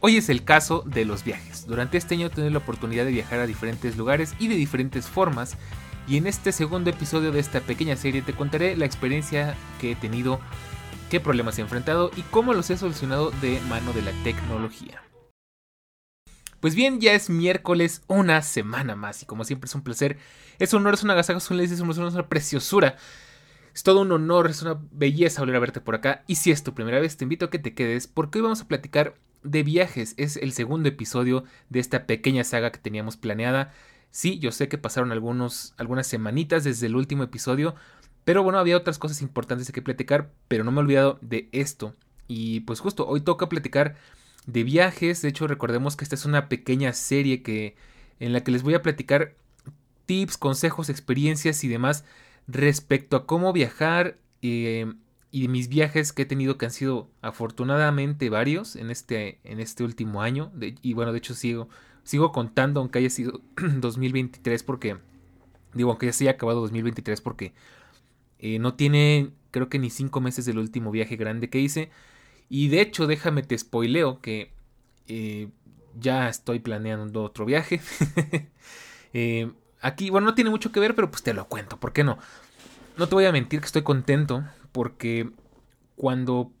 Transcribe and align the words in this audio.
Hoy 0.00 0.16
es 0.16 0.28
el 0.28 0.44
caso 0.44 0.84
de 0.86 1.04
los 1.04 1.24
viajes. 1.24 1.66
Durante 1.66 1.98
este 1.98 2.14
año 2.14 2.30
tenido 2.30 2.52
la 2.52 2.58
oportunidad 2.58 3.04
de 3.04 3.10
viajar 3.10 3.40
a 3.40 3.48
diferentes 3.48 3.96
lugares 3.96 4.36
y 4.38 4.46
de 4.46 4.54
diferentes 4.54 5.08
formas. 5.08 5.56
Y 6.06 6.18
en 6.18 6.28
este 6.28 6.52
segundo 6.52 6.90
episodio 6.90 7.32
de 7.32 7.40
esta 7.40 7.60
pequeña 7.60 7.96
serie 7.96 8.22
te 8.22 8.32
contaré 8.32 8.76
la 8.76 8.84
experiencia 8.84 9.56
que 9.80 9.90
he 9.90 9.96
tenido, 9.96 10.38
qué 11.10 11.18
problemas 11.18 11.58
he 11.58 11.62
enfrentado 11.62 12.12
y 12.16 12.22
cómo 12.22 12.54
los 12.54 12.70
he 12.70 12.76
solucionado 12.76 13.32
de 13.42 13.60
mano 13.68 13.92
de 13.92 14.02
la 14.02 14.12
tecnología. 14.22 15.02
Pues 16.60 16.76
bien, 16.76 17.00
ya 17.00 17.14
es 17.14 17.28
miércoles, 17.28 18.02
una 18.06 18.42
semana 18.42 18.94
más, 18.94 19.22
y 19.22 19.26
como 19.26 19.44
siempre 19.44 19.66
es 19.66 19.74
un 19.74 19.82
placer, 19.82 20.16
es 20.60 20.72
un 20.72 20.82
honor, 20.82 20.94
es 20.94 21.02
una 21.02 21.14
agasajo, 21.14 21.38
es 21.38 21.50
un 21.50 21.60
es 21.60 21.80
una 21.80 22.28
preciosura. 22.28 22.96
Es 23.74 23.82
todo 23.82 24.00
un 24.00 24.12
honor, 24.12 24.48
es 24.48 24.62
una 24.62 24.78
belleza 24.92 25.42
volver 25.42 25.56
a 25.56 25.60
verte 25.60 25.80
por 25.80 25.96
acá. 25.96 26.24
Y 26.26 26.36
si 26.36 26.50
es 26.52 26.62
tu 26.62 26.74
primera 26.74 27.00
vez, 27.00 27.16
te 27.16 27.24
invito 27.24 27.46
a 27.46 27.50
que 27.50 27.58
te 27.58 27.74
quedes, 27.74 28.06
porque 28.06 28.38
hoy 28.38 28.42
vamos 28.42 28.60
a 28.60 28.68
platicar 28.68 29.14
de 29.42 29.62
viajes. 29.62 30.14
Es 30.16 30.36
el 30.36 30.52
segundo 30.52 30.88
episodio 30.88 31.44
de 31.68 31.80
esta 31.80 32.06
pequeña 32.06 32.44
saga 32.44 32.72
que 32.72 32.78
teníamos 32.78 33.16
planeada. 33.16 33.72
Sí, 34.10 34.38
yo 34.38 34.52
sé 34.52 34.68
que 34.68 34.78
pasaron 34.78 35.12
algunos, 35.12 35.74
algunas 35.76 36.06
semanitas 36.06 36.64
desde 36.64 36.86
el 36.86 36.96
último 36.96 37.22
episodio, 37.22 37.74
pero 38.24 38.42
bueno, 38.42 38.58
había 38.58 38.76
otras 38.76 38.98
cosas 38.98 39.22
importantes 39.22 39.70
que 39.72 39.82
platicar, 39.82 40.30
pero 40.48 40.64
no 40.64 40.70
me 40.70 40.78
he 40.78 40.80
olvidado 40.80 41.18
de 41.22 41.48
esto. 41.52 41.94
Y 42.26 42.60
pues 42.60 42.80
justo 42.80 43.06
hoy 43.06 43.20
toca 43.22 43.48
platicar 43.48 43.96
de 44.46 44.64
viajes. 44.64 45.22
De 45.22 45.28
hecho, 45.28 45.46
recordemos 45.46 45.96
que 45.96 46.04
esta 46.04 46.14
es 46.14 46.24
una 46.24 46.48
pequeña 46.48 46.92
serie 46.92 47.42
que 47.42 47.76
en 48.20 48.32
la 48.32 48.42
que 48.42 48.50
les 48.50 48.62
voy 48.62 48.74
a 48.74 48.82
platicar 48.82 49.34
tips, 50.06 50.36
consejos, 50.36 50.88
experiencias 50.88 51.64
y 51.64 51.68
demás 51.68 52.04
respecto 52.46 53.16
a 53.16 53.26
cómo 53.26 53.52
viajar. 53.52 54.18
Eh, 54.42 54.92
y 55.30 55.48
mis 55.48 55.68
viajes 55.68 56.12
que 56.12 56.22
he 56.22 56.26
tenido 56.26 56.56
que 56.58 56.66
han 56.66 56.72
sido 56.72 57.10
afortunadamente 57.20 58.30
varios 58.30 58.76
en 58.76 58.90
este, 58.90 59.40
en 59.44 59.60
este 59.60 59.84
último 59.84 60.22
año. 60.22 60.52
y 60.82 60.94
bueno, 60.94 61.12
de 61.12 61.18
hecho 61.18 61.34
sigo, 61.34 61.68
sigo 62.04 62.32
contando 62.32 62.80
aunque 62.80 62.98
haya 62.98 63.10
sido 63.10 63.40
2023 63.56 64.62
porque, 64.62 64.96
digo, 65.74 65.90
aunque 65.90 66.06
ya 66.06 66.12
se 66.12 66.24
haya 66.24 66.32
acabado 66.32 66.60
2023 66.62 67.20
porque 67.20 67.52
eh, 68.38 68.58
no 68.58 68.74
tiene 68.74 69.32
creo 69.50 69.68
que 69.68 69.78
ni 69.78 69.90
cinco 69.90 70.20
meses 70.20 70.44
del 70.44 70.58
último 70.58 70.90
viaje 70.90 71.16
grande 71.16 71.50
que 71.50 71.60
hice. 71.60 71.90
Y 72.48 72.68
de 72.68 72.80
hecho, 72.80 73.06
déjame 73.06 73.42
te 73.42 73.58
spoileo 73.58 74.20
que 74.20 74.52
eh, 75.06 75.48
ya 75.98 76.28
estoy 76.28 76.60
planeando 76.60 77.22
otro 77.22 77.44
viaje. 77.44 77.80
Eh, 79.14 79.50
aquí, 79.80 80.10
bueno, 80.10 80.26
no 80.26 80.34
tiene 80.34 80.50
mucho 80.50 80.70
que 80.70 80.80
ver, 80.80 80.94
pero 80.94 81.10
pues 81.10 81.22
te 81.22 81.32
lo 81.32 81.48
cuento, 81.48 81.80
¿por 81.80 81.94
qué 81.94 82.04
no? 82.04 82.18
No 82.98 83.08
te 83.08 83.14
voy 83.14 83.26
a 83.26 83.32
mentir 83.32 83.60
que 83.60 83.66
estoy 83.66 83.82
contento 83.82 84.44
porque 84.72 85.30
cuando 85.94 86.52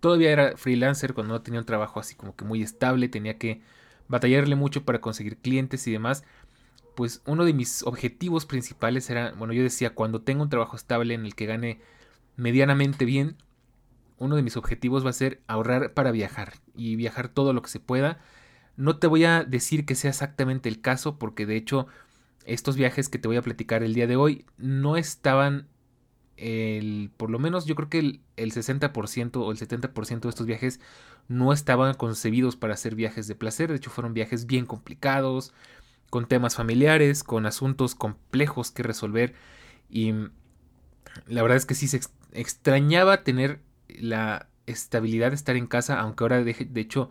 todavía 0.00 0.32
era 0.32 0.56
freelancer, 0.56 1.14
cuando 1.14 1.32
no 1.32 1.42
tenía 1.42 1.60
un 1.60 1.66
trabajo 1.66 2.00
así 2.00 2.16
como 2.16 2.34
que 2.34 2.44
muy 2.44 2.60
estable, 2.60 3.08
tenía 3.08 3.38
que 3.38 3.62
batallarle 4.08 4.56
mucho 4.56 4.84
para 4.84 5.00
conseguir 5.00 5.36
clientes 5.36 5.86
y 5.86 5.92
demás, 5.92 6.24
pues 6.96 7.22
uno 7.24 7.44
de 7.44 7.52
mis 7.52 7.84
objetivos 7.84 8.46
principales 8.46 9.08
era, 9.10 9.30
bueno, 9.30 9.52
yo 9.52 9.62
decía, 9.62 9.94
cuando 9.94 10.22
tengo 10.22 10.42
un 10.42 10.50
trabajo 10.50 10.74
estable 10.74 11.14
en 11.14 11.24
el 11.24 11.36
que 11.36 11.46
gane 11.46 11.80
medianamente 12.34 13.04
bien, 13.04 13.36
uno 14.18 14.34
de 14.34 14.42
mis 14.42 14.56
objetivos 14.56 15.06
va 15.06 15.10
a 15.10 15.12
ser 15.12 15.40
ahorrar 15.46 15.94
para 15.94 16.10
viajar 16.10 16.54
y 16.74 16.96
viajar 16.96 17.28
todo 17.28 17.52
lo 17.52 17.62
que 17.62 17.70
se 17.70 17.78
pueda. 17.78 18.18
No 18.76 18.98
te 18.98 19.06
voy 19.06 19.24
a 19.24 19.44
decir 19.44 19.86
que 19.86 19.94
sea 19.94 20.10
exactamente 20.10 20.68
el 20.68 20.80
caso, 20.80 21.16
porque 21.16 21.46
de 21.46 21.54
hecho 21.54 21.86
estos 22.48 22.76
viajes 22.76 23.08
que 23.08 23.18
te 23.18 23.28
voy 23.28 23.36
a 23.36 23.42
platicar 23.42 23.82
el 23.82 23.94
día 23.94 24.06
de 24.06 24.16
hoy 24.16 24.44
no 24.56 24.96
estaban 24.96 25.68
el, 26.36 27.10
por 27.16 27.30
lo 27.30 27.38
menos 27.38 27.66
yo 27.66 27.74
creo 27.74 27.88
que 27.88 27.98
el, 27.98 28.22
60% 28.36 29.36
o 29.36 29.50
el 29.50 29.58
70% 29.58 30.20
de 30.20 30.28
estos 30.28 30.46
viajes 30.46 30.80
no 31.26 31.52
estaban 31.52 31.94
concebidos 31.94 32.56
para 32.56 32.76
ser 32.76 32.94
viajes 32.94 33.26
de 33.26 33.34
placer, 33.34 33.70
de 33.70 33.76
hecho 33.76 33.90
fueron 33.90 34.14
viajes 34.14 34.46
bien 34.46 34.64
complicados, 34.64 35.52
con 36.10 36.26
temas 36.26 36.54
familiares, 36.54 37.22
con 37.22 37.44
asuntos 37.44 37.94
complejos 37.94 38.70
que 38.70 38.82
resolver. 38.82 39.34
Y 39.90 40.12
la 41.26 41.42
verdad 41.42 41.56
es 41.56 41.66
que 41.66 41.74
sí 41.74 41.88
se 41.88 42.00
extrañaba 42.32 43.24
tener 43.24 43.60
la 43.88 44.48
estabilidad 44.66 45.30
de 45.30 45.36
estar 45.36 45.56
en 45.56 45.66
casa, 45.66 46.00
aunque 46.00 46.24
ahora 46.24 46.42
de, 46.42 46.54
de 46.54 46.80
hecho 46.80 47.10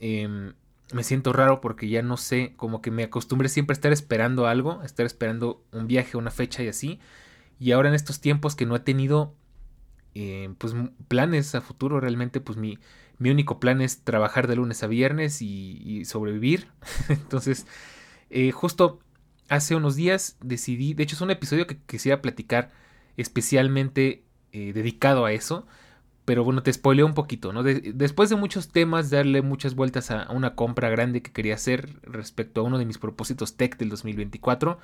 em, 0.00 0.54
me 0.92 1.04
siento 1.04 1.32
raro 1.32 1.60
porque 1.60 1.88
ya 1.88 2.02
no 2.02 2.16
sé, 2.16 2.54
como 2.56 2.82
que 2.82 2.90
me 2.90 3.04
acostumbré 3.04 3.48
siempre 3.48 3.72
a 3.72 3.76
estar 3.76 3.92
esperando 3.92 4.46
algo, 4.46 4.82
estar 4.82 5.06
esperando 5.06 5.64
un 5.72 5.86
viaje, 5.86 6.16
una 6.16 6.30
fecha 6.30 6.62
y 6.62 6.68
así. 6.68 7.00
Y 7.58 7.72
ahora 7.72 7.88
en 7.88 7.94
estos 7.94 8.20
tiempos 8.20 8.56
que 8.56 8.66
no 8.66 8.76
he 8.76 8.80
tenido 8.80 9.34
eh, 10.14 10.52
pues 10.58 10.74
planes 11.08 11.54
a 11.54 11.60
futuro, 11.60 12.00
realmente 12.00 12.40
pues 12.40 12.58
mi, 12.58 12.78
mi, 13.18 13.30
único 13.30 13.60
plan 13.60 13.80
es 13.80 14.04
trabajar 14.04 14.46
de 14.46 14.56
lunes 14.56 14.82
a 14.82 14.86
viernes 14.86 15.40
y, 15.40 16.04
sobrevivir. 16.04 16.68
Entonces, 17.08 17.66
eh, 18.30 18.50
justo 18.52 19.00
hace 19.48 19.74
unos 19.74 19.96
días 19.96 20.36
decidí, 20.42 20.94
de 20.94 21.04
hecho 21.04 21.16
es 21.16 21.22
un 21.22 21.30
episodio 21.30 21.66
que 21.66 21.78
quisiera 21.78 22.22
platicar 22.22 22.70
especialmente 23.16 24.24
eh, 24.52 24.72
dedicado 24.72 25.24
a 25.24 25.32
eso. 25.32 25.66
Pero 26.24 26.44
bueno, 26.44 26.62
te 26.62 26.72
spoileo 26.72 27.04
un 27.04 27.14
poquito, 27.14 27.52
¿no? 27.52 27.64
después 27.64 28.30
de 28.30 28.36
muchos 28.36 28.68
temas, 28.68 29.10
darle 29.10 29.42
muchas 29.42 29.74
vueltas 29.74 30.12
a, 30.12 30.30
una 30.30 30.54
compra 30.54 30.88
grande 30.88 31.20
que 31.20 31.32
quería 31.32 31.54
hacer 31.54 31.98
respecto 32.02 32.60
a 32.60 32.64
uno 32.64 32.78
de 32.78 32.84
mis 32.84 32.98
propósitos 32.98 33.56
tech 33.56 33.76
del 33.76 33.88
2024, 33.88 34.78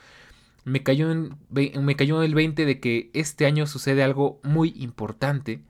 me 0.65 0.83
cayó, 0.83 1.11
en, 1.11 1.37
me 1.51 1.97
cayó 1.97 2.23
el 2.23 2.35
20 2.35 2.67
de 2.67 2.81
que 2.81 3.11
este 3.15 3.47
año 3.47 3.67
sucede 3.67 4.03
algo 4.03 4.41
muy 4.43 4.75
importante, 4.77 5.63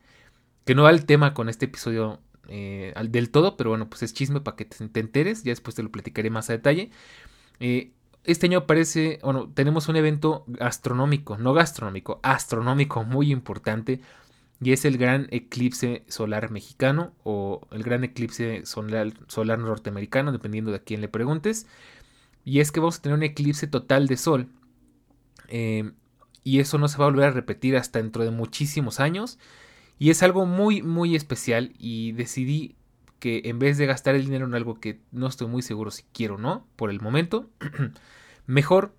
que 0.65 0.75
no 0.75 0.85
va 0.85 0.89
al 0.89 1.05
tema 1.05 1.35
con 1.35 1.49
este 1.49 1.67
episodio 1.67 2.21
eh, 2.49 2.95
del 3.11 3.31
todo, 3.31 3.57
pero 3.57 3.71
bueno, 3.71 3.89
pues 3.89 4.03
es 4.03 4.15
chisme 4.15 4.41
para 4.41 4.57
que 4.57 4.65
te, 4.65 5.01
enteres, 5.01 5.45
ya 5.45 5.53
después 5.53 5.77
te 5.77 5.83
lo 5.83 5.91
platicaré 5.91 6.31
más 6.31 6.49
a 6.49 6.55
detalle. 6.55 6.91
Eh, 7.61 7.93
este 8.25 8.47
año 8.47 8.59
aparece, 8.59 9.21
bueno, 9.23 9.51
tenemos 9.55 9.89
un 9.89 9.97
evento 9.97 10.45
astronómico, 10.61 11.39
no 11.39 11.55
gastronómico, 11.55 12.21
astronómico 12.23 13.05
muy 13.05 13.33
importante, 13.33 14.01
y 14.61 14.73
es 14.73 14.85
el 14.85 14.99
gran 14.99 15.29
eclipse 15.31 16.05
solar 16.09 16.51
mexicano 16.51 17.15
o 17.23 17.67
el 17.71 17.83
gran 17.83 18.03
eclipse 18.03 18.67
solar, 18.67 19.13
solar 19.29 19.59
norteamericano, 19.59 20.33
dependiendo 20.33 20.73
de 20.73 20.83
quién 20.83 21.01
le 21.01 21.09
preguntes. 21.09 21.67
Y 22.45 22.61
es 22.61 22.73
que 22.73 22.81
vamos 22.81 22.99
a 22.99 23.03
tener 23.03 23.17
un 23.17 23.23
eclipse 23.23 23.67
total 23.67 24.09
de 24.09 24.17
sol 24.17 24.49
eh, 25.49 25.93
y 26.43 26.61
eso 26.61 26.79
no 26.79 26.89
se 26.89 26.99
va 26.99 27.05
a 27.05 27.11
volver 27.11 27.29
a 27.29 27.31
repetir 27.31 27.77
hasta 27.77 28.01
dentro 28.01 28.25
de 28.25 28.31
muchísimos 28.31 29.01
años. 29.01 29.39
Y 29.99 30.11
es 30.11 30.23
algo 30.23 30.47
muy, 30.47 30.83
muy 30.83 31.15
especial. 31.15 31.75
Y 31.79 32.13
decidí 32.13 32.77
que 33.19 33.43
en 33.45 33.59
vez 33.59 33.79
de 33.79 33.87
gastar 33.87 34.15
el 34.15 34.25
dinero 34.25 34.47
en 34.47 34.55
algo 34.55 34.81
que 34.81 35.01
no 35.11 35.27
estoy 35.27 35.49
muy 35.49 35.63
seguro 35.63 35.91
si 35.91 36.05
quiero 36.13 36.37
o 36.37 36.39
no, 36.39 36.67
por 36.77 36.91
el 36.91 37.01
momento, 37.01 37.51
mejor 38.47 38.95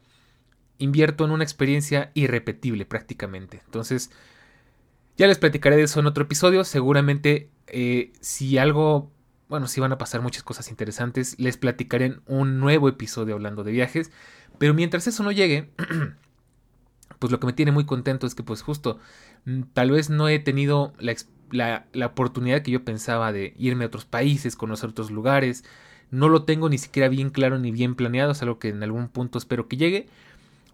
invierto 0.77 1.25
en 1.25 1.31
una 1.31 1.43
experiencia 1.43 2.11
irrepetible 2.13 2.85
prácticamente. 2.85 3.61
Entonces, 3.65 4.11
ya 5.19 5.27
les 5.27 5.37
platicaré 5.37 5.75
de 5.75 5.83
eso 5.83 5.99
en 5.99 6.05
otro 6.05 6.23
episodio. 6.23 6.63
Seguramente, 6.63 7.49
eh, 7.67 8.13
si 8.21 8.57
algo, 8.57 9.11
bueno, 9.49 9.67
si 9.67 9.81
van 9.81 9.91
a 9.91 9.97
pasar 9.97 10.21
muchas 10.21 10.43
cosas 10.43 10.69
interesantes, 10.69 11.35
les 11.37 11.57
platicaré 11.57 12.05
en 12.05 12.21
un 12.25 12.61
nuevo 12.61 12.87
episodio 12.87 13.35
hablando 13.35 13.65
de 13.65 13.73
viajes. 13.73 14.11
Pero 14.59 14.73
mientras 14.73 15.07
eso 15.07 15.21
no 15.23 15.33
llegue, 15.33 15.71
pues 17.19 17.31
lo 17.33 17.39
que 17.41 17.47
me 17.47 17.53
tiene 17.53 17.73
muy 17.73 17.85
contento 17.85 18.27
es 18.27 18.33
que 18.33 18.43
pues 18.43 18.61
justo 18.61 18.97
mm, 19.43 19.63
tal 19.73 19.91
vez 19.91 20.09
no 20.09 20.29
he 20.29 20.39
tenido 20.39 20.93
la 20.99 21.13
la, 21.51 21.87
la, 21.91 22.05
oportunidad 22.05 22.61
que 22.61 22.71
yo 22.71 22.85
pensaba 22.85 23.33
de 23.33 23.55
irme 23.57 23.83
a 23.83 23.87
otros 23.87 24.05
países, 24.05 24.55
conocer 24.55 24.91
otros 24.91 25.11
lugares. 25.11 25.65
No 26.11 26.29
lo 26.29 26.43
tengo 26.43 26.69
ni 26.69 26.77
siquiera 26.77 27.09
bien 27.09 27.29
claro 27.29 27.59
ni 27.59 27.71
bien 27.71 27.95
planeado, 27.95 28.31
es 28.31 28.41
algo 28.41 28.57
que 28.57 28.69
en 28.69 28.83
algún 28.83 29.09
punto 29.09 29.37
espero 29.37 29.67
que 29.67 29.75
llegue. 29.75 30.07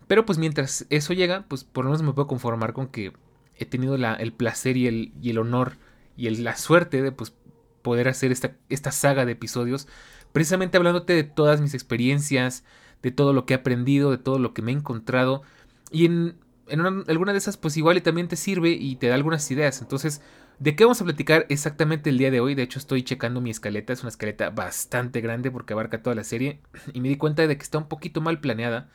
Pero 0.06 0.24
pues 0.24 0.38
mientras 0.38 0.86
eso 0.92 1.14
llega, 1.14 1.46
pues 1.48 1.64
por 1.64 1.86
lo 1.86 1.92
menos 1.92 2.04
me 2.04 2.14
puedo 2.14 2.28
conformar 2.28 2.74
con 2.74 2.90
que 2.90 3.12
he 3.58 3.66
tenido 3.66 3.96
el 3.96 4.34
placer 4.34 4.78
y 4.78 4.88
el, 4.88 5.38
honor 5.38 5.78
y 6.18 6.30
la 6.30 6.56
suerte 6.56 7.02
de 7.02 7.12
pues, 7.12 7.34
poder 7.82 8.08
hacer 8.08 8.32
esta, 8.32 8.92
saga 8.92 9.26
de 9.26 9.34
episodios, 9.34 9.88
precisamente 10.32 10.78
hablándote 10.78 11.14
de 11.14 11.24
todas 11.24 11.62
mis 11.62 11.74
experiencias, 11.74 12.64
de 13.02 13.12
todo 13.12 13.32
lo 13.32 13.46
que 13.46 13.54
he 13.54 13.58
aprendido, 13.58 14.12
de 14.12 14.18
todo 14.18 14.40
lo 14.40 14.54
que 14.54 14.62
me 14.62 14.72
he 14.72 14.76
encontrado. 14.76 15.44
Y 15.92 16.06
en, 16.06 16.38
en 16.68 16.82
alguna 16.82 17.32
de 17.32 17.38
esas, 17.38 17.58
pues 17.58 17.78
igual 17.78 17.98
y 17.98 18.02
también 18.02 18.28
te 18.28 18.36
sirve 18.36 18.72
y 18.72 18.96
te 18.96 19.08
da 19.08 19.16
algunas 19.16 19.50
ideas. 19.52 19.82
Entonces, 19.82 20.22
¿de 20.60 20.76
qué 20.76 20.84
vamos 20.84 21.00
a 21.02 21.06
platicar 21.06 21.46
exactamente 21.50 22.10
el 22.10 22.18
día 22.18 22.32
de 22.32 22.40
hoy? 22.40 22.56
De 22.56 22.64
hecho, 22.64 22.80
estoy 22.80 23.04
checando 23.04 23.40
mi 23.40 23.52
escaleta. 23.52 23.94
Es 23.94 24.02
una 24.02 24.10
escaleta 24.10 24.50
bastante 24.50 25.22
grande 25.22 25.52
porque 25.52 25.74
abarca 25.74 26.02
toda 26.02 26.16
la 26.16 26.24
serie. 26.24 26.60
Y 26.94 27.02
me 27.02 27.10
di 27.10 27.18
cuenta 27.18 27.46
de 27.46 27.56
que 27.56 27.64
está 27.64 27.78
un 27.78 27.88
poquito 27.88 28.20
mal 28.20 28.40
planeada. 28.40 28.90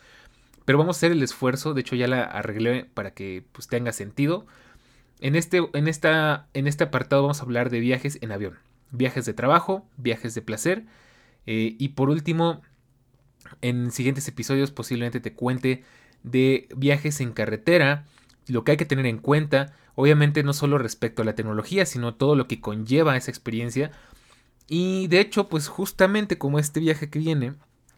Pero 0.64 0.78
vamos 0.78 0.96
a 0.96 0.98
hacer 0.98 1.12
el 1.12 1.22
esfuerzo. 1.22 1.74
De 1.74 1.80
hecho, 1.80 1.96
ya 1.96 2.06
la 2.08 2.22
arreglé 2.22 2.84
para 2.84 3.12
que 3.12 3.44
pues, 3.52 3.68
tenga 3.68 3.92
sentido. 3.92 4.46
En 5.20 5.36
este, 5.36 5.60
en, 5.74 5.88
esta, 5.88 6.48
en 6.54 6.66
este 6.66 6.84
apartado 6.84 7.22
vamos 7.22 7.40
a 7.40 7.44
hablar 7.44 7.70
de 7.70 7.80
viajes 7.80 8.18
en 8.22 8.32
avión. 8.32 8.58
Viajes 8.90 9.24
de 9.24 9.34
trabajo, 9.34 9.86
viajes 9.96 10.34
de 10.34 10.42
placer. 10.42 10.84
Eh, 11.46 11.76
y 11.78 11.88
por 11.90 12.10
último, 12.10 12.62
en 13.60 13.90
siguientes 13.90 14.26
episodios 14.28 14.70
posiblemente 14.70 15.20
te 15.20 15.34
cuente 15.34 15.84
de 16.22 16.68
viajes 16.76 17.20
en 17.20 17.32
carretera, 17.32 18.04
lo 18.46 18.64
que 18.64 18.72
hay 18.72 18.76
que 18.76 18.84
tener 18.84 19.06
en 19.06 19.18
cuenta, 19.18 19.74
obviamente 19.94 20.42
no 20.42 20.52
solo 20.52 20.78
respecto 20.78 21.22
a 21.22 21.24
la 21.24 21.34
tecnología, 21.34 21.86
sino 21.86 22.14
todo 22.14 22.34
lo 22.34 22.46
que 22.46 22.60
conlleva 22.60 23.16
esa 23.16 23.30
experiencia. 23.30 23.90
Y 24.68 25.08
de 25.08 25.20
hecho, 25.20 25.48
pues 25.48 25.68
justamente 25.68 26.38
como 26.38 26.58
este 26.58 26.80
viaje 26.80 27.10
que 27.10 27.18
viene, 27.18 27.54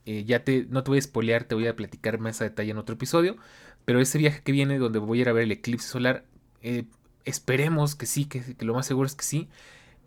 eh, 0.06 0.24
ya 0.24 0.44
te, 0.44 0.66
no 0.68 0.82
te 0.82 0.90
voy 0.90 0.98
a 0.98 1.02
spoilear, 1.02 1.44
te 1.44 1.54
voy 1.54 1.66
a 1.66 1.76
platicar 1.76 2.18
más 2.18 2.40
a 2.40 2.44
detalle 2.44 2.72
en 2.72 2.78
otro 2.78 2.94
episodio, 2.94 3.36
pero 3.84 4.00
ese 4.00 4.18
viaje 4.18 4.42
que 4.42 4.52
viene 4.52 4.78
donde 4.78 4.98
voy 4.98 5.18
a 5.18 5.22
ir 5.22 5.28
a 5.28 5.32
ver 5.32 5.44
el 5.44 5.52
eclipse 5.52 5.88
solar, 5.88 6.24
eh, 6.62 6.84
esperemos 7.24 7.94
que 7.94 8.06
sí, 8.06 8.24
que, 8.24 8.56
lo 8.60 8.74
más 8.74 8.86
seguro 8.86 9.06
es 9.06 9.14
que 9.14 9.24
sí, 9.24 9.48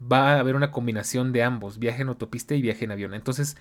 va 0.01 0.33
a 0.33 0.39
haber 0.39 0.56
una 0.56 0.71
combinación 0.71 1.31
de 1.31 1.44
ambos, 1.44 1.80
viaje 1.80 2.01
en 2.01 2.09
autopista 2.09 2.56
y 2.56 2.62
viaje 2.62 2.86
en 2.86 2.92
avión. 2.92 3.13
Entonces, 3.13 3.57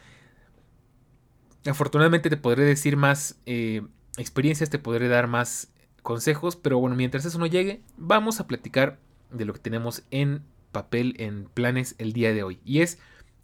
afortunadamente 1.67 2.31
te 2.31 2.37
podré 2.37 2.65
decir 2.65 2.97
más 2.97 3.39
eh, 3.47 3.83
experiencias, 4.17 4.71
te 4.71 4.79
podré 4.79 5.09
dar 5.09 5.29
más 5.29 5.73
consejos, 6.03 6.57
pero 6.57 6.79
bueno, 6.79 6.97
mientras 6.97 7.25
eso 7.25 7.39
no 7.39 7.47
llegue, 7.47 7.83
vamos 7.97 8.41
a 8.41 8.47
platicar 8.47 8.99
de 9.31 9.45
lo 9.45 9.53
que 9.53 9.61
tenemos 9.61 10.03
en 10.11 10.43
papel, 10.73 11.15
en 11.19 11.45
planes 11.47 11.95
el 11.99 12.13
día 12.13 12.33
de 12.33 12.43
hoy. 12.43 12.61
Y 12.65 12.81
es, 12.81 12.99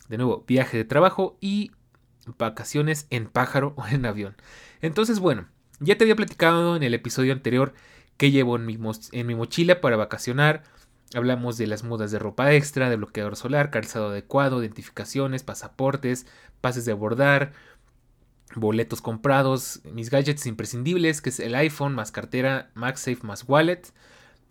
de 0.08 0.18
nuevo, 0.18 0.44
viaje 0.46 0.76
de 0.76 0.84
trabajo 0.84 1.38
y 1.40 1.70
vacaciones 2.38 3.06
en 3.10 3.26
pájaro 3.26 3.74
o 3.76 3.86
en 3.86 4.06
avión. 4.06 4.36
Entonces, 4.80 5.20
bueno, 5.20 5.46
ya 5.80 5.96
te 5.96 6.04
había 6.04 6.16
platicado 6.16 6.76
en 6.76 6.82
el 6.82 6.94
episodio 6.94 7.32
anterior 7.32 7.74
que 8.16 8.30
llevo 8.30 8.56
en 8.56 8.66
mi, 8.66 9.34
mochila 9.34 9.80
para 9.80 9.96
vacacionar. 9.96 10.62
Hablamos 11.14 11.56
de 11.56 11.66
las 11.66 11.84
mudas 11.84 12.10
de 12.10 12.18
ropa 12.18 12.52
extra, 12.52 12.90
de 12.90 12.96
bloqueador 12.96 13.34
solar, 13.34 13.70
calzado 13.70 14.10
adecuado, 14.10 14.60
identificaciones, 14.62 15.42
pasaportes, 15.42 16.26
pases 16.60 16.84
de 16.84 16.92
abordar, 16.92 17.52
boletos 18.54 19.00
comprados, 19.00 19.80
mis 19.90 20.10
gadgets 20.10 20.46
imprescindibles, 20.46 21.22
que 21.22 21.30
es 21.30 21.40
el 21.40 21.54
iPhone 21.54 21.94
más 21.94 22.12
cartera, 22.12 22.70
MagSafe 22.74 23.20
más 23.22 23.48
wallet, 23.48 23.82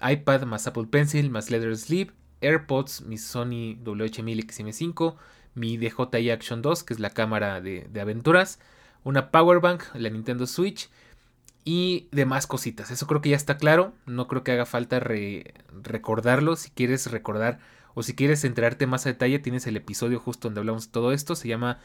iPad 0.01 0.43
más 0.43 0.65
Apple 0.65 0.87
Pencil 0.89 1.29
más 1.29 1.51
Leather 1.51 1.77
Sleeve, 1.77 2.11
AirPods, 2.41 3.01
mi 3.01 3.17
Sony 3.17 3.77
WH-1000 3.83 4.45
XM5, 4.47 5.15
mi 5.59 5.77
DJI 5.77 6.31
Action 6.31 6.61
2, 6.61 6.83
que 6.83 6.94
es 6.94 7.00
la 7.00 7.09
cámara 7.09 7.59
de, 7.59 7.88
aventuras, 8.00 8.59
una 9.03 9.29
Power 9.29 9.59
Bank, 9.59 9.83
la 9.94 10.09
Nintendo 10.09 10.47
Switch, 10.47 10.89
y 11.65 12.07
demás 12.11 12.47
cositas. 12.47 12.89
Eso 12.89 13.06
creo 13.06 13.21
que 13.21 13.29
ya 13.29 13.35
está 13.35 13.57
claro. 13.57 13.94
No 14.06 14.27
creo 14.27 14.44
que 14.44 14.53
haga 14.53 14.65
falta 14.65 15.00
recordarlo. 15.00 16.56
Si 16.56 16.71
quieres 16.71 17.11
recordar 17.11 17.59
o 17.94 18.01
si 18.01 18.15
quieres 18.15 18.44
enterarte 18.45 18.88
más 18.88 19.06
a 19.06 19.09
detalle, 19.09 19.38
tienes 19.39 19.67
el 19.67 19.75
episodio 19.75 20.19
justo 20.19 20.47
donde 20.47 20.61
hablamos 20.61 20.85
de 20.88 20.91
todo 20.94 21.11
esto. 21.11 21.35
Se 21.35 21.50
llama, 21.50 21.79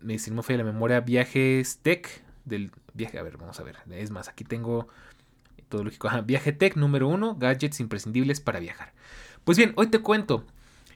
me 0.00 0.18
si 0.18 0.32
no 0.32 0.42
la 0.46 0.64
memoria, 0.64 1.00
Viajes 1.00 1.78
Tech. 1.78 2.22
Del 2.44 2.72
viaje, 2.92 3.18
a 3.18 3.22
ver, 3.22 3.38
vamos 3.38 3.60
a 3.60 3.62
ver. 3.62 3.76
Es 3.90 4.10
más, 4.10 4.28
aquí 4.28 4.44
tengo 4.44 4.88
todo 5.68 5.84
lógico. 5.84 6.10
viaje 6.24 6.52
Tech 6.52 6.76
número 6.76 7.08
uno, 7.08 7.36
gadgets 7.36 7.78
imprescindibles 7.78 8.40
para 8.40 8.58
viajar. 8.58 8.92
Pues 9.44 9.56
bien, 9.56 9.72
hoy 9.76 9.86
te 9.86 10.00
cuento. 10.00 10.44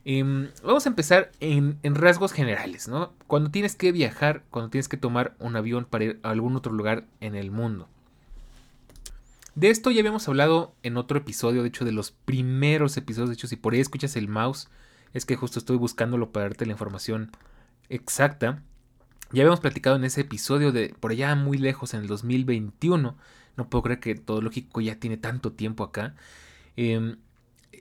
Em, 0.08 0.50
vamos 0.62 0.86
a 0.86 0.88
empezar 0.88 1.32
en, 1.40 1.80
en, 1.82 1.96
rasgos 1.96 2.32
generales, 2.32 2.86
¿no? 2.86 3.12
Cuando 3.26 3.50
tienes 3.50 3.74
que 3.74 3.90
viajar, 3.90 4.44
cuando 4.50 4.70
tienes 4.70 4.86
que 4.86 4.96
tomar 4.96 5.34
un 5.40 5.56
avión 5.56 5.84
para 5.84 6.04
ir 6.04 6.20
a 6.22 6.30
algún 6.30 6.54
otro 6.54 6.72
lugar 6.72 7.06
en 7.18 7.34
el 7.34 7.50
mundo. 7.50 7.88
De 9.56 9.68
esto 9.68 9.90
ya 9.90 9.98
habíamos 9.98 10.28
hablado 10.28 10.76
en 10.84 10.96
otro 10.96 11.18
episodio, 11.18 11.62
de 11.62 11.68
hecho 11.70 11.84
de 11.84 11.90
los 11.90 12.12
primeros 12.12 12.96
episodios, 12.96 13.30
de 13.30 13.34
hecho 13.34 13.48
si 13.48 13.56
por 13.56 13.74
ahí 13.74 13.80
escuchas 13.80 14.14
el 14.14 14.28
mouse, 14.28 14.68
es 15.12 15.26
que 15.26 15.34
justo 15.34 15.58
estoy 15.58 15.76
buscándolo 15.76 16.30
para 16.30 16.44
darte 16.46 16.66
la 16.66 16.72
información 16.72 17.32
exacta. 17.88 18.62
Ya 19.32 19.42
habíamos 19.42 19.58
platicado 19.58 19.96
en 19.96 20.04
ese 20.04 20.20
episodio 20.20 20.70
de 20.70 20.94
por 21.00 21.10
allá 21.10 21.34
muy 21.34 21.58
lejos 21.58 21.94
en 21.94 22.02
el 22.02 22.06
2021. 22.06 23.16
No 23.56 23.68
puedo 23.68 23.82
creer 23.82 23.98
que 23.98 24.14
todo 24.14 24.40
lógico 24.40 24.80
ya 24.80 25.00
tiene 25.00 25.16
tanto 25.16 25.50
tiempo 25.50 25.82
acá. 25.82 26.14
Eh, 26.76 27.16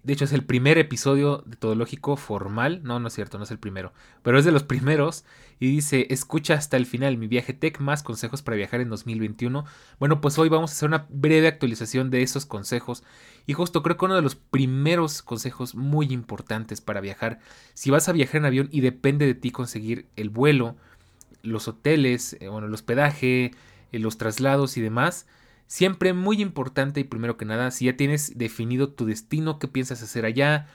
de 0.06 0.14
hecho, 0.14 0.26
es 0.26 0.34
el 0.34 0.46
primer 0.46 0.78
episodio 0.78 1.44
de 1.48 1.56
Todo 1.56 1.74
Lógico 1.74 2.16
formal. 2.16 2.82
No, 2.84 3.00
no 3.00 3.08
es 3.08 3.14
cierto, 3.16 3.40
no 3.40 3.44
es 3.44 3.50
el 3.50 3.58
primero. 3.58 3.92
Pero 4.22 4.38
es 4.38 4.46
de 4.46 4.52
los 4.52 4.62
primeros. 4.62 5.26
Y 5.60 5.68
dice, 5.68 6.06
escucha 6.12 6.54
hasta 6.54 6.78
el 6.78 6.86
final 6.86 7.18
mi 7.18 7.26
viaje 7.26 7.54
tech 7.54 7.80
más 7.80 8.04
consejos 8.04 8.44
para 8.44 8.56
viajar 8.56 8.82
en 8.82 8.90
2021. 8.90 9.66
Bueno, 9.98 10.22
pues 10.22 10.38
hoy 10.38 10.48
vamos 10.48 10.70
a 10.70 10.74
hacer 10.74 10.90
una 10.90 11.08
breve 11.10 11.48
actualización 11.48 12.12
de 12.12 12.22
esos 12.22 12.46
consejos. 12.46 13.04
Y 13.48 13.54
justo 13.54 13.82
creo 13.82 13.98
que 13.98 14.06
uno 14.06 14.16
de 14.16 14.22
los 14.22 14.36
primeros 14.36 15.24
consejos 15.24 15.74
muy 15.74 16.14
importantes 16.14 16.82
para 16.82 17.02
viajar. 17.02 17.40
Si 17.74 17.90
vas 17.90 18.08
a 18.08 18.14
viajar 18.14 18.38
en 18.38 18.46
avión 18.46 18.70
y 18.72 18.82
depende 18.82 19.26
de 19.26 19.34
ti 19.34 19.50
conseguir 19.50 20.08
el 20.16 20.30
vuelo, 20.30 20.76
los 21.42 21.68
hoteles, 21.68 22.38
eh, 22.42 22.48
bueno, 22.48 22.68
el 22.68 22.74
hospedaje, 22.76 23.54
eh, 23.92 23.98
los 23.98 24.20
traslados 24.20 24.78
y 24.78 24.82
demás 24.82 25.26
Siempre 25.68 26.14
muy 26.14 26.42
importante 26.42 27.00
y 27.00 27.04
primero 27.06 27.38
que 27.38 27.46
nada, 27.46 27.72
si 27.72 27.86
ya 27.86 27.98
tienes 27.98 28.38
definido 28.38 28.90
tu 28.90 29.06
destino, 29.06 29.58
qué 29.60 29.68
piensas 29.68 30.04
hacer 30.04 30.26
allá, 30.26 30.68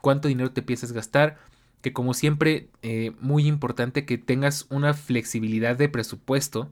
cuánto 0.00 0.28
dinero 0.28 0.52
te 0.52 0.62
piensas 0.62 0.92
gastar, 0.92 1.38
que 1.82 1.92
como 1.92 2.14
siempre, 2.14 2.68
eh, 2.82 3.12
muy 3.20 3.46
importante 3.46 4.04
que 4.04 4.18
tengas 4.18 4.66
una 4.70 4.94
flexibilidad 4.94 5.76
de 5.76 5.88
presupuesto. 5.88 6.70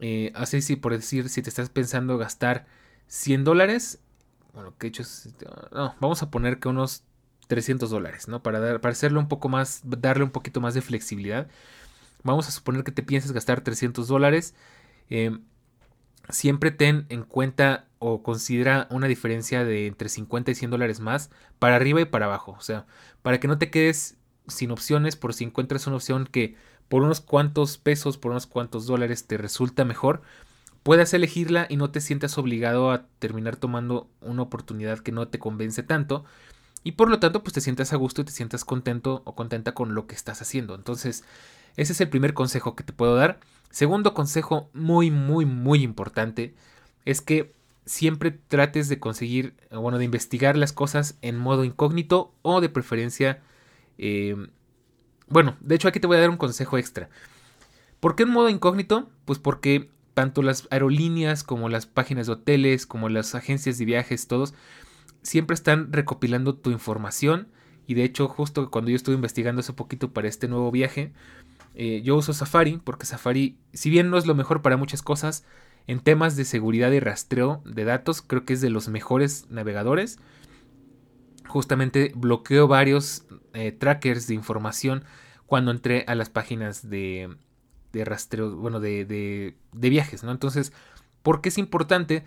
Eh, 0.00 0.32
así 0.34 0.60
si 0.62 0.76
por 0.76 0.92
decir, 0.92 1.28
si 1.28 1.42
te 1.42 1.48
estás 1.48 1.70
pensando 1.70 2.18
gastar 2.18 2.66
100 3.06 3.44
dólares, 3.44 4.00
bueno, 4.52 4.74
que 4.78 4.88
hecho 4.88 5.02
no, 5.72 5.94
vamos 6.00 6.22
a 6.22 6.30
poner 6.30 6.58
que 6.58 6.68
unos 6.68 7.04
300 7.46 7.90
dólares, 7.90 8.28
¿no? 8.28 8.42
Para, 8.42 8.58
dar, 8.60 8.80
para 8.80 8.96
un 9.18 9.28
poco 9.28 9.48
más, 9.48 9.82
darle 9.84 10.24
un 10.24 10.30
poquito 10.30 10.60
más 10.60 10.74
de 10.74 10.82
flexibilidad. 10.82 11.48
Vamos 12.22 12.48
a 12.48 12.50
suponer 12.50 12.82
que 12.82 12.92
te 12.92 13.02
piensas 13.02 13.32
gastar 13.32 13.60
300 13.60 14.08
dólares. 14.08 14.54
Eh, 15.10 15.38
siempre 16.28 16.70
ten 16.70 17.06
en 17.08 17.22
cuenta 17.22 17.86
o 17.98 18.22
considera 18.22 18.86
una 18.90 19.06
diferencia 19.06 19.64
de 19.64 19.86
entre 19.86 20.08
50 20.08 20.50
y 20.50 20.54
100 20.54 20.70
dólares 20.70 21.00
más 21.00 21.30
para 21.58 21.76
arriba 21.76 22.00
y 22.00 22.04
para 22.06 22.26
abajo. 22.26 22.54
O 22.58 22.60
sea, 22.60 22.86
para 23.22 23.40
que 23.40 23.48
no 23.48 23.58
te 23.58 23.70
quedes 23.70 24.16
sin 24.48 24.70
opciones 24.70 25.16
por 25.16 25.34
si 25.34 25.44
encuentras 25.44 25.86
una 25.86 25.96
opción 25.96 26.26
que 26.30 26.56
por 26.88 27.02
unos 27.02 27.20
cuantos 27.20 27.78
pesos, 27.78 28.18
por 28.18 28.30
unos 28.30 28.46
cuantos 28.46 28.86
dólares 28.86 29.26
te 29.26 29.36
resulta 29.36 29.84
mejor, 29.84 30.22
puedas 30.82 31.12
elegirla 31.14 31.66
y 31.68 31.76
no 31.76 31.90
te 31.90 32.00
sientas 32.00 32.38
obligado 32.38 32.92
a 32.92 33.06
terminar 33.18 33.56
tomando 33.56 34.08
una 34.20 34.42
oportunidad 34.42 35.00
que 35.00 35.12
no 35.12 35.26
te 35.28 35.38
convence 35.38 35.82
tanto. 35.82 36.24
Y 36.84 36.92
por 36.92 37.10
lo 37.10 37.18
tanto, 37.18 37.42
pues 37.42 37.54
te 37.54 37.60
sientas 37.60 37.92
a 37.92 37.96
gusto 37.96 38.22
y 38.22 38.24
te 38.24 38.30
sientas 38.30 38.64
contento 38.64 39.22
o 39.24 39.34
contenta 39.34 39.74
con 39.74 39.96
lo 39.96 40.06
que 40.06 40.14
estás 40.14 40.40
haciendo. 40.42 40.76
Entonces, 40.76 41.24
ese 41.76 41.92
es 41.92 42.00
el 42.00 42.08
primer 42.08 42.34
consejo 42.34 42.76
que 42.76 42.84
te 42.84 42.92
puedo 42.92 43.16
dar. 43.16 43.40
Segundo 43.70 44.14
consejo 44.14 44.70
muy, 44.72 45.10
muy, 45.10 45.44
muy 45.44 45.82
importante 45.82 46.54
es 47.04 47.20
que 47.20 47.54
siempre 47.84 48.32
trates 48.32 48.88
de 48.88 48.98
conseguir, 48.98 49.54
bueno, 49.70 49.98
de 49.98 50.04
investigar 50.04 50.56
las 50.56 50.72
cosas 50.72 51.18
en 51.22 51.36
modo 51.38 51.64
incógnito 51.64 52.34
o 52.42 52.60
de 52.60 52.68
preferencia... 52.68 53.42
Em, 53.98 54.48
bueno, 55.28 55.56
de 55.60 55.74
hecho 55.74 55.88
aquí 55.88 56.00
te 56.00 56.06
voy 56.06 56.18
a 56.18 56.20
dar 56.20 56.30
un 56.30 56.36
consejo 56.36 56.78
extra. 56.78 57.08
¿Por 58.00 58.14
qué 58.14 58.24
en 58.24 58.30
modo 58.30 58.48
incógnito? 58.48 59.10
Pues 59.24 59.38
porque 59.38 59.90
tanto 60.14 60.42
las 60.42 60.66
aerolíneas 60.70 61.44
como 61.44 61.68
las 61.68 61.86
páginas 61.86 62.26
de 62.26 62.34
hoteles, 62.34 62.86
como 62.86 63.08
las 63.08 63.34
agencias 63.34 63.78
de 63.78 63.84
viajes, 63.84 64.28
todos, 64.28 64.54
siempre 65.22 65.54
están 65.54 65.92
recopilando 65.92 66.54
tu 66.54 66.70
información. 66.70 67.48
Y 67.86 67.94
de 67.94 68.04
hecho, 68.04 68.28
justo 68.28 68.70
cuando 68.70 68.90
yo 68.90 68.96
estuve 68.96 69.14
investigando 69.14 69.60
hace 69.60 69.72
poquito 69.72 70.12
para 70.12 70.28
este 70.28 70.48
nuevo 70.48 70.70
viaje, 70.70 71.12
eh, 71.76 72.00
yo 72.02 72.16
uso 72.16 72.32
Safari 72.32 72.80
porque 72.82 73.06
Safari, 73.06 73.58
si 73.74 73.90
bien 73.90 74.10
no 74.10 74.16
es 74.16 74.26
lo 74.26 74.34
mejor 74.34 74.62
para 74.62 74.78
muchas 74.78 75.02
cosas, 75.02 75.44
en 75.86 76.00
temas 76.00 76.34
de 76.34 76.44
seguridad 76.44 76.90
y 76.90 77.00
rastreo 77.00 77.62
de 77.66 77.84
datos 77.84 78.22
creo 78.22 78.44
que 78.44 78.54
es 78.54 78.60
de 78.60 78.70
los 78.70 78.88
mejores 78.88 79.46
navegadores. 79.50 80.18
justamente 81.46 82.12
bloqueo 82.16 82.66
varios 82.66 83.24
eh, 83.52 83.72
trackers 83.72 84.26
de 84.26 84.34
información 84.34 85.04
cuando 85.46 85.70
entré 85.70 86.04
a 86.08 86.14
las 86.14 86.28
páginas 86.28 86.88
de, 86.88 87.36
de 87.92 88.04
rastreo, 88.04 88.56
bueno, 88.56 88.80
de, 88.80 89.04
de, 89.04 89.56
de, 89.72 89.90
viajes, 89.90 90.24
¿no? 90.24 90.32
Entonces, 90.32 90.72
¿por 91.22 91.40
qué 91.40 91.50
es 91.50 91.58
importante? 91.58 92.24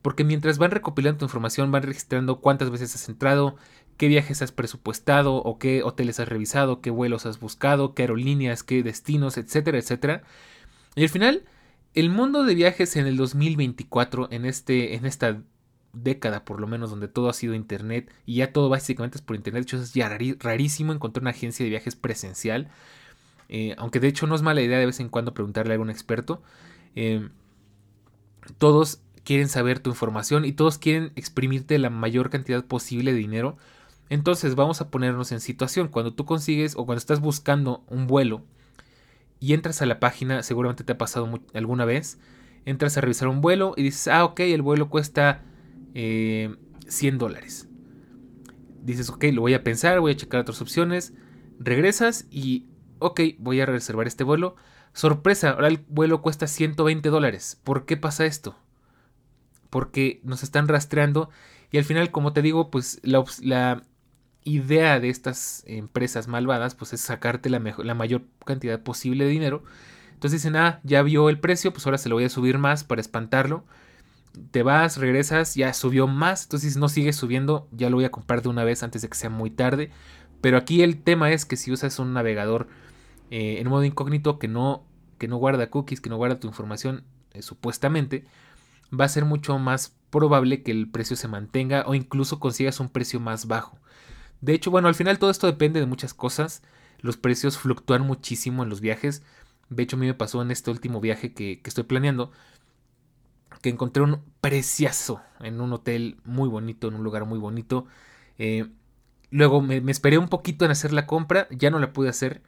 Porque 0.00 0.24
mientras 0.24 0.58
van 0.58 0.70
recopilando 0.70 1.18
tu 1.18 1.24
información, 1.26 1.70
van 1.70 1.82
registrando 1.82 2.40
cuántas 2.40 2.70
veces 2.70 2.94
has 2.94 3.08
entrado, 3.08 3.56
qué 3.96 4.08
viajes 4.08 4.42
has 4.42 4.52
presupuestado 4.52 5.36
o 5.36 5.58
qué 5.58 5.82
hoteles 5.82 6.20
has 6.20 6.28
revisado, 6.28 6.80
qué 6.80 6.90
vuelos 6.90 7.26
has 7.26 7.40
buscado, 7.40 7.94
qué 7.94 8.02
aerolíneas, 8.02 8.62
qué 8.62 8.82
destinos, 8.82 9.38
etcétera, 9.38 9.78
etcétera. 9.78 10.22
Y 10.94 11.02
al 11.02 11.08
final, 11.08 11.44
el 11.94 12.10
mundo 12.10 12.44
de 12.44 12.54
viajes 12.54 12.96
en 12.96 13.06
el 13.06 13.16
2024, 13.16 14.28
en, 14.30 14.44
este, 14.44 14.94
en 14.94 15.06
esta 15.06 15.42
década 15.92 16.44
por 16.44 16.60
lo 16.60 16.66
menos 16.66 16.90
donde 16.90 17.08
todo 17.08 17.28
ha 17.28 17.34
sido 17.34 17.54
internet 17.54 18.10
y 18.24 18.36
ya 18.36 18.52
todo 18.52 18.68
básicamente 18.68 19.18
es 19.18 19.22
por 19.22 19.36
internet. 19.36 19.62
De 19.62 19.66
hecho 19.66 19.76
es 19.76 19.92
ya 19.92 20.08
rarísimo 20.38 20.92
encontrar 20.92 21.22
una 21.22 21.30
agencia 21.30 21.64
de 21.64 21.70
viajes 21.70 21.96
presencial. 21.96 22.70
Eh, 23.48 23.74
aunque 23.76 24.00
de 24.00 24.08
hecho 24.08 24.26
no 24.26 24.34
es 24.34 24.42
mala 24.42 24.62
idea 24.62 24.78
de 24.78 24.86
vez 24.86 25.00
en 25.00 25.10
cuando 25.10 25.34
preguntarle 25.34 25.72
a 25.72 25.74
algún 25.74 25.90
experto. 25.90 26.42
Eh, 26.96 27.28
todos 28.58 29.02
quieren 29.24 29.48
saber 29.48 29.78
tu 29.78 29.90
información 29.90 30.44
y 30.44 30.52
todos 30.52 30.78
quieren 30.78 31.12
exprimirte 31.16 31.78
la 31.78 31.90
mayor 31.90 32.30
cantidad 32.30 32.64
posible 32.64 33.12
de 33.12 33.18
dinero. 33.18 33.56
Entonces 34.08 34.54
vamos 34.54 34.80
a 34.80 34.90
ponernos 34.90 35.32
en 35.32 35.40
situación. 35.40 35.88
Cuando 35.88 36.12
tú 36.12 36.24
consigues 36.24 36.74
o 36.76 36.84
cuando 36.84 36.98
estás 36.98 37.20
buscando 37.20 37.84
un 37.88 38.06
vuelo 38.06 38.42
y 39.40 39.54
entras 39.54 39.82
a 39.82 39.86
la 39.86 40.00
página, 40.00 40.42
seguramente 40.42 40.84
te 40.84 40.92
ha 40.92 40.98
pasado 40.98 41.28
alguna 41.54 41.84
vez, 41.84 42.18
entras 42.64 42.96
a 42.96 43.00
revisar 43.00 43.28
un 43.28 43.40
vuelo 43.40 43.74
y 43.76 43.82
dices, 43.82 44.08
ah, 44.08 44.24
ok, 44.24 44.40
el 44.40 44.62
vuelo 44.62 44.88
cuesta 44.88 45.42
100 45.94 45.94
eh, 45.94 46.56
dólares. 47.14 47.68
Dices, 48.82 49.08
ok, 49.10 49.24
lo 49.32 49.42
voy 49.42 49.54
a 49.54 49.64
pensar, 49.64 50.00
voy 50.00 50.12
a 50.12 50.16
checar 50.16 50.40
otras 50.40 50.60
opciones. 50.60 51.12
Regresas 51.58 52.26
y, 52.30 52.66
ok, 52.98 53.20
voy 53.38 53.60
a 53.60 53.66
reservar 53.66 54.06
este 54.06 54.24
vuelo. 54.24 54.56
Sorpresa, 54.92 55.50
ahora 55.50 55.68
el 55.68 55.78
vuelo 55.88 56.20
cuesta 56.20 56.46
120 56.46 57.08
dólares. 57.08 57.60
¿Por 57.64 57.86
qué 57.86 57.96
pasa 57.96 58.26
esto? 58.26 58.56
Porque 59.70 60.20
nos 60.22 60.42
están 60.42 60.68
rastreando 60.68 61.30
y 61.70 61.78
al 61.78 61.84
final, 61.84 62.10
como 62.10 62.32
te 62.32 62.42
digo, 62.42 62.70
pues 62.70 63.00
la 63.02 63.82
idea 64.44 65.00
de 65.00 65.08
estas 65.08 65.62
empresas 65.66 66.28
malvadas 66.28 66.74
pues 66.74 66.92
es 66.92 67.00
sacarte 67.00 67.50
la, 67.50 67.58
la 67.78 67.94
mayor 67.94 68.22
cantidad 68.44 68.80
posible 68.82 69.24
de 69.24 69.30
dinero. 69.30 69.62
Entonces 70.14 70.42
dicen, 70.42 70.56
ah, 70.56 70.80
ya 70.84 71.02
vio 71.02 71.28
el 71.28 71.40
precio, 71.40 71.72
pues 71.72 71.86
ahora 71.86 71.98
se 71.98 72.08
lo 72.08 72.14
voy 72.14 72.24
a 72.24 72.28
subir 72.28 72.58
más 72.58 72.84
para 72.84 73.00
espantarlo 73.00 73.64
te 74.50 74.62
vas, 74.62 74.96
regresas, 74.96 75.54
ya 75.54 75.72
subió 75.74 76.06
más, 76.06 76.44
entonces 76.44 76.76
no 76.76 76.88
sigue 76.88 77.12
subiendo, 77.12 77.68
ya 77.70 77.90
lo 77.90 77.96
voy 77.96 78.04
a 78.04 78.10
comprar 78.10 78.42
de 78.42 78.48
una 78.48 78.64
vez 78.64 78.82
antes 78.82 79.02
de 79.02 79.08
que 79.08 79.16
sea 79.16 79.30
muy 79.30 79.50
tarde. 79.50 79.90
Pero 80.40 80.56
aquí 80.56 80.82
el 80.82 81.02
tema 81.02 81.30
es 81.30 81.44
que 81.44 81.56
si 81.56 81.70
usas 81.70 81.98
un 81.98 82.12
navegador 82.12 82.68
eh, 83.30 83.58
en 83.60 83.68
modo 83.68 83.84
incógnito 83.84 84.38
que 84.38 84.48
no, 84.48 84.84
que 85.18 85.28
no 85.28 85.36
guarda 85.36 85.70
cookies, 85.70 86.00
que 86.00 86.10
no 86.10 86.16
guarda 86.16 86.40
tu 86.40 86.48
información 86.48 87.04
eh, 87.32 87.42
supuestamente, 87.42 88.24
va 88.98 89.04
a 89.04 89.08
ser 89.08 89.24
mucho 89.24 89.58
más 89.58 89.94
probable 90.10 90.62
que 90.62 90.72
el 90.72 90.90
precio 90.90 91.16
se 91.16 91.28
mantenga 91.28 91.84
o 91.86 91.94
incluso 91.94 92.40
consigas 92.40 92.80
un 92.80 92.88
precio 92.88 93.20
más 93.20 93.46
bajo. 93.46 93.78
De 94.42 94.52
hecho, 94.52 94.70
bueno, 94.70 94.88
al 94.88 94.94
final 94.94 95.18
todo 95.18 95.30
esto 95.30 95.46
depende 95.46 95.80
de 95.80 95.86
muchas 95.86 96.12
cosas. 96.12 96.62
Los 97.00 97.16
precios 97.16 97.56
fluctúan 97.56 98.02
muchísimo 98.02 98.62
en 98.62 98.68
los 98.68 98.82
viajes. 98.82 99.22
De 99.70 99.82
hecho, 99.82 99.96
a 99.96 99.98
mí 99.98 100.06
me 100.06 100.14
pasó 100.14 100.42
en 100.42 100.50
este 100.50 100.70
último 100.70 101.00
viaje 101.00 101.32
que, 101.32 101.60
que 101.62 101.70
estoy 101.70 101.84
planeando 101.84 102.30
que 103.62 103.70
encontré 103.70 104.02
un 104.02 104.20
precioso 104.40 105.22
en 105.40 105.60
un 105.60 105.72
hotel 105.72 106.16
muy 106.24 106.48
bonito, 106.48 106.88
en 106.88 106.94
un 106.94 107.04
lugar 107.04 107.24
muy 107.24 107.38
bonito. 107.38 107.86
Eh, 108.38 108.66
luego 109.30 109.62
me, 109.62 109.82
esperé 109.90 110.18
un 110.18 110.28
poquito 110.28 110.64
en 110.64 110.72
hacer 110.72 110.92
la 110.92 111.06
compra, 111.06 111.46
ya 111.50 111.70
no 111.70 111.78
la 111.78 111.92
pude 111.92 112.08
hacer. 112.08 112.42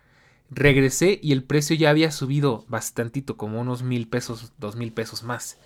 Regresé 0.50 1.18
y 1.22 1.32
el 1.32 1.44
precio 1.44 1.76
ya 1.76 1.90
había 1.90 2.10
subido 2.10 2.66
bastantito, 2.68 3.36
como 3.36 3.60
unos 3.60 3.82
mil 3.82 4.08
pesos, 4.08 4.52
dos 4.58 4.76
mil 4.76 4.92
pesos 4.92 5.22
más. 5.22 5.58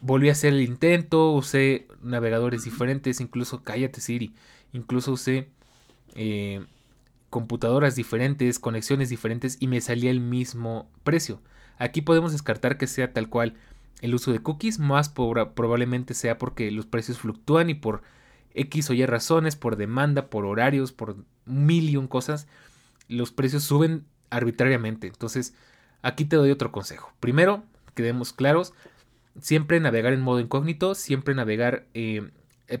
Volví 0.00 0.28
a 0.28 0.32
hacer 0.32 0.52
el 0.52 0.62
intento, 0.62 1.32
usé 1.32 1.86
navegadores 2.02 2.64
diferentes, 2.64 3.20
incluso 3.20 3.62
cállate 3.62 4.00
Siri, 4.00 4.34
incluso 4.72 5.12
usé 5.12 5.48
eh, 6.14 6.64
computadoras 7.30 7.94
diferentes, 7.94 8.58
conexiones 8.58 9.08
diferentes 9.08 9.56
y 9.60 9.66
me 9.66 9.80
salía 9.80 10.10
el 10.10 10.20
mismo 10.20 10.90
precio. 11.04 11.40
Aquí 11.78 12.00
podemos 12.00 12.32
descartar 12.32 12.78
que 12.78 12.86
sea 12.86 13.12
tal 13.12 13.28
cual 13.28 13.54
el 14.00 14.14
uso 14.14 14.32
de 14.32 14.40
cookies, 14.40 14.78
más 14.78 15.08
probablemente 15.08 16.14
sea 16.14 16.38
porque 16.38 16.70
los 16.70 16.86
precios 16.86 17.18
fluctúan 17.18 17.70
y 17.70 17.74
por 17.74 18.02
X 18.54 18.90
o 18.90 18.94
Y 18.94 19.04
razones, 19.06 19.56
por 19.56 19.76
demanda, 19.76 20.28
por 20.28 20.44
horarios, 20.44 20.92
por 20.92 21.16
mil 21.44 21.88
y 21.90 22.08
cosas, 22.08 22.46
los 23.08 23.32
precios 23.32 23.64
suben 23.64 24.04
arbitrariamente. 24.30 25.06
Entonces, 25.06 25.54
aquí 26.02 26.24
te 26.24 26.36
doy 26.36 26.50
otro 26.50 26.72
consejo. 26.72 27.12
Primero, 27.20 27.64
quedemos 27.94 28.32
claros, 28.32 28.72
siempre 29.40 29.80
navegar 29.80 30.12
en 30.12 30.20
modo 30.20 30.40
incógnito, 30.40 30.94
siempre 30.94 31.34
navegar 31.34 31.86
eh, 31.94 32.30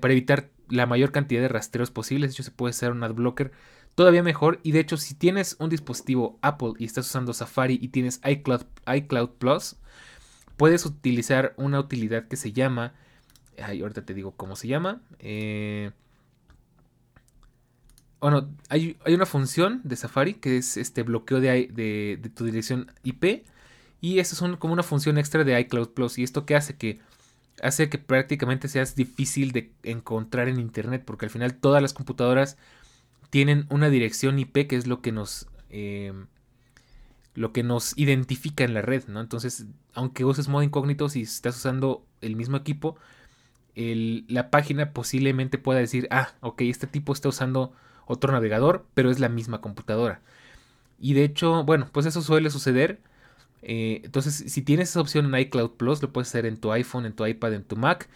para 0.00 0.12
evitar 0.12 0.50
la 0.70 0.86
mayor 0.86 1.12
cantidad 1.12 1.40
de 1.40 1.48
rastreos 1.48 1.90
posibles. 1.90 2.30
De 2.30 2.34
hecho, 2.34 2.42
se 2.42 2.50
puede 2.50 2.70
hacer 2.70 2.92
un 2.92 3.02
adblocker 3.02 3.52
todavía 3.94 4.22
mejor. 4.22 4.60
Y 4.62 4.72
de 4.72 4.80
hecho, 4.80 4.96
si 4.96 5.14
tienes 5.14 5.56
un 5.58 5.70
dispositivo 5.70 6.38
Apple 6.42 6.74
y 6.78 6.84
estás 6.84 7.06
usando 7.06 7.32
Safari 7.32 7.78
y 7.80 7.88
tienes 7.88 8.20
iCloud, 8.24 8.62
iCloud 8.86 9.30
Plus, 9.30 9.76
puedes 10.56 10.86
utilizar 10.86 11.54
una 11.56 11.80
utilidad 11.80 12.28
que 12.28 12.36
se 12.36 12.52
llama. 12.52 12.94
Ahorita 13.60 14.04
te 14.04 14.14
digo 14.14 14.32
cómo 14.36 14.54
se 14.54 14.68
llama. 14.68 15.00
Eh, 15.18 15.90
bueno, 18.20 18.48
hay, 18.68 18.96
una 19.06 19.26
función 19.26 19.80
de 19.84 19.96
Safari 19.96 20.34
que 20.34 20.58
es 20.58 20.76
este 20.76 21.02
bloqueo 21.02 21.40
de, 21.40 21.68
de, 21.72 22.30
tu 22.30 22.44
dirección 22.44 22.92
IP. 23.02 23.44
Y 24.00 24.20
eso 24.20 24.46
es 24.46 24.56
como 24.58 24.72
una 24.72 24.84
función 24.84 25.18
extra 25.18 25.42
de 25.42 25.58
iCloud 25.60 25.88
Plus. 25.88 26.18
Y 26.18 26.22
esto 26.22 26.46
que 26.46 26.54
hace 26.54 26.76
que 26.76 27.00
hace 27.62 27.88
que 27.88 27.98
prácticamente 27.98 28.68
seas 28.68 28.94
difícil 28.94 29.52
de 29.52 29.72
encontrar 29.82 30.48
en 30.48 30.60
internet. 30.60 31.02
Porque 31.04 31.26
al 31.26 31.30
final 31.30 31.54
todas 31.54 31.82
las 31.82 31.92
computadoras 31.92 32.56
tienen 33.30 33.66
una 33.70 33.90
dirección 33.90 34.38
IP 34.38 34.68
que 34.68 34.76
es 34.76 34.86
lo 34.86 35.00
que 35.00 35.12
nos. 35.12 35.48
Eh, 35.70 36.12
lo 37.34 37.52
que 37.52 37.62
nos 37.62 37.96
identifica 37.96 38.64
en 38.64 38.74
la 38.74 38.82
red, 38.82 39.06
¿no? 39.06 39.20
Entonces, 39.20 39.66
aunque 39.94 40.24
uses 40.24 40.48
modo 40.48 40.64
incógnito, 40.64 41.08
si 41.08 41.22
estás 41.22 41.56
usando 41.56 42.04
el 42.20 42.34
mismo 42.34 42.56
equipo, 42.56 42.96
la 43.76 44.50
página 44.50 44.92
posiblemente 44.92 45.56
pueda 45.56 45.78
decir, 45.78 46.08
ah, 46.10 46.32
ok, 46.40 46.62
este 46.62 46.88
tipo 46.88 47.12
está 47.12 47.28
usando 47.28 47.72
otro 48.06 48.32
navegador, 48.32 48.86
pero 48.94 49.10
es 49.10 49.20
la 49.20 49.28
misma 49.28 49.60
computadora. 49.60 50.20
Y 50.98 51.14
de 51.14 51.24
hecho, 51.24 51.62
bueno, 51.64 51.88
pues 51.92 52.06
eso 52.06 52.22
suele 52.22 52.50
suceder. 52.50 53.00
Eh, 53.62 54.02
entonces, 54.04 54.44
si 54.46 54.62
tienes 54.62 54.90
esa 54.90 55.00
opción 55.00 55.26
en 55.26 55.40
iCloud 55.40 55.72
Plus, 55.72 56.02
lo 56.02 56.12
puedes 56.12 56.28
hacer 56.28 56.46
en 56.46 56.58
tu 56.58 56.72
iPhone, 56.72 57.06
en 57.06 57.12
tu 57.12 57.26
iPad, 57.26 57.54
en 57.54 57.64
tu 57.64 57.76
Mac. 57.76 58.08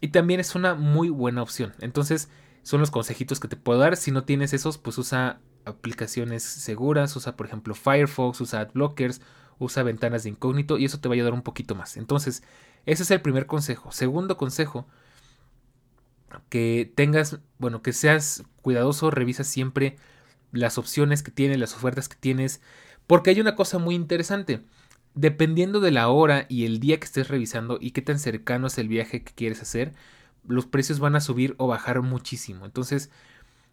Y 0.00 0.08
también 0.08 0.40
es 0.40 0.54
una 0.54 0.74
muy 0.74 1.08
buena 1.08 1.42
opción. 1.42 1.72
Entonces, 1.80 2.28
son 2.62 2.80
los 2.80 2.90
consejitos 2.90 3.40
que 3.40 3.48
te 3.48 3.56
puedo 3.56 3.78
dar. 3.78 3.96
Si 3.96 4.10
no 4.10 4.24
tienes 4.24 4.52
esos, 4.52 4.78
pues 4.78 4.98
usa 4.98 5.40
aplicaciones 5.64 6.42
seguras, 6.42 7.14
usa 7.14 7.36
por 7.36 7.46
ejemplo 7.46 7.74
Firefox, 7.74 8.40
usa 8.40 8.60
adblockers, 8.60 9.20
usa 9.58 9.82
ventanas 9.82 10.24
de 10.24 10.30
incógnito 10.30 10.78
y 10.78 10.84
eso 10.84 11.00
te 11.00 11.08
va 11.08 11.14
a 11.14 11.16
ayudar 11.16 11.32
un 11.32 11.42
poquito 11.42 11.74
más. 11.74 11.96
Entonces, 11.96 12.42
ese 12.86 13.02
es 13.04 13.10
el 13.10 13.20
primer 13.20 13.46
consejo. 13.46 13.92
Segundo 13.92 14.36
consejo, 14.36 14.86
que 16.48 16.90
tengas, 16.94 17.40
bueno, 17.58 17.82
que 17.82 17.92
seas 17.92 18.44
cuidadoso, 18.62 19.10
revisa 19.10 19.44
siempre 19.44 19.96
las 20.50 20.78
opciones 20.78 21.22
que 21.22 21.30
tienes, 21.30 21.58
las 21.58 21.74
ofertas 21.74 22.08
que 22.08 22.16
tienes, 22.16 22.60
porque 23.06 23.30
hay 23.30 23.40
una 23.40 23.54
cosa 23.54 23.78
muy 23.78 23.94
interesante. 23.94 24.62
Dependiendo 25.14 25.80
de 25.80 25.90
la 25.90 26.08
hora 26.08 26.46
y 26.48 26.64
el 26.64 26.80
día 26.80 26.98
que 26.98 27.04
estés 27.04 27.28
revisando 27.28 27.78
y 27.80 27.90
qué 27.90 28.02
tan 28.02 28.18
cercano 28.18 28.68
es 28.68 28.78
el 28.78 28.88
viaje 28.88 29.22
que 29.22 29.32
quieres 29.34 29.60
hacer, 29.60 29.92
los 30.46 30.66
precios 30.66 31.00
van 31.00 31.16
a 31.16 31.20
subir 31.20 31.54
o 31.58 31.66
bajar 31.66 32.00
muchísimo. 32.02 32.64
Entonces, 32.64 33.10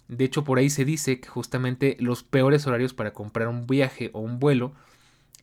de 0.09 0.25
hecho, 0.25 0.43
por 0.43 0.57
ahí 0.57 0.69
se 0.69 0.85
dice 0.85 1.19
que 1.19 1.29
justamente 1.29 1.95
los 1.99 2.23
peores 2.23 2.65
horarios 2.67 2.93
para 2.93 3.13
comprar 3.13 3.47
un 3.47 3.67
viaje 3.67 4.09
o 4.13 4.19
un 4.19 4.39
vuelo 4.39 4.73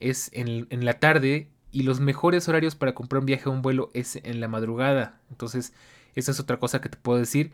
es 0.00 0.30
en, 0.32 0.66
la 0.84 0.94
tarde 0.94 1.48
y 1.72 1.84
los 1.84 2.00
mejores 2.00 2.48
horarios 2.48 2.74
para 2.74 2.94
comprar 2.94 3.20
un 3.20 3.26
viaje 3.26 3.48
o 3.48 3.52
un 3.52 3.62
vuelo 3.62 3.90
es 3.94 4.16
en 4.16 4.40
la 4.40 4.48
madrugada. 4.48 5.20
Entonces, 5.30 5.72
esa 6.14 6.32
es 6.32 6.40
otra 6.40 6.58
cosa 6.58 6.80
que 6.80 6.88
te 6.88 6.98
puedo 6.98 7.18
decir. 7.18 7.52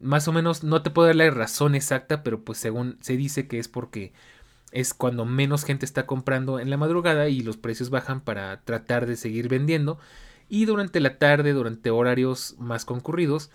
Más 0.00 0.26
o 0.26 0.32
menos, 0.32 0.64
no 0.64 0.82
te 0.82 0.90
puedo 0.90 1.06
dar 1.06 1.16
la 1.16 1.30
razón 1.30 1.74
exacta, 1.74 2.22
pero 2.22 2.42
pues 2.42 2.58
según 2.58 2.96
se 3.00 3.16
dice 3.16 3.46
que 3.46 3.58
es 3.58 3.68
porque 3.68 4.12
es 4.72 4.94
cuando 4.94 5.24
menos 5.24 5.64
gente 5.64 5.84
está 5.84 6.06
comprando 6.06 6.60
en 6.60 6.70
la 6.70 6.76
madrugada 6.76 7.28
y 7.28 7.40
los 7.40 7.56
precios 7.56 7.90
bajan 7.90 8.20
para 8.20 8.60
tratar 8.62 9.06
de 9.06 9.16
seguir 9.16 9.48
vendiendo. 9.48 9.98
Y 10.48 10.64
durante 10.64 11.00
la 11.00 11.18
tarde, 11.18 11.52
durante 11.52 11.90
horarios 11.90 12.56
más 12.58 12.84
concurridos, 12.84 13.50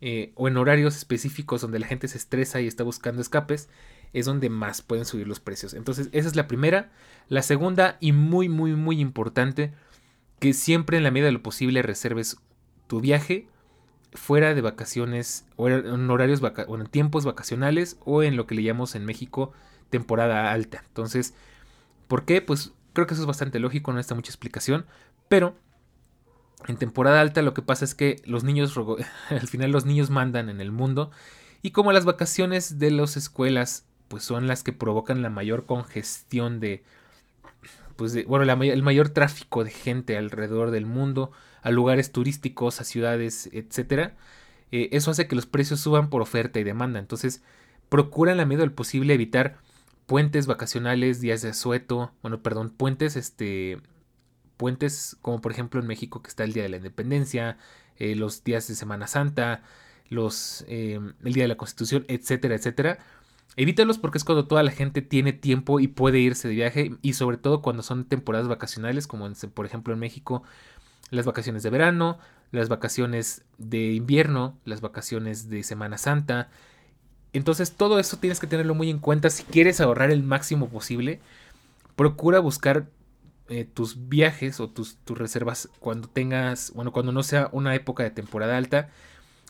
eh, 0.00 0.32
o 0.34 0.48
en 0.48 0.56
horarios 0.56 0.96
específicos 0.96 1.60
donde 1.60 1.78
la 1.78 1.86
gente 1.86 2.08
se 2.08 2.18
estresa 2.18 2.60
y 2.60 2.66
está 2.66 2.82
buscando 2.82 3.22
escapes, 3.22 3.68
es 4.12 4.26
donde 4.26 4.50
más 4.50 4.82
pueden 4.82 5.04
subir 5.04 5.28
los 5.28 5.40
precios. 5.40 5.74
Entonces, 5.74 6.08
esa 6.12 6.28
es 6.28 6.36
la 6.36 6.48
primera. 6.48 6.90
La 7.28 7.42
segunda, 7.42 7.96
y 8.00 8.12
muy, 8.12 8.48
muy, 8.48 8.74
muy 8.74 9.00
importante, 9.00 9.72
que 10.40 10.54
siempre 10.54 10.96
en 10.96 11.04
la 11.04 11.12
medida 11.12 11.26
de 11.26 11.32
lo 11.32 11.42
posible 11.42 11.82
reserves 11.82 12.36
tu 12.88 13.00
viaje 13.00 13.46
fuera 14.12 14.54
de 14.54 14.60
vacaciones 14.60 15.46
o 15.56 15.68
en 15.68 16.10
horarios 16.10 16.42
o 16.42 16.76
en 16.76 16.86
tiempos 16.86 17.24
vacacionales 17.24 17.96
o 18.04 18.22
en 18.22 18.36
lo 18.36 18.46
que 18.46 18.56
le 18.56 18.64
llamamos 18.64 18.94
en 18.94 19.04
México 19.04 19.52
temporada 19.92 20.50
alta. 20.50 20.82
Entonces, 20.88 21.34
¿por 22.08 22.24
qué? 22.24 22.40
Pues 22.40 22.72
creo 22.94 23.06
que 23.06 23.14
eso 23.14 23.22
es 23.22 23.26
bastante 23.26 23.60
lógico, 23.60 23.92
no 23.92 23.98
necesita 23.98 24.16
mucha 24.16 24.30
explicación, 24.30 24.86
pero 25.28 25.54
en 26.66 26.76
temporada 26.76 27.20
alta 27.20 27.42
lo 27.42 27.54
que 27.54 27.62
pasa 27.62 27.84
es 27.84 27.94
que 27.94 28.16
los 28.24 28.42
niños, 28.42 28.76
al 29.30 29.48
final 29.48 29.70
los 29.70 29.84
niños 29.84 30.10
mandan 30.10 30.48
en 30.48 30.60
el 30.60 30.72
mundo 30.72 31.10
y 31.60 31.70
como 31.70 31.92
las 31.92 32.04
vacaciones 32.04 32.78
de 32.78 32.90
las 32.90 33.16
escuelas 33.16 33.86
pues 34.08 34.24
son 34.24 34.46
las 34.46 34.62
que 34.62 34.72
provocan 34.72 35.22
la 35.22 35.30
mayor 35.30 35.64
congestión 35.64 36.60
de, 36.60 36.82
pues 37.96 38.26
bueno, 38.26 38.50
el 38.62 38.82
mayor 38.82 39.08
tráfico 39.10 39.64
de 39.64 39.70
gente 39.70 40.18
alrededor 40.18 40.70
del 40.70 40.84
mundo, 40.84 41.30
a 41.62 41.70
lugares 41.70 42.12
turísticos, 42.12 42.80
a 42.80 42.84
ciudades, 42.84 43.48
etcétera, 43.52 44.16
eh, 44.70 44.90
eso 44.92 45.10
hace 45.10 45.28
que 45.28 45.36
los 45.36 45.46
precios 45.46 45.80
suban 45.80 46.10
por 46.10 46.20
oferta 46.20 46.60
y 46.60 46.64
demanda. 46.64 46.98
Entonces, 46.98 47.42
procura 47.88 48.32
en 48.32 48.38
la 48.38 48.46
medida 48.46 48.62
del 48.62 48.72
posible 48.72 49.14
evitar 49.14 49.58
puentes 50.12 50.46
vacacionales, 50.46 51.22
días 51.22 51.40
de 51.40 51.48
asueto, 51.48 52.12
bueno, 52.20 52.42
perdón, 52.42 52.68
puentes, 52.68 53.16
este, 53.16 53.80
puentes 54.58 55.16
como 55.22 55.40
por 55.40 55.52
ejemplo 55.52 55.80
en 55.80 55.86
México 55.86 56.20
que 56.20 56.28
está 56.28 56.44
el 56.44 56.52
Día 56.52 56.64
de 56.64 56.68
la 56.68 56.76
Independencia, 56.76 57.56
eh, 57.96 58.14
los 58.14 58.44
días 58.44 58.68
de 58.68 58.74
Semana 58.74 59.06
Santa, 59.06 59.62
los, 60.10 60.66
eh, 60.68 61.00
el 61.24 61.32
Día 61.32 61.44
de 61.44 61.48
la 61.48 61.56
Constitución, 61.56 62.04
etcétera, 62.08 62.56
etcétera. 62.56 62.98
Evítalos 63.56 63.96
porque 63.96 64.18
es 64.18 64.24
cuando 64.24 64.46
toda 64.46 64.62
la 64.62 64.70
gente 64.70 65.00
tiene 65.00 65.32
tiempo 65.32 65.80
y 65.80 65.88
puede 65.88 66.18
irse 66.18 66.46
de 66.46 66.56
viaje 66.56 66.90
y 67.00 67.14
sobre 67.14 67.38
todo 67.38 67.62
cuando 67.62 67.82
son 67.82 68.04
temporadas 68.04 68.48
vacacionales 68.48 69.06
como 69.06 69.26
por 69.54 69.64
ejemplo 69.64 69.94
en 69.94 70.00
México 70.00 70.42
las 71.08 71.24
vacaciones 71.24 71.62
de 71.62 71.70
verano, 71.70 72.18
las 72.50 72.68
vacaciones 72.68 73.46
de 73.56 73.94
invierno, 73.94 74.58
las 74.66 74.82
vacaciones 74.82 75.48
de 75.48 75.62
Semana 75.62 75.96
Santa. 75.96 76.50
Entonces 77.32 77.72
todo 77.72 77.98
eso 77.98 78.18
tienes 78.18 78.40
que 78.40 78.46
tenerlo 78.46 78.74
muy 78.74 78.90
en 78.90 78.98
cuenta 78.98 79.30
si 79.30 79.42
quieres 79.44 79.80
ahorrar 79.80 80.10
el 80.10 80.22
máximo 80.22 80.68
posible. 80.68 81.20
Procura 81.96 82.40
buscar 82.40 82.86
eh, 83.48 83.64
tus 83.64 84.08
viajes 84.08 84.60
o 84.60 84.68
tus, 84.68 84.96
tus 85.04 85.18
reservas 85.18 85.68
cuando 85.78 86.08
tengas, 86.08 86.72
bueno, 86.74 86.92
cuando 86.92 87.12
no 87.12 87.22
sea 87.22 87.48
una 87.52 87.74
época 87.74 88.02
de 88.02 88.10
temporada 88.10 88.56
alta. 88.56 88.90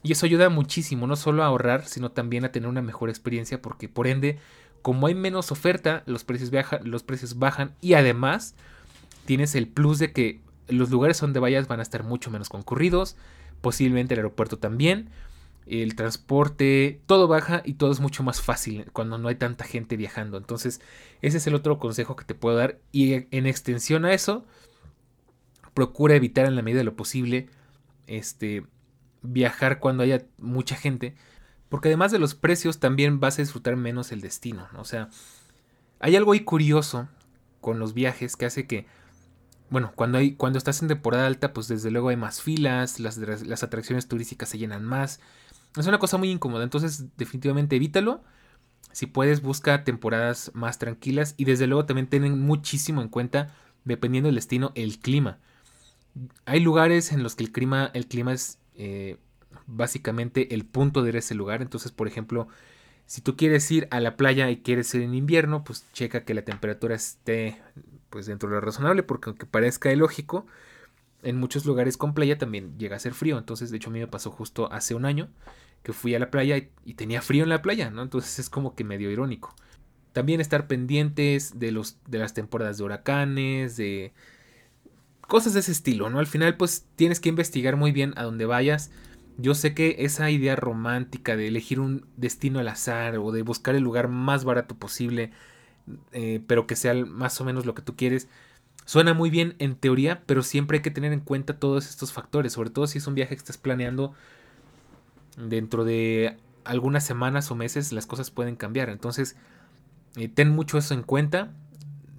Y 0.02 0.12
eso 0.12 0.26
ayuda 0.26 0.48
muchísimo, 0.48 1.06
no 1.06 1.14
solo 1.14 1.42
a 1.42 1.46
ahorrar, 1.46 1.86
sino 1.86 2.10
también 2.10 2.44
a 2.44 2.50
tener 2.50 2.68
una 2.68 2.82
mejor 2.82 3.08
experiencia, 3.08 3.62
porque 3.62 3.88
por 3.88 4.08
ende, 4.08 4.38
como 4.82 5.06
hay 5.06 5.14
menos 5.14 5.52
oferta, 5.52 6.02
los 6.06 6.24
precios, 6.24 6.50
los 6.82 7.04
precios 7.04 7.38
bajan 7.38 7.74
y 7.80 7.94
además 7.94 8.56
tienes 9.24 9.54
el 9.54 9.68
plus 9.68 10.00
de 10.00 10.12
que 10.12 10.40
los 10.66 10.90
lugares 10.90 11.20
donde 11.20 11.38
vayas 11.38 11.68
van 11.68 11.78
a 11.78 11.84
estar 11.84 12.02
mucho 12.02 12.30
menos 12.30 12.48
concurridos, 12.48 13.16
posiblemente 13.60 14.14
el 14.14 14.20
aeropuerto 14.20 14.58
también, 14.58 15.10
el 15.66 15.94
transporte, 15.94 17.00
todo 17.06 17.28
baja 17.28 17.62
y 17.64 17.74
todo 17.74 17.92
es 17.92 18.00
mucho 18.00 18.22
más 18.22 18.40
fácil 18.40 18.90
cuando 18.92 19.18
no 19.18 19.28
hay 19.28 19.36
tanta 19.36 19.64
gente 19.64 19.96
viajando. 19.96 20.36
Entonces, 20.36 20.80
ese 21.20 21.38
es 21.38 21.46
el 21.46 21.54
otro 21.54 21.78
consejo 21.78 22.16
que 22.16 22.24
te 22.24 22.34
puedo 22.34 22.56
dar 22.56 22.80
y 22.90 23.26
en 23.34 23.46
extensión 23.46 24.04
a 24.04 24.12
eso, 24.12 24.44
procura 25.74 26.14
evitar 26.14 26.46
en 26.46 26.56
la 26.56 26.62
medida 26.62 26.78
de 26.78 26.84
lo 26.84 26.96
posible 26.96 27.48
este 28.06 28.66
viajar 29.22 29.78
cuando 29.78 30.02
haya 30.02 30.26
mucha 30.38 30.76
gente, 30.76 31.14
porque 31.68 31.88
además 31.88 32.12
de 32.12 32.18
los 32.18 32.34
precios 32.34 32.80
también 32.80 33.20
vas 33.20 33.38
a 33.38 33.42
disfrutar 33.42 33.76
menos 33.76 34.10
el 34.12 34.20
destino, 34.20 34.68
o 34.76 34.84
sea, 34.84 35.08
hay 36.00 36.16
algo 36.16 36.32
ahí 36.32 36.40
curioso 36.40 37.08
con 37.60 37.78
los 37.78 37.94
viajes 37.94 38.34
que 38.36 38.46
hace 38.46 38.66
que 38.66 38.86
bueno, 39.70 39.92
cuando, 39.94 40.18
hay, 40.18 40.32
cuando 40.34 40.58
estás 40.58 40.82
en 40.82 40.88
temporada 40.88 41.26
alta, 41.26 41.54
pues 41.54 41.66
desde 41.66 41.90
luego 41.90 42.10
hay 42.10 42.16
más 42.16 42.42
filas, 42.42 43.00
las, 43.00 43.16
las 43.16 43.62
atracciones 43.62 44.06
turísticas 44.06 44.50
se 44.50 44.58
llenan 44.58 44.84
más. 44.84 45.18
Es 45.76 45.86
una 45.86 45.98
cosa 45.98 46.18
muy 46.18 46.30
incómoda, 46.30 46.64
entonces 46.64 47.06
definitivamente 47.16 47.76
evítalo. 47.76 48.22
Si 48.92 49.06
puedes, 49.06 49.40
busca 49.40 49.84
temporadas 49.84 50.50
más 50.54 50.78
tranquilas 50.78 51.34
y 51.38 51.44
desde 51.44 51.66
luego 51.66 51.86
también 51.86 52.08
ten 52.08 52.38
muchísimo 52.38 53.00
en 53.00 53.08
cuenta, 53.08 53.54
dependiendo 53.84 54.28
del 54.28 54.34
destino, 54.34 54.72
el 54.74 54.98
clima. 54.98 55.38
Hay 56.44 56.60
lugares 56.60 57.12
en 57.12 57.22
los 57.22 57.34
que 57.34 57.44
el 57.44 57.52
clima, 57.52 57.90
el 57.94 58.06
clima 58.06 58.34
es 58.34 58.58
eh, 58.74 59.16
básicamente 59.66 60.54
el 60.54 60.66
punto 60.66 61.02
de 61.02 61.10
ir 61.10 61.16
a 61.16 61.20
ese 61.20 61.34
lugar. 61.34 61.62
Entonces, 61.62 61.90
por 61.90 62.06
ejemplo, 62.06 62.48
si 63.06 63.22
tú 63.22 63.36
quieres 63.36 63.70
ir 63.70 63.88
a 63.90 64.00
la 64.00 64.16
playa 64.16 64.50
y 64.50 64.58
quieres 64.58 64.94
ir 64.94 65.02
en 65.02 65.14
invierno, 65.14 65.64
pues 65.64 65.86
checa 65.92 66.24
que 66.24 66.34
la 66.34 66.42
temperatura 66.42 66.94
esté 66.94 67.62
pues 68.10 68.26
dentro 68.26 68.48
de 68.48 68.56
lo 68.56 68.60
razonable, 68.60 69.02
porque 69.02 69.30
aunque 69.30 69.46
parezca 69.46 69.90
ilógico, 69.90 70.46
en 71.22 71.36
muchos 71.38 71.64
lugares 71.64 71.96
con 71.96 72.14
playa 72.14 72.38
también 72.38 72.78
llega 72.78 72.96
a 72.96 73.00
ser 73.00 73.14
frío. 73.14 73.38
Entonces, 73.38 73.70
de 73.70 73.76
hecho, 73.76 73.90
a 73.90 73.92
mí 73.92 74.00
me 74.00 74.06
pasó 74.06 74.30
justo 74.30 74.70
hace 74.72 74.94
un 74.94 75.04
año 75.04 75.28
que 75.82 75.92
fui 75.92 76.14
a 76.14 76.18
la 76.18 76.30
playa 76.30 76.56
y, 76.84 76.94
tenía 76.94 77.22
frío 77.22 77.42
en 77.42 77.48
la 77.48 77.62
playa, 77.62 77.90
¿no? 77.90 78.02
Entonces 78.02 78.38
es 78.38 78.50
como 78.50 78.74
que 78.74 78.84
medio 78.84 79.10
irónico. 79.10 79.54
También 80.12 80.40
estar 80.40 80.66
pendientes 80.66 81.58
de, 81.58 81.72
los, 81.72 81.98
de 82.06 82.18
las 82.18 82.34
temporadas 82.34 82.78
de 82.78 82.84
huracanes, 82.84 83.76
de 83.76 84.12
cosas 85.26 85.54
de 85.54 85.60
ese 85.60 85.72
estilo, 85.72 86.10
¿no? 86.10 86.18
Al 86.18 86.26
final, 86.26 86.56
pues 86.56 86.86
tienes 86.96 87.18
que 87.18 87.30
investigar 87.30 87.76
muy 87.76 87.92
bien 87.92 88.12
a 88.16 88.24
dónde 88.24 88.44
vayas. 88.44 88.90
Yo 89.38 89.54
sé 89.54 89.74
que 89.74 89.96
esa 90.00 90.30
idea 90.30 90.56
romántica 90.56 91.36
de 91.36 91.48
elegir 91.48 91.80
un 91.80 92.06
destino 92.16 92.58
al 92.60 92.68
azar 92.68 93.16
o 93.18 93.32
de 93.32 93.42
buscar 93.42 93.74
el 93.74 93.82
lugar 93.82 94.08
más 94.08 94.44
barato 94.44 94.76
posible 94.76 95.32
eh, 96.12 96.40
pero 96.46 96.66
que 96.66 96.76
sea 96.76 96.94
más 96.94 97.40
o 97.40 97.44
menos 97.44 97.66
lo 97.66 97.74
que 97.74 97.82
tú 97.82 97.96
quieres. 97.96 98.28
Suena 98.84 99.14
muy 99.14 99.30
bien 99.30 99.54
en 99.58 99.76
teoría, 99.76 100.22
pero 100.26 100.42
siempre 100.42 100.78
hay 100.78 100.82
que 100.82 100.90
tener 100.90 101.12
en 101.12 101.20
cuenta 101.20 101.58
todos 101.58 101.88
estos 101.88 102.12
factores, 102.12 102.52
sobre 102.52 102.70
todo 102.70 102.86
si 102.86 102.98
es 102.98 103.06
un 103.06 103.14
viaje 103.14 103.34
que 103.34 103.38
estás 103.38 103.58
planeando 103.58 104.12
dentro 105.36 105.84
de 105.84 106.36
algunas 106.64 107.04
semanas 107.04 107.50
o 107.50 107.54
meses, 107.54 107.92
las 107.92 108.06
cosas 108.06 108.30
pueden 108.30 108.56
cambiar. 108.56 108.88
Entonces, 108.88 109.36
eh, 110.16 110.28
ten 110.28 110.50
mucho 110.50 110.78
eso 110.78 110.94
en 110.94 111.02
cuenta. 111.02 111.52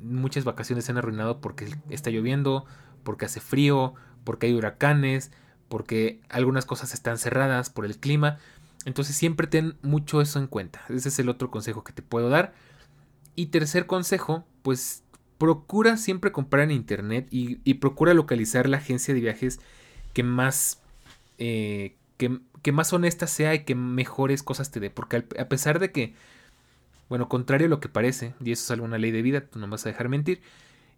Muchas 0.01 0.43
vacaciones 0.43 0.85
se 0.85 0.91
han 0.91 0.97
arruinado 0.97 1.39
porque 1.39 1.67
está 1.89 2.09
lloviendo, 2.09 2.65
porque 3.03 3.25
hace 3.25 3.39
frío, 3.39 3.93
porque 4.23 4.47
hay 4.47 4.53
huracanes, 4.53 5.31
porque 5.69 6.21
algunas 6.29 6.65
cosas 6.65 6.93
están 6.93 7.17
cerradas 7.17 7.69
por 7.69 7.85
el 7.85 7.97
clima. 7.97 8.37
Entonces 8.85 9.15
siempre 9.15 9.47
ten 9.47 9.77
mucho 9.81 10.21
eso 10.21 10.39
en 10.39 10.47
cuenta. 10.47 10.81
Ese 10.89 11.09
es 11.09 11.19
el 11.19 11.29
otro 11.29 11.51
consejo 11.51 11.83
que 11.83 11.93
te 11.93 12.01
puedo 12.01 12.29
dar. 12.29 12.53
Y 13.35 13.47
tercer 13.47 13.85
consejo, 13.85 14.45
pues 14.61 15.02
procura 15.43 15.97
siempre 15.97 16.31
comprar 16.31 16.63
en 16.63 16.71
internet 16.71 17.27
y, 17.29 17.73
procura 17.73 18.13
localizar 18.13 18.69
la 18.69 18.77
agencia 18.77 19.13
de 19.13 19.19
viajes 19.19 19.59
que 20.13 20.23
más, 20.23 20.79
eh, 21.37 21.97
que, 22.15 22.71
más 22.71 22.93
honesta 22.93 23.27
sea 23.27 23.53
y 23.53 23.65
que 23.65 23.75
mejores 23.75 24.41
cosas 24.41 24.71
te 24.71 24.79
dé. 24.79 24.89
Porque 24.89 25.25
a 25.37 25.49
pesar 25.49 25.79
de 25.79 25.91
que, 25.91 26.13
bueno, 27.09 27.27
contrario 27.27 27.67
a 27.67 27.69
lo 27.69 27.81
que 27.81 27.89
parece, 27.89 28.33
y 28.41 28.53
eso 28.53 28.63
es 28.63 28.71
alguna 28.71 28.97
ley 28.97 29.11
de 29.11 29.21
vida, 29.21 29.41
tú 29.41 29.59
no 29.59 29.67
vas 29.67 29.85
a 29.85 29.89
dejar 29.89 30.07
mentir, 30.07 30.41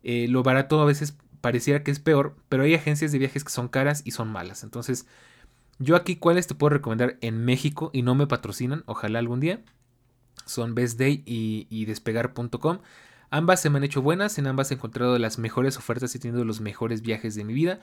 eh, 0.04 0.28
lo 0.30 0.44
barato 0.44 0.80
a 0.80 0.86
veces 0.86 1.18
pareciera 1.42 1.82
que 1.82 1.90
es 1.90 2.00
peor, 2.00 2.36
pero 2.48 2.62
hay 2.62 2.76
agencias 2.76 3.12
de 3.12 3.18
viajes 3.18 3.44
que 3.44 3.50
son 3.50 3.68
caras 3.68 4.04
y 4.06 4.12
son 4.12 4.28
malas. 4.28 4.64
Entonces, 4.64 5.08
yo 5.80 5.96
aquí 5.96 6.18
cuáles 6.18 6.46
te 6.46 6.54
puedo 6.54 6.70
recomendar 6.70 7.18
en 7.22 7.44
México 7.44 7.90
y 7.94 8.04
no 8.04 8.14
me 8.14 8.28
patrocinan, 8.28 8.84
ojalá 8.86 9.18
algún 9.18 9.40
día 9.40 9.64
son 10.46 10.76
Best 10.76 11.00
Day 11.00 11.24
y, 11.26 11.86
despegar.com. 11.86 12.78
Ambas 13.36 13.62
se 13.62 13.70
me 13.70 13.80
han 13.80 13.84
hecho 13.84 14.02
buenas, 14.02 14.38
en 14.38 14.48
ambas 14.48 14.72
he 14.72 14.76
encontrado 14.76 15.20
las 15.20 15.40
mejores 15.40 15.76
ofertas 15.76 16.16
y 16.16 16.20
tenido 16.20 16.46
los 16.46 16.62
mejores 16.62 17.02
viajes 17.02 17.36
de 17.36 17.44
mi 17.44 17.52
vida. 17.52 17.82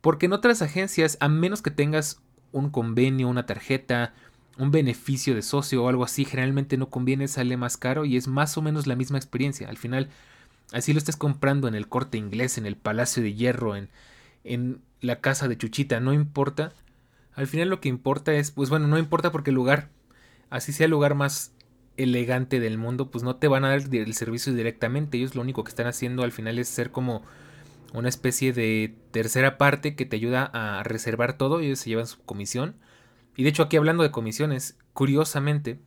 Porque 0.00 0.26
en 0.26 0.32
otras 0.32 0.62
agencias, 0.62 1.16
a 1.20 1.28
menos 1.28 1.62
que 1.62 1.70
tengas 1.70 2.20
un 2.50 2.70
convenio, 2.70 3.28
una 3.28 3.46
tarjeta, 3.46 4.14
un 4.58 4.72
beneficio 4.72 5.36
de 5.36 5.42
socio 5.42 5.84
o 5.84 5.88
algo 5.88 6.02
así, 6.02 6.24
generalmente 6.24 6.76
no 6.76 6.90
conviene, 6.90 7.28
sale 7.28 7.56
más 7.56 7.76
caro 7.76 8.04
y 8.04 8.16
es 8.16 8.26
más 8.26 8.58
o 8.58 8.62
menos 8.62 8.88
la 8.88 8.96
misma 8.96 9.16
experiencia. 9.16 9.68
Al 9.68 9.76
final, 9.76 10.08
así 10.72 10.92
lo 10.92 10.98
estés 10.98 11.14
comprando 11.14 11.68
en 11.68 11.76
el 11.76 11.86
corte 11.86 12.18
inglés, 12.18 12.58
en 12.58 12.66
el 12.66 12.74
Palacio 12.74 13.22
de 13.22 13.32
Hierro, 13.32 13.76
en, 13.76 13.90
en 14.42 14.80
la 15.00 15.20
casa 15.20 15.46
de 15.46 15.56
Chuchita, 15.56 16.00
no 16.00 16.12
importa. 16.12 16.72
Al 17.36 17.46
final 17.46 17.68
lo 17.68 17.80
que 17.80 17.88
importa 17.88 18.32
es, 18.32 18.50
pues 18.50 18.70
bueno, 18.70 18.88
no 18.88 18.98
importa 18.98 19.30
porque 19.30 19.50
el 19.50 19.54
lugar, 19.54 19.88
así 20.50 20.72
sea 20.72 20.86
el 20.86 20.90
lugar 20.90 21.14
más 21.14 21.52
elegante 22.02 22.60
del 22.60 22.78
mundo, 22.78 23.10
pues 23.10 23.24
no 23.24 23.36
te 23.36 23.48
van 23.48 23.64
a 23.64 23.70
dar 23.70 23.82
el 23.92 24.14
servicio 24.14 24.52
directamente. 24.54 25.18
Ellos 25.18 25.34
lo 25.34 25.42
único 25.42 25.64
que 25.64 25.70
están 25.70 25.86
haciendo 25.86 26.22
al 26.22 26.32
final 26.32 26.58
es 26.58 26.68
ser 26.68 26.90
como 26.90 27.22
una 27.92 28.08
especie 28.08 28.52
de 28.52 28.94
tercera 29.10 29.58
parte 29.58 29.96
que 29.96 30.06
te 30.06 30.16
ayuda 30.16 30.50
a 30.52 30.82
reservar 30.82 31.36
todo. 31.36 31.60
Ellos 31.60 31.78
se 31.78 31.90
llevan 31.90 32.06
su 32.06 32.22
comisión. 32.22 32.76
Y 33.36 33.42
de 33.42 33.50
hecho 33.50 33.62
aquí 33.62 33.76
hablando 33.76 34.02
de 34.02 34.10
comisiones, 34.10 34.78
curiosamente, 34.92 35.78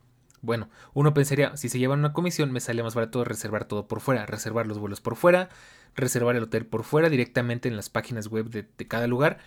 bueno, 0.42 0.70
uno 0.94 1.14
pensaría, 1.14 1.56
si 1.58 1.70
se 1.70 1.80
llevan 1.80 2.00
una 2.00 2.14
comisión, 2.14 2.52
me 2.52 2.60
sale 2.60 2.84
más 2.84 2.96
barato 2.96 3.24
reservar 3.24 3.66
todo 3.66 3.88
por 3.88 4.00
fuera, 4.00 4.26
reservar 4.26 4.68
los 4.68 4.80
vuelos 4.80 5.02
por 5.02 5.16
fuera, 5.16 5.50
reservar 5.96 6.36
el 6.36 6.44
hotel 6.44 6.66
por 6.66 6.84
fuera, 6.84 7.10
directamente 7.10 7.70
en 7.70 7.76
las 7.76 7.90
páginas 7.90 8.28
web 8.28 8.50
de, 8.50 8.68
de 8.78 8.88
cada 8.88 9.08
lugar. 9.08 9.40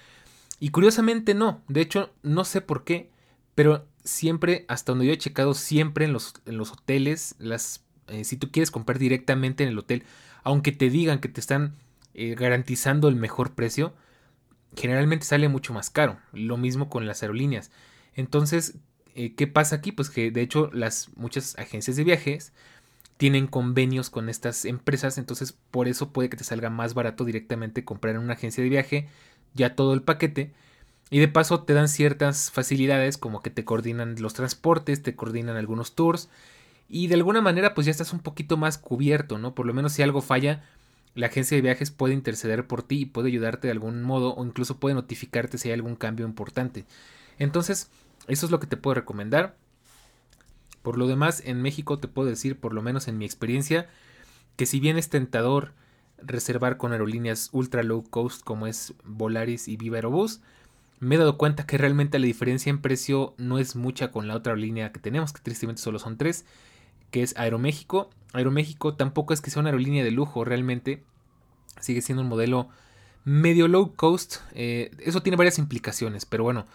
Y 0.59 0.71
curiosamente 0.71 1.35
no, 1.35 1.63
de 1.69 1.83
hecho 1.83 2.15
no 2.23 2.45
sé 2.45 2.61
por 2.61 2.85
qué, 2.85 3.11
pero 3.55 3.87
siempre, 4.07 4.65
hasta 4.69 4.93
donde 4.93 5.07
yo 5.07 5.13
he 5.13 5.19
checado, 5.19 5.53
siempre 5.53 6.07
en 6.07 6.13
los, 6.13 6.35
en 6.47 6.57
los 6.57 6.73
hoteles, 6.73 7.35
las, 7.39 7.85
eh, 8.09 8.25
si 8.25 8.37
tú 8.37 8.51
quieres 8.51 8.71
comprar 8.71 8.99
directamente 8.99 9.65
en 9.65 9.71
el 9.71 9.79
hotel, 9.79 10.05
aunque 10.45 10.73
te 10.73 10.89
digan 10.89 11.19
que 11.19 11.29
te 11.29 11.41
están 11.41 11.75
eh, 12.15 12.35
garantizando 12.35 13.09
el 13.09 13.17
mejor 13.17 13.55
precio, 13.55 13.95
generalmente 14.77 15.27
sale 15.27 15.49
mucho 15.49 15.75
más 15.75 15.91
caro. 15.91 16.19
Lo 16.33 16.57
mismo 16.57 16.89
con 16.89 17.07
las 17.07 17.23
aerolíneas. 17.23 17.71
Entonces, 18.15 18.79
eh, 19.15 19.35
¿qué 19.35 19.47
pasa 19.47 19.77
aquí? 19.77 19.93
Pues 19.93 20.09
que 20.09 20.31
de 20.31 20.43
hecho 20.43 20.71
las 20.73 21.11
muchas 21.17 21.59
agencias 21.59 21.97
de 21.97 22.05
viajes 22.05 22.53
tienen 23.17 23.47
convenios 23.47 24.11
con 24.11 24.29
estas 24.29 24.65
empresas, 24.65 25.19
entonces 25.19 25.53
por 25.71 25.89
eso 25.89 26.13
puede 26.13 26.29
que 26.29 26.37
te 26.37 26.45
salga 26.45 26.71
más 26.71 26.95
barato 26.95 27.25
directamente 27.25 27.85
comprar 27.85 28.15
en 28.15 28.21
una 28.21 28.35
agencia 28.35 28.63
de 28.63 28.71
viaje 28.71 29.09
ya 29.55 29.75
todo 29.75 29.95
el 29.95 30.03
paquete 30.03 30.53
y 31.11 31.21
de 31.21 31.29
paso 31.29 31.63
te 31.63 31.75
dan 31.75 31.89
ciertas 31.89 32.51
facilidades 32.51 33.17
como 33.17 33.43
que 33.43 33.51
te 33.51 33.65
coordinan 33.65 34.17
los 34.21 34.35
transportes, 34.35 35.03
te 35.03 35.15
coordinan 35.15 35.57
algunos 35.57 35.95
tours 35.95 36.29
y 36.89 37.07
de 37.07 37.15
alguna 37.15 37.41
manera 37.41 37.75
pues 37.75 37.87
ya 37.87 37.91
estás 37.91 38.13
un 38.13 38.21
poquito 38.21 38.57
más 38.57 38.79
cubierto, 38.79 39.39
¿no? 39.39 39.55
Por 39.55 39.67
lo 39.67 39.75
menos 39.75 39.93
si 39.93 40.03
algo 40.03 40.21
falla, 40.21 40.65
la 41.15 41.27
agencia 41.27 41.57
de 41.57 41.63
viajes 41.63 41.91
puede 41.91 42.15
interceder 42.15 42.67
por 42.67 42.83
ti 42.83 43.03
y 43.03 43.07
puede 43.07 43.29
ayudarte 43.29 43.69
de 43.69 43.73
algún 43.73 44.03
modo 44.03 44.35
o 44.35 44.45
incluso 44.45 44.79
puede 44.79 44.95
notificarte 44.95 45.59
si 45.59 45.69
hay 45.69 45.75
algún 45.75 45.97
cambio 45.97 46.27
importante. 46.27 46.85
Entonces, 47.39 47.91
eso 48.29 48.47
es 48.47 48.53
lo 48.53 48.61
que 48.61 48.67
te 48.67 48.77
puedo 48.77 48.95
recomendar. 48.95 49.57
Por 50.83 50.99
lo 50.99 51.07
demás, 51.07 51.43
en 51.45 51.63
México 51.63 51.99
te 51.99 52.09
puedo 52.09 52.29
decir, 52.29 52.59
por 52.59 52.73
lo 52.73 52.83
menos 52.83 53.09
en 53.09 53.19
mi 53.19 53.25
experiencia, 53.25 53.89
que 54.57 54.67
si 54.67 54.79
bien 54.79 54.99
es 54.99 55.09
tentador 55.09 55.73
reservar 56.19 56.77
con 56.77 56.93
aerolíneas 56.93 57.51
ultra 57.53 57.83
low 57.83 58.05
cost 58.09 58.43
como 58.43 58.67
es 58.67 58.95
Volaris 59.05 59.69
y 59.69 59.77
Viva 59.77 59.97
Aerobús, 59.97 60.41
me 60.99 61.15
he 61.15 61.19
dado 61.19 61.37
cuenta 61.37 61.67
que 61.67 61.79
realmente 61.79 62.19
la 62.19 62.27
diferencia 62.27 62.71
en 62.71 62.81
precio 62.81 63.35
no 63.39 63.59
es 63.59 63.77
mucha 63.77 64.11
con 64.11 64.29
la 64.29 64.35
otra 64.35 64.53
aerolínea 64.53 64.93
que 64.93 65.01
tenemos, 65.01 65.33
que 65.33 65.41
tristemente 65.43 65.83
solo 65.83 65.99
son 65.99 66.17
tres, 66.17 66.45
que 67.11 67.23
es 67.23 67.37
Aeroméxico. 67.37 68.11
Aeroméxico 68.33 68.95
tampoco 68.95 69.35
es 69.35 69.41
que 69.41 69.51
sea 69.51 69.61
una 69.61 69.71
aerolínea 69.71 70.05
de 70.05 70.11
lujo, 70.11 70.45
realmente 70.45 71.03
sigue 71.81 72.03
siendo 72.03 72.23
un 72.23 72.29
modelo 72.29 72.69
medio 73.25 73.69
low 73.69 73.95
cost. 73.95 74.37
Eh, 74.55 74.91
eso 75.01 75.23
tiene 75.23 75.37
varias 75.37 75.59
implicaciones, 75.59 76.25
pero 76.25 76.45
bueno, 76.45 76.67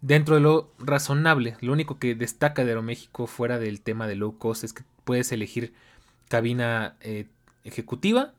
dentro 0.00 0.36
de 0.36 0.40
lo 0.40 0.70
razonable, 0.78 1.56
lo 1.60 1.72
único 1.72 1.98
que 1.98 2.14
destaca 2.14 2.64
de 2.64 2.70
Aeroméxico 2.70 3.26
fuera 3.26 3.58
del 3.58 3.80
tema 3.80 4.06
de 4.06 4.14
low 4.14 4.38
cost 4.38 4.62
es 4.62 4.72
que 4.72 4.84
puedes 5.04 5.32
elegir 5.32 5.72
cabina 6.28 6.96
eh, 7.00 7.26
ejecutiva 7.64 8.32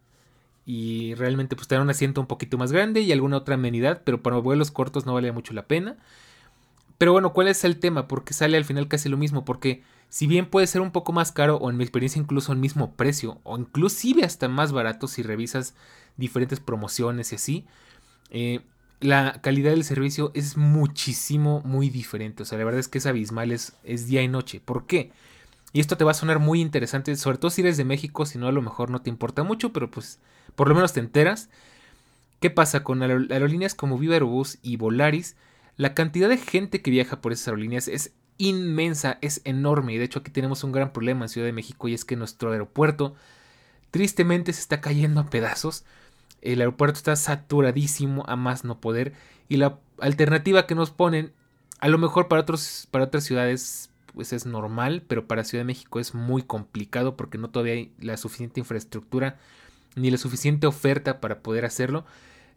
y 0.67 1.15
realmente 1.15 1.55
pues 1.55 1.69
te 1.69 1.79
un 1.79 1.89
asiento 1.89 2.19
un 2.19 2.27
poquito 2.27 2.57
más 2.57 2.73
grande 2.73 2.99
y 2.99 3.13
alguna 3.13 3.37
otra 3.37 3.55
amenidad, 3.55 4.01
pero 4.03 4.21
para 4.21 4.35
vuelos 4.35 4.69
cortos 4.69 5.05
no 5.05 5.13
vale 5.13 5.31
mucho 5.31 5.53
la 5.53 5.65
pena. 5.65 5.95
Pero 6.97 7.13
bueno, 7.13 7.31
¿cuál 7.31 7.47
es 7.47 7.63
el 7.63 7.79
tema? 7.79 8.09
Porque 8.09 8.33
sale 8.33 8.57
al 8.57 8.65
final 8.65 8.89
casi 8.89 9.07
lo 9.07 9.15
mismo, 9.15 9.45
porque 9.45 9.83
si 10.09 10.27
bien 10.27 10.45
puede 10.45 10.67
ser 10.67 10.81
un 10.81 10.91
poco 10.91 11.13
más 11.13 11.31
caro 11.31 11.55
o 11.55 11.69
en 11.69 11.77
mi 11.77 11.85
experiencia 11.85 12.21
incluso 12.21 12.51
el 12.51 12.59
mismo 12.59 12.91
precio 12.95 13.39
o 13.43 13.57
inclusive 13.57 14.25
hasta 14.25 14.49
más 14.49 14.73
barato 14.73 15.07
si 15.07 15.23
revisas 15.23 15.73
diferentes 16.17 16.59
promociones 16.59 17.31
y 17.31 17.35
así, 17.35 17.65
eh, 18.29 18.59
la 18.99 19.39
calidad 19.41 19.71
del 19.71 19.85
servicio 19.85 20.31
es 20.33 20.57
muchísimo, 20.57 21.61
muy 21.63 21.89
diferente. 21.89 22.43
O 22.43 22.45
sea, 22.45 22.57
la 22.57 22.65
verdad 22.65 22.81
es 22.81 22.89
que 22.89 22.97
es 22.97 23.05
abismal, 23.05 23.53
es, 23.53 23.77
es 23.85 24.07
día 24.07 24.21
y 24.21 24.27
noche. 24.27 24.59
¿Por 24.59 24.85
qué? 24.85 25.13
Y 25.73 25.79
esto 25.79 25.97
te 25.97 26.03
va 26.03 26.11
a 26.11 26.15
sonar 26.15 26.39
muy 26.39 26.61
interesante, 26.61 27.15
sobre 27.15 27.37
todo 27.37 27.51
si 27.51 27.61
eres 27.61 27.77
de 27.77 27.85
México, 27.85 28.25
si 28.25 28.37
no 28.37 28.47
a 28.47 28.51
lo 28.51 28.61
mejor 28.61 28.89
no 28.89 29.01
te 29.01 29.09
importa 29.09 29.43
mucho, 29.43 29.73
pero 29.73 29.91
pues 29.91 30.19
por 30.55 30.69
lo 30.69 30.75
menos 30.75 30.93
te 30.93 30.99
enteras. 30.99 31.49
¿Qué 32.39 32.49
pasa 32.49 32.83
con 32.83 33.01
aerolíneas 33.01 33.75
como 33.75 33.97
Viva 33.97 34.13
Aerobús 34.13 34.59
y 34.61 34.77
Volaris? 34.77 35.35
La 35.75 35.93
cantidad 35.93 36.29
de 36.29 36.37
gente 36.37 36.81
que 36.81 36.91
viaja 36.91 37.21
por 37.21 37.31
esas 37.31 37.49
aerolíneas 37.49 37.87
es 37.87 38.13
inmensa, 38.37 39.17
es 39.21 39.41
enorme. 39.43 39.93
Y 39.93 39.97
de 39.97 40.05
hecho 40.05 40.19
aquí 40.19 40.31
tenemos 40.31 40.63
un 40.63 40.71
gran 40.71 40.93
problema 40.93 41.25
en 41.25 41.29
Ciudad 41.29 41.47
de 41.47 41.53
México 41.53 41.87
y 41.87 41.93
es 41.93 42.05
que 42.05 42.15
nuestro 42.15 42.51
aeropuerto 42.51 43.15
tristemente 43.91 44.53
se 44.53 44.61
está 44.61 44.81
cayendo 44.81 45.21
a 45.21 45.29
pedazos. 45.29 45.83
El 46.41 46.59
aeropuerto 46.59 46.97
está 46.97 47.15
saturadísimo 47.15 48.23
a 48.27 48.35
más 48.35 48.63
no 48.63 48.79
poder. 48.79 49.13
Y 49.49 49.57
la 49.57 49.79
alternativa 49.99 50.67
que 50.67 50.75
nos 50.75 50.91
ponen, 50.91 51.33
a 51.79 51.87
lo 51.87 51.97
mejor 51.97 52.27
para, 52.27 52.41
otros, 52.41 52.87
para 52.91 53.05
otras 53.05 53.23
ciudades 53.23 53.89
pues 54.17 54.33
es 54.33 54.47
normal, 54.47 55.03
pero 55.07 55.27
para 55.27 55.43
Ciudad 55.43 55.61
de 55.61 55.67
México 55.67 55.99
es 55.99 56.15
muy 56.15 56.41
complicado 56.41 57.15
porque 57.15 57.37
no 57.37 57.51
todavía 57.51 57.75
hay 57.75 57.93
la 57.99 58.17
suficiente 58.17 58.59
infraestructura 58.59 59.37
ni 59.95 60.09
la 60.09 60.17
suficiente 60.17 60.65
oferta 60.67 61.21
para 61.21 61.39
poder 61.39 61.65
hacerlo 61.65 62.03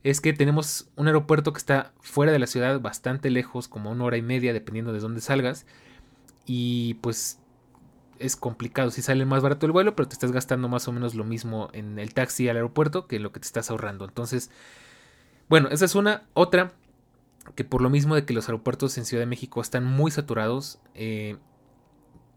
es 0.03 0.21
que 0.21 0.33
tenemos 0.33 0.89
un 0.97 1.09
aeropuerto 1.09 1.53
que 1.53 1.59
está 1.59 1.93
fuera 2.01 2.33
de 2.33 2.39
la 2.39 2.47
ciudad, 2.47 2.81
bastante 2.81 3.31
lejos, 3.31 3.69
como 3.69 3.91
una 3.91 4.05
hora 4.05 4.17
y 4.17 4.23
media, 4.23 4.53
dependiendo 4.53 4.93
de 4.93 5.01
dónde 5.01 5.21
salgas. 5.21 5.67
Y 6.47 6.95
pues 6.95 7.39
es 8.19 8.35
complicado. 8.37 8.91
Si 8.91 9.03
sale 9.03 9.27
más 9.27 9.43
barato 9.43 9.67
el 9.67 9.73
vuelo, 9.73 9.95
pero 9.95 10.09
te 10.09 10.15
estás 10.15 10.33
gastando 10.33 10.69
más 10.69 10.89
o 10.89 10.93
menos 10.93 11.15
lo 11.15 11.25
mismo 11.25 11.69
en 11.73 11.99
el 11.99 12.15
taxi 12.15 12.49
al 12.49 12.57
aeropuerto 12.57 13.07
que 13.07 13.19
lo 13.19 13.31
que 13.33 13.41
te 13.41 13.47
estás 13.47 13.71
ahorrando. 13.71 14.07
Entonces, 14.07 14.51
bueno, 15.49 15.69
esa 15.69 15.85
es 15.85 15.95
una. 15.95 16.23
Otra, 16.33 16.73
que 17.55 17.65
por 17.65 17.83
lo 17.83 17.91
mismo 17.91 18.15
de 18.15 18.25
que 18.25 18.33
los 18.33 18.49
aeropuertos 18.49 18.97
en 18.97 19.05
Ciudad 19.05 19.23
de 19.23 19.27
México 19.27 19.61
están 19.61 19.85
muy 19.85 20.11
saturados, 20.11 20.79
eh, 20.95 21.37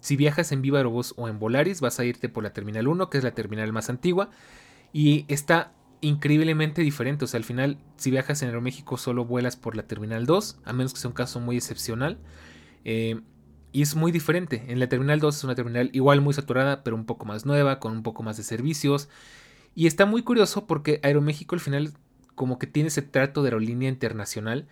si 0.03 0.17
viajas 0.17 0.51
en 0.51 0.61
Viva 0.61 0.79
Aerobús 0.79 1.13
o 1.15 1.29
en 1.29 1.39
Volaris, 1.39 1.79
vas 1.79 1.97
a 1.97 2.03
irte 2.03 2.27
por 2.27 2.43
la 2.43 2.51
Terminal 2.51 2.89
1, 2.89 3.09
que 3.09 3.17
es 3.17 3.23
la 3.23 3.31
terminal 3.31 3.71
más 3.71 3.89
antigua. 3.89 4.31
Y 4.91 5.23
está 5.29 5.71
increíblemente 6.01 6.81
diferente. 6.81 7.23
O 7.23 7.27
sea, 7.29 7.37
al 7.37 7.45
final, 7.45 7.77
si 7.95 8.11
viajas 8.11 8.41
en 8.41 8.49
Aeroméxico, 8.49 8.97
solo 8.97 9.23
vuelas 9.23 9.55
por 9.55 9.77
la 9.77 9.87
Terminal 9.87 10.25
2, 10.25 10.59
a 10.65 10.73
menos 10.73 10.93
que 10.93 10.99
sea 10.99 11.07
un 11.07 11.13
caso 11.13 11.39
muy 11.39 11.55
excepcional. 11.55 12.19
Eh, 12.83 13.21
y 13.71 13.81
es 13.81 13.95
muy 13.95 14.11
diferente. 14.11 14.65
En 14.67 14.81
la 14.81 14.89
Terminal 14.89 15.21
2 15.21 15.37
es 15.37 15.43
una 15.45 15.55
terminal 15.55 15.89
igual 15.93 16.19
muy 16.19 16.33
saturada, 16.33 16.83
pero 16.83 16.97
un 16.97 17.05
poco 17.05 17.23
más 17.23 17.45
nueva, 17.45 17.79
con 17.79 17.93
un 17.93 18.03
poco 18.03 18.23
más 18.23 18.35
de 18.35 18.43
servicios. 18.43 19.07
Y 19.73 19.87
está 19.87 20.05
muy 20.05 20.21
curioso 20.23 20.67
porque 20.67 20.99
Aeroméxico 21.01 21.55
al 21.55 21.61
final 21.61 21.93
como 22.35 22.59
que 22.59 22.67
tiene 22.67 22.87
ese 22.87 23.03
trato 23.03 23.41
de 23.41 23.47
aerolínea 23.47 23.87
internacional. 23.87 24.67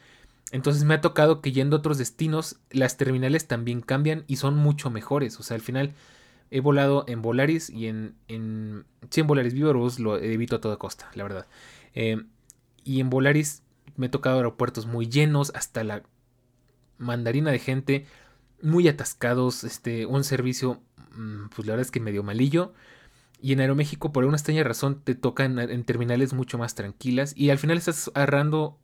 Entonces 0.51 0.83
me 0.83 0.93
ha 0.93 1.01
tocado 1.01 1.41
que 1.41 1.51
yendo 1.51 1.77
a 1.77 1.79
otros 1.79 1.97
destinos, 1.97 2.59
las 2.69 2.97
terminales 2.97 3.47
también 3.47 3.81
cambian 3.81 4.25
y 4.27 4.35
son 4.35 4.55
mucho 4.57 4.89
mejores. 4.89 5.39
O 5.39 5.43
sea, 5.43 5.55
al 5.55 5.61
final 5.61 5.93
he 6.49 6.59
volado 6.59 7.05
en 7.07 7.21
Volaris 7.21 7.69
y 7.69 7.87
en, 7.87 8.15
en 8.27 8.85
sí, 9.09 9.21
en 9.21 9.27
Volaris 9.27 9.53
Viva 9.53 9.73
lo 9.73 10.17
evito 10.17 10.57
a 10.57 10.61
toda 10.61 10.77
costa, 10.77 11.09
la 11.15 11.23
verdad. 11.23 11.47
Eh, 11.95 12.23
y 12.83 12.99
en 12.99 13.09
Volaris 13.09 13.63
me 13.95 14.07
he 14.07 14.09
tocado 14.09 14.37
aeropuertos 14.37 14.85
muy 14.85 15.07
llenos, 15.07 15.51
hasta 15.55 15.83
la 15.83 16.03
mandarina 16.97 17.51
de 17.51 17.59
gente, 17.59 18.05
muy 18.61 18.87
atascados, 18.87 19.63
este, 19.63 20.05
un 20.05 20.23
servicio, 20.23 20.81
mm, 21.15 21.47
pues 21.55 21.67
la 21.67 21.73
verdad 21.73 21.85
es 21.85 21.91
que 21.91 21.99
medio 21.99 22.23
malillo. 22.23 22.73
Y 23.41 23.53
en 23.53 23.59
Aeroméxico, 23.59 24.11
por 24.11 24.23
alguna 24.23 24.37
extraña 24.37 24.63
razón, 24.63 25.01
te 25.03 25.15
tocan 25.15 25.57
en 25.57 25.83
terminales 25.83 26.33
mucho 26.33 26.59
más 26.59 26.75
tranquilas. 26.75 27.33
Y 27.35 27.49
al 27.49 27.57
final 27.57 27.77
estás 27.77 28.11
agarrando, 28.13 28.77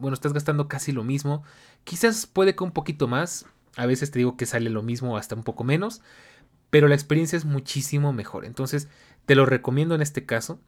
bueno, 0.00 0.14
estás 0.14 0.32
gastando 0.32 0.68
casi 0.68 0.92
lo 0.92 1.04
mismo. 1.04 1.42
Quizás 1.84 2.26
puede 2.26 2.54
que 2.54 2.64
un 2.64 2.72
poquito 2.72 3.08
más. 3.08 3.46
A 3.76 3.86
veces 3.86 4.10
te 4.10 4.18
digo 4.18 4.36
que 4.36 4.46
sale 4.46 4.70
lo 4.70 4.82
mismo, 4.82 5.16
hasta 5.16 5.34
un 5.34 5.44
poco 5.44 5.62
menos 5.62 6.02
pero 6.70 6.88
la 6.88 6.94
experiencia 6.94 7.36
es 7.36 7.44
muchísimo 7.44 8.12
mejor. 8.12 8.44
Entonces, 8.44 8.88
te 9.26 9.34
lo 9.34 9.44
recomiendo 9.44 9.94
en 9.94 10.02
este 10.02 10.24
caso, 10.24 10.60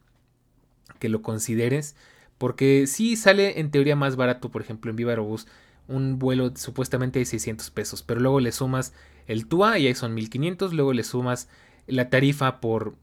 que 0.99 1.09
lo 1.09 1.21
consideres, 1.21 1.95
porque 2.37 2.85
sí 2.87 3.15
sale 3.15 3.59
en 3.59 3.71
teoría 3.71 3.95
más 3.95 4.15
barato, 4.15 4.51
por 4.51 4.61
ejemplo, 4.61 4.91
en 4.91 4.97
Viva 4.97 5.11
Aerobús, 5.11 5.47
un 5.87 6.19
vuelo 6.19 6.53
supuestamente 6.55 7.19
de 7.19 7.25
600 7.25 7.71
pesos, 7.71 8.03
pero 8.03 8.19
luego 8.19 8.39
le 8.39 8.51
sumas 8.51 8.93
el 9.27 9.47
TUA 9.47 9.79
y 9.79 9.87
ahí 9.87 9.95
son 9.95 10.13
1500, 10.13 10.73
luego 10.73 10.93
le 10.93 11.03
sumas 11.03 11.49
la 11.87 12.09
tarifa 12.09 12.59
por, 12.61 12.95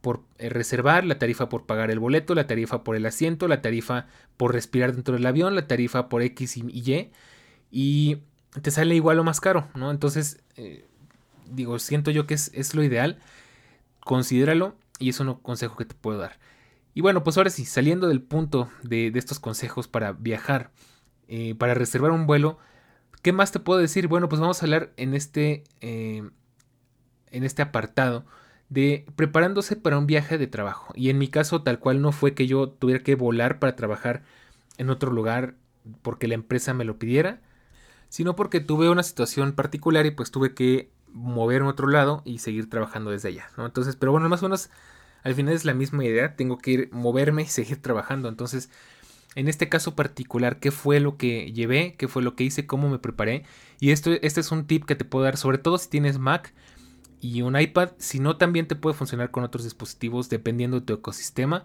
por 0.00 0.22
eh, 0.38 0.48
reservar, 0.48 1.04
la 1.04 1.18
tarifa 1.18 1.48
por 1.48 1.66
pagar 1.66 1.90
el 1.90 1.98
boleto, 1.98 2.34
la 2.34 2.46
tarifa 2.46 2.84
por 2.84 2.96
el 2.96 3.06
asiento, 3.06 3.48
la 3.48 3.62
tarifa 3.62 4.06
por 4.36 4.52
respirar 4.52 4.94
dentro 4.94 5.14
del 5.14 5.26
avión, 5.26 5.54
la 5.54 5.66
tarifa 5.66 6.08
por 6.08 6.22
X 6.22 6.56
y 6.56 6.62
Y, 6.70 7.10
y 7.70 8.18
te 8.62 8.70
sale 8.70 8.94
igual 8.94 9.18
o 9.18 9.24
más 9.24 9.40
caro, 9.40 9.68
¿no? 9.74 9.90
Entonces, 9.90 10.42
eh, 10.56 10.86
digo, 11.50 11.78
siento 11.78 12.10
yo 12.10 12.26
que 12.26 12.34
es, 12.34 12.74
lo 12.74 12.82
ideal. 12.82 13.18
Considéralo 14.00 14.76
y 14.98 15.10
es 15.10 15.20
un 15.20 15.34
consejo 15.34 15.76
que 15.76 15.84
te 15.84 15.94
puedo 15.94 16.18
dar. 16.18 16.38
Y 16.94 17.02
bueno, 17.02 17.22
pues 17.22 17.36
ahora 17.36 17.50
sí, 17.50 17.64
saliendo 17.64 18.08
del 18.08 18.22
punto 18.22 18.68
de, 18.82 19.12
estos 19.14 19.38
consejos 19.38 19.86
para 19.86 20.12
viajar, 20.12 20.70
eh, 21.28 21.54
para 21.54 21.74
reservar 21.74 22.10
un 22.10 22.26
vuelo, 22.26 22.58
¿qué 23.22 23.32
más 23.32 23.52
te 23.52 23.60
puedo 23.60 23.78
decir? 23.78 24.08
Bueno, 24.08 24.28
pues 24.28 24.40
vamos 24.40 24.60
a 24.62 24.66
hablar 24.66 24.92
en 24.96 25.14
este, 25.14 25.62
en 25.80 26.32
este 27.30 27.62
apartado 27.62 28.24
de 28.70 29.04
preparándose 29.16 29.76
para 29.76 29.98
un 29.98 30.06
viaje 30.06 30.38
de 30.38 30.46
trabajo. 30.46 30.94
Y 30.96 31.10
en 31.10 31.18
mi 31.18 31.28
caso, 31.28 31.62
tal 31.62 31.78
cual 31.78 32.00
no 32.00 32.12
fue 32.12 32.34
que 32.34 32.46
yo 32.46 32.70
tuviera 32.70 33.02
que 33.02 33.16
volar 33.16 33.58
para 33.58 33.76
trabajar 33.76 34.22
en 34.78 34.88
otro 34.88 35.12
lugar 35.12 35.56
porque 36.02 36.28
la 36.28 36.34
empresa 36.34 36.72
me 36.72 36.84
lo 36.84 36.98
pidiera, 36.98 37.40
sino 38.08 38.36
porque 38.36 38.60
tuve 38.60 38.88
una 38.88 39.02
situación 39.02 39.52
particular 39.52 40.06
y 40.06 40.12
pues 40.12 40.30
tuve 40.30 40.54
que 40.54 40.90
moverme 41.12 41.68
a 41.68 41.72
otro 41.72 41.88
lado 41.88 42.22
y 42.24 42.38
seguir 42.38 42.70
trabajando 42.70 43.10
desde 43.10 43.28
allá. 43.28 43.48
Entonces, 43.58 43.96
pero 43.96 44.12
bueno, 44.12 44.28
más 44.28 44.42
o 44.42 44.46
menos 44.46 44.70
al 45.22 45.34
final 45.34 45.54
es 45.54 45.64
la 45.64 45.74
misma 45.74 46.04
idea, 46.04 46.36
tengo 46.36 46.58
que 46.58 46.70
ir 46.70 46.88
moverme 46.92 47.42
y 47.42 47.46
seguir 47.46 47.82
trabajando. 47.82 48.28
Entonces, 48.28 48.70
en 49.34 49.48
este 49.48 49.68
caso 49.68 49.96
particular, 49.96 50.60
¿qué 50.60 50.70
fue 50.70 51.00
lo 51.00 51.16
que 51.16 51.52
llevé? 51.52 51.94
¿Qué 51.98 52.08
fue 52.08 52.22
lo 52.22 52.36
que 52.36 52.44
hice? 52.44 52.66
¿Cómo 52.66 52.88
me 52.88 52.98
preparé? 52.98 53.44
Y 53.80 53.90
esto, 53.90 54.12
este 54.22 54.40
es 54.40 54.52
un 54.52 54.66
tip 54.66 54.84
que 54.84 54.96
te 54.96 55.04
puedo 55.04 55.24
dar, 55.24 55.36
sobre 55.36 55.58
todo 55.58 55.78
si 55.78 55.88
tienes 55.88 56.18
Mac 56.18 56.52
y 57.20 57.42
un 57.42 57.58
iPad, 57.58 57.90
si 57.98 58.18
no 58.18 58.36
también 58.36 58.66
te 58.66 58.76
puede 58.76 58.96
funcionar 58.96 59.30
con 59.30 59.44
otros 59.44 59.64
dispositivos 59.64 60.28
dependiendo 60.28 60.80
de 60.80 60.86
tu 60.86 60.94
ecosistema. 60.94 61.64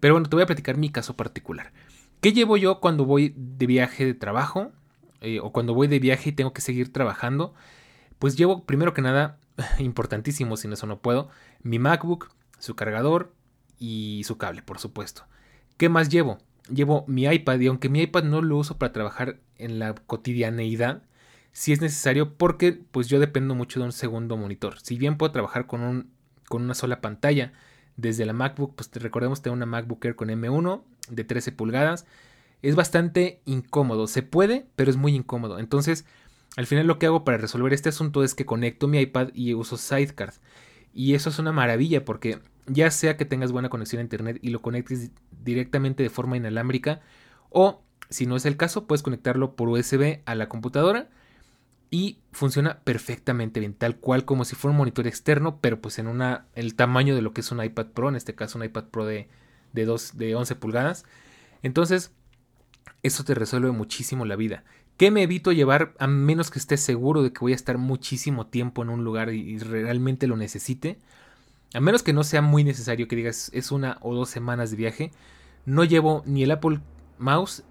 Pero 0.00 0.14
bueno, 0.14 0.28
te 0.28 0.36
voy 0.36 0.42
a 0.42 0.46
platicar 0.46 0.76
mi 0.76 0.90
caso 0.90 1.16
particular. 1.16 1.72
¿Qué 2.20 2.32
llevo 2.32 2.56
yo 2.56 2.80
cuando 2.80 3.04
voy 3.04 3.34
de 3.36 3.66
viaje 3.66 4.06
de 4.06 4.14
trabajo? 4.14 4.72
Eh, 5.20 5.40
o 5.40 5.52
cuando 5.52 5.72
voy 5.72 5.88
de 5.88 5.98
viaje 5.98 6.30
y 6.30 6.32
tengo 6.32 6.52
que 6.52 6.60
seguir 6.60 6.92
trabajando. 6.92 7.54
Pues 8.18 8.36
llevo, 8.36 8.64
primero 8.64 8.92
que 8.92 9.02
nada, 9.02 9.38
importantísimo, 9.78 10.56
sin 10.56 10.72
eso 10.72 10.86
no 10.86 10.98
puedo, 10.98 11.28
mi 11.62 11.78
MacBook, 11.78 12.30
su 12.58 12.74
cargador 12.76 13.34
y 13.78 14.22
su 14.24 14.36
cable, 14.38 14.62
por 14.62 14.78
supuesto. 14.78 15.24
¿Qué 15.76 15.88
más 15.88 16.08
llevo? 16.08 16.38
Llevo 16.72 17.04
mi 17.08 17.24
iPad 17.24 17.58
y 17.60 17.66
aunque 17.66 17.88
mi 17.88 18.02
iPad 18.02 18.24
no 18.24 18.42
lo 18.42 18.56
uso 18.56 18.78
para 18.78 18.92
trabajar 18.92 19.38
en 19.56 19.78
la 19.78 19.94
cotidianeidad, 19.94 21.02
si 21.54 21.72
es 21.72 21.80
necesario 21.80 22.36
porque 22.36 22.72
pues 22.72 23.06
yo 23.06 23.20
dependo 23.20 23.54
mucho 23.54 23.78
de 23.78 23.86
un 23.86 23.92
segundo 23.92 24.36
monitor. 24.36 24.80
Si 24.80 24.98
bien 24.98 25.16
puedo 25.16 25.30
trabajar 25.30 25.66
con, 25.68 25.82
un, 25.82 26.10
con 26.48 26.62
una 26.62 26.74
sola 26.74 27.00
pantalla 27.00 27.52
desde 27.96 28.26
la 28.26 28.32
MacBook, 28.32 28.74
pues 28.74 28.90
recordemos 28.94 29.40
tener 29.40 29.56
una 29.56 29.64
MacBook 29.64 30.04
Air 30.04 30.16
con 30.16 30.28
M1 30.28 30.82
de 31.10 31.22
13 31.22 31.52
pulgadas, 31.52 32.06
es 32.60 32.74
bastante 32.74 33.40
incómodo. 33.44 34.08
Se 34.08 34.22
puede, 34.22 34.66
pero 34.74 34.90
es 34.90 34.96
muy 34.96 35.14
incómodo. 35.14 35.60
Entonces, 35.60 36.04
al 36.56 36.66
final 36.66 36.88
lo 36.88 36.98
que 36.98 37.06
hago 37.06 37.22
para 37.22 37.38
resolver 37.38 37.72
este 37.72 37.88
asunto 37.88 38.24
es 38.24 38.34
que 38.34 38.44
conecto 38.44 38.88
mi 38.88 38.98
iPad 38.98 39.28
y 39.32 39.54
uso 39.54 39.76
Sidecard. 39.76 40.34
Y 40.92 41.14
eso 41.14 41.30
es 41.30 41.38
una 41.38 41.52
maravilla 41.52 42.04
porque 42.04 42.40
ya 42.66 42.90
sea 42.90 43.16
que 43.16 43.26
tengas 43.26 43.52
buena 43.52 43.68
conexión 43.68 44.00
a 44.00 44.02
internet 44.02 44.38
y 44.42 44.50
lo 44.50 44.60
conectes 44.60 45.12
directamente 45.30 46.02
de 46.02 46.10
forma 46.10 46.36
inalámbrica 46.36 47.00
o 47.50 47.84
si 48.10 48.26
no 48.26 48.34
es 48.34 48.44
el 48.44 48.56
caso 48.56 48.86
puedes 48.86 49.02
conectarlo 49.02 49.54
por 49.54 49.68
USB 49.68 50.20
a 50.24 50.34
la 50.34 50.48
computadora 50.48 51.10
y 51.94 52.18
funciona 52.32 52.80
perfectamente 52.80 53.60
bien, 53.60 53.72
tal 53.72 53.98
cual 53.98 54.24
como 54.24 54.44
si 54.44 54.56
fuera 54.56 54.72
un 54.72 54.78
monitor 54.78 55.06
externo, 55.06 55.60
pero 55.60 55.80
pues 55.80 56.00
en 56.00 56.08
una 56.08 56.48
el 56.56 56.74
tamaño 56.74 57.14
de 57.14 57.22
lo 57.22 57.32
que 57.32 57.40
es 57.40 57.52
un 57.52 57.62
iPad 57.62 57.86
Pro, 57.94 58.08
en 58.08 58.16
este 58.16 58.34
caso 58.34 58.58
un 58.58 58.64
iPad 58.64 58.86
Pro 58.86 59.06
de, 59.06 59.28
de, 59.72 59.84
2, 59.84 60.16
de 60.16 60.34
11 60.34 60.56
pulgadas. 60.56 61.04
Entonces, 61.62 62.10
eso 63.04 63.22
te 63.22 63.36
resuelve 63.36 63.70
muchísimo 63.70 64.24
la 64.24 64.34
vida. 64.34 64.64
¿Qué 64.96 65.12
me 65.12 65.22
evito 65.22 65.52
llevar 65.52 65.94
a 66.00 66.08
menos 66.08 66.50
que 66.50 66.58
esté 66.58 66.78
seguro 66.78 67.22
de 67.22 67.32
que 67.32 67.38
voy 67.38 67.52
a 67.52 67.54
estar 67.54 67.78
muchísimo 67.78 68.48
tiempo 68.48 68.82
en 68.82 68.88
un 68.88 69.04
lugar 69.04 69.32
y, 69.32 69.56
realmente 69.60 70.26
lo 70.26 70.36
necesite? 70.36 70.98
A 71.74 71.80
menos 71.80 72.02
que 72.02 72.12
no 72.12 72.24
sea 72.24 72.42
muy 72.42 72.64
necesario 72.64 73.06
que 73.06 73.14
digas 73.14 73.52
es 73.54 73.70
una 73.70 73.98
o 74.00 74.16
dos 74.16 74.30
semanas 74.30 74.72
de 74.72 74.76
viaje, 74.78 75.12
no 75.64 75.84
llevo 75.84 76.24
ni 76.26 76.42
el 76.42 76.50
Apple 76.50 76.80
Mouse 77.18 77.62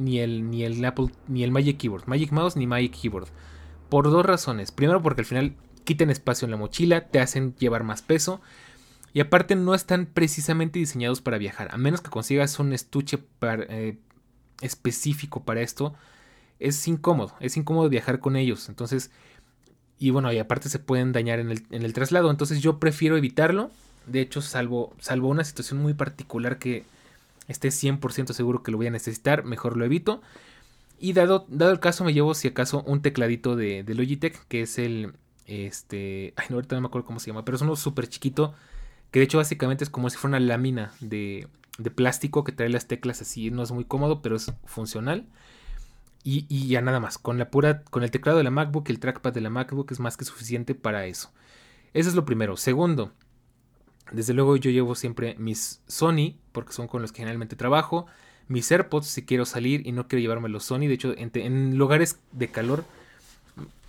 ni 0.00 0.18
el, 0.18 0.50
ni 0.50 0.64
el 0.64 0.84
Apple, 0.84 1.08
ni 1.28 1.44
el 1.44 1.50
Magic 1.50 1.78
Keyboard. 1.78 2.06
Magic 2.06 2.32
Mouse 2.32 2.56
ni 2.56 2.66
Magic 2.66 2.98
Keyboard. 3.00 3.28
Por 3.88 4.10
dos 4.10 4.24
razones. 4.24 4.72
Primero 4.72 5.02
porque 5.02 5.22
al 5.22 5.26
final 5.26 5.54
quitan 5.84 6.10
espacio 6.10 6.46
en 6.46 6.52
la 6.52 6.56
mochila, 6.56 7.08
te 7.08 7.20
hacen 7.20 7.54
llevar 7.56 7.84
más 7.84 8.02
peso. 8.02 8.40
Y 9.12 9.20
aparte 9.20 9.56
no 9.56 9.74
están 9.74 10.06
precisamente 10.06 10.78
diseñados 10.78 11.20
para 11.20 11.38
viajar. 11.38 11.68
A 11.72 11.78
menos 11.78 12.00
que 12.00 12.10
consigas 12.10 12.58
un 12.58 12.72
estuche 12.72 13.18
eh, 13.42 13.98
específico 14.60 15.44
para 15.44 15.60
esto. 15.60 15.94
Es 16.58 16.86
incómodo. 16.86 17.34
Es 17.40 17.56
incómodo 17.56 17.88
viajar 17.88 18.20
con 18.20 18.36
ellos. 18.36 18.68
Entonces... 18.68 19.10
Y 20.02 20.10
bueno, 20.10 20.32
y 20.32 20.38
aparte 20.38 20.70
se 20.70 20.78
pueden 20.78 21.12
dañar 21.12 21.40
en 21.40 21.50
el, 21.50 21.66
en 21.70 21.82
el 21.82 21.92
traslado. 21.92 22.30
Entonces 22.30 22.62
yo 22.62 22.78
prefiero 22.78 23.18
evitarlo. 23.18 23.70
De 24.06 24.22
hecho, 24.22 24.40
salvo, 24.40 24.94
salvo 24.98 25.28
una 25.28 25.44
situación 25.44 25.82
muy 25.82 25.92
particular 25.92 26.58
que 26.58 26.84
esté 27.50 27.68
100% 27.68 28.32
seguro 28.32 28.62
que 28.62 28.70
lo 28.70 28.76
voy 28.76 28.86
a 28.86 28.90
necesitar, 28.90 29.44
mejor 29.44 29.76
lo 29.76 29.84
evito. 29.84 30.22
Y 30.98 31.12
dado, 31.14 31.46
dado 31.48 31.72
el 31.72 31.80
caso, 31.80 32.04
me 32.04 32.12
llevo 32.12 32.34
si 32.34 32.48
acaso 32.48 32.82
un 32.86 33.02
tecladito 33.02 33.56
de, 33.56 33.84
Logitech, 33.86 34.46
que 34.48 34.62
es 34.62 34.78
el, 34.78 35.14
este, 35.46 36.32
ay, 36.36 36.46
no, 36.50 36.56
ahorita 36.56 36.76
no 36.76 36.82
me 36.82 36.86
acuerdo 36.88 37.06
cómo 37.06 37.20
se 37.20 37.28
llama, 37.28 37.44
pero 37.44 37.56
es 37.56 37.62
uno 37.62 37.74
súper 37.74 38.08
chiquito, 38.08 38.54
que 39.10 39.18
de 39.18 39.24
hecho 39.24 39.38
básicamente 39.38 39.82
es 39.84 39.90
como 39.90 40.10
si 40.10 40.16
fuera 40.16 40.36
una 40.36 40.46
lámina 40.46 40.92
de, 41.00 41.48
plástico 41.94 42.44
que 42.44 42.52
trae 42.52 42.68
las 42.68 42.86
teclas 42.86 43.22
así, 43.22 43.50
no 43.50 43.62
es 43.62 43.72
muy 43.72 43.84
cómodo, 43.84 44.22
pero 44.22 44.36
es 44.36 44.52
funcional. 44.66 45.26
Y, 46.22 46.44
y, 46.50 46.68
ya 46.68 46.82
nada 46.82 47.00
más, 47.00 47.16
con 47.16 47.38
la 47.38 47.50
pura, 47.50 47.82
con 47.84 48.02
el 48.02 48.10
teclado 48.10 48.36
de 48.36 48.44
la 48.44 48.50
MacBook, 48.50 48.90
el 48.90 49.00
trackpad 49.00 49.32
de 49.32 49.40
la 49.40 49.48
MacBook 49.48 49.90
es 49.90 50.00
más 50.00 50.18
que 50.18 50.26
suficiente 50.26 50.74
para 50.74 51.06
eso. 51.06 51.32
Eso 51.94 52.10
es 52.10 52.14
lo 52.14 52.26
primero. 52.26 52.58
Segundo, 52.58 53.12
desde 54.12 54.34
luego 54.34 54.56
yo 54.56 54.70
llevo 54.70 54.94
siempre 54.94 55.36
mis 55.38 55.80
Sony, 55.86 56.34
porque 56.52 56.72
son 56.72 56.88
con 56.88 57.02
los 57.02 57.12
que 57.12 57.18
generalmente 57.18 57.56
trabajo. 57.56 58.06
Mis 58.48 58.70
AirPods 58.70 59.06
si 59.06 59.24
quiero 59.24 59.46
salir 59.46 59.86
y 59.86 59.92
no 59.92 60.08
quiero 60.08 60.20
llevarme 60.20 60.48
los 60.48 60.64
Sony. 60.64 60.80
De 60.80 60.94
hecho, 60.94 61.14
en, 61.16 61.78
lugares 61.78 62.18
de 62.32 62.48
calor, 62.48 62.84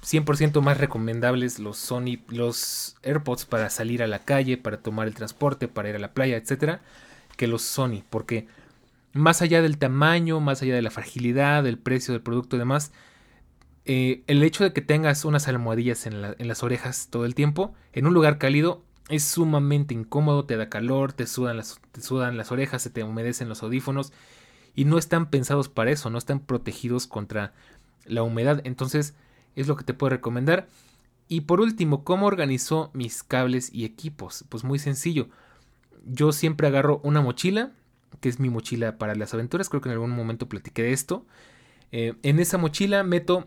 100% 0.03 0.61
más 0.61 0.77
recomendables 0.77 1.59
los 1.59 1.77
Sony, 1.77 2.19
los 2.27 2.95
AirPods 3.03 3.45
para 3.45 3.69
salir 3.69 4.03
a 4.03 4.07
la 4.07 4.19
calle, 4.19 4.57
para 4.57 4.77
tomar 4.77 5.07
el 5.07 5.15
transporte, 5.15 5.67
para 5.67 5.89
ir 5.89 5.95
a 5.95 5.99
la 5.99 6.13
playa, 6.13 6.37
etcétera, 6.37 6.81
que 7.37 7.47
los 7.47 7.63
Sony. 7.63 8.03
Porque 8.09 8.47
más 9.13 9.41
allá 9.41 9.61
del 9.61 9.77
tamaño, 9.77 10.39
más 10.39 10.61
allá 10.61 10.75
de 10.75 10.81
la 10.81 10.91
fragilidad, 10.91 11.63
del 11.63 11.79
precio 11.79 12.13
del 12.13 12.21
producto 12.21 12.55
y 12.55 12.59
demás, 12.59 12.91
eh, 13.85 14.21
el 14.27 14.43
hecho 14.43 14.63
de 14.63 14.73
que 14.73 14.81
tengas 14.81 15.25
unas 15.25 15.47
almohadillas 15.47 16.05
en, 16.05 16.13
en, 16.37 16.47
las 16.47 16.61
orejas 16.61 17.07
todo 17.09 17.25
el 17.25 17.33
tiempo, 17.33 17.73
en 17.93 18.05
un 18.05 18.13
lugar 18.13 18.37
cálido, 18.37 18.83
es 19.11 19.23
sumamente 19.23 19.93
incómodo, 19.93 20.45
te 20.45 20.57
da 20.57 20.69
calor, 20.69 21.13
te 21.13 21.27
sudan, 21.27 21.57
las, 21.57 21.79
te 21.91 22.01
sudan 22.01 22.37
las 22.37 22.51
orejas, 22.51 22.81
se 22.81 22.89
te 22.89 23.03
humedecen 23.03 23.49
los 23.49 23.61
audífonos 23.61 24.13
y 24.73 24.85
no 24.85 24.97
están 24.97 25.29
pensados 25.29 25.69
para 25.69 25.91
eso, 25.91 26.09
no 26.09 26.17
están 26.17 26.39
protegidos 26.39 27.07
contra 27.07 27.53
la 28.05 28.23
humedad. 28.23 28.61
Entonces 28.63 29.15
es 29.55 29.67
lo 29.67 29.75
que 29.75 29.83
te 29.83 29.93
puedo 29.93 30.11
recomendar. 30.11 30.67
Y 31.27 31.41
por 31.41 31.61
último, 31.61 32.03
¿cómo 32.03 32.25
organizo 32.25 32.89
mis 32.93 33.23
cables 33.23 33.73
y 33.73 33.85
equipos? 33.85 34.45
Pues 34.49 34.63
muy 34.63 34.79
sencillo. 34.79 35.29
Yo 36.05 36.31
siempre 36.31 36.67
agarro 36.67 36.99
una 37.03 37.21
mochila, 37.21 37.71
que 38.21 38.29
es 38.29 38.39
mi 38.39 38.49
mochila 38.49 38.97
para 38.97 39.15
las 39.15 39.33
aventuras, 39.33 39.69
creo 39.69 39.81
que 39.81 39.89
en 39.89 39.93
algún 39.93 40.11
momento 40.11 40.49
platiqué 40.49 40.83
de 40.83 40.93
esto. 40.93 41.25
Eh, 41.91 42.15
en 42.23 42.39
esa 42.39 42.57
mochila 42.57 43.03
meto 43.03 43.45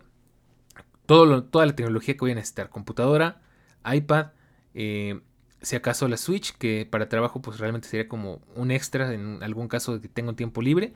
todo 1.06 1.44
toda 1.44 1.66
la 1.66 1.76
tecnología 1.76 2.14
que 2.14 2.20
voy 2.20 2.32
a 2.32 2.36
necesitar, 2.36 2.70
computadora, 2.70 3.42
iPad, 3.84 4.28
eh, 4.74 5.20
si 5.64 5.76
acaso 5.76 6.08
la 6.08 6.16
Switch, 6.16 6.56
que 6.56 6.86
para 6.88 7.08
trabajo 7.08 7.40
pues 7.42 7.58
realmente 7.58 7.88
sería 7.88 8.08
como 8.08 8.40
un 8.54 8.70
extra 8.70 9.12
en 9.12 9.42
algún 9.42 9.68
caso 9.68 9.94
de 9.94 10.00
que 10.00 10.08
tengo 10.08 10.34
tiempo 10.34 10.62
libre. 10.62 10.92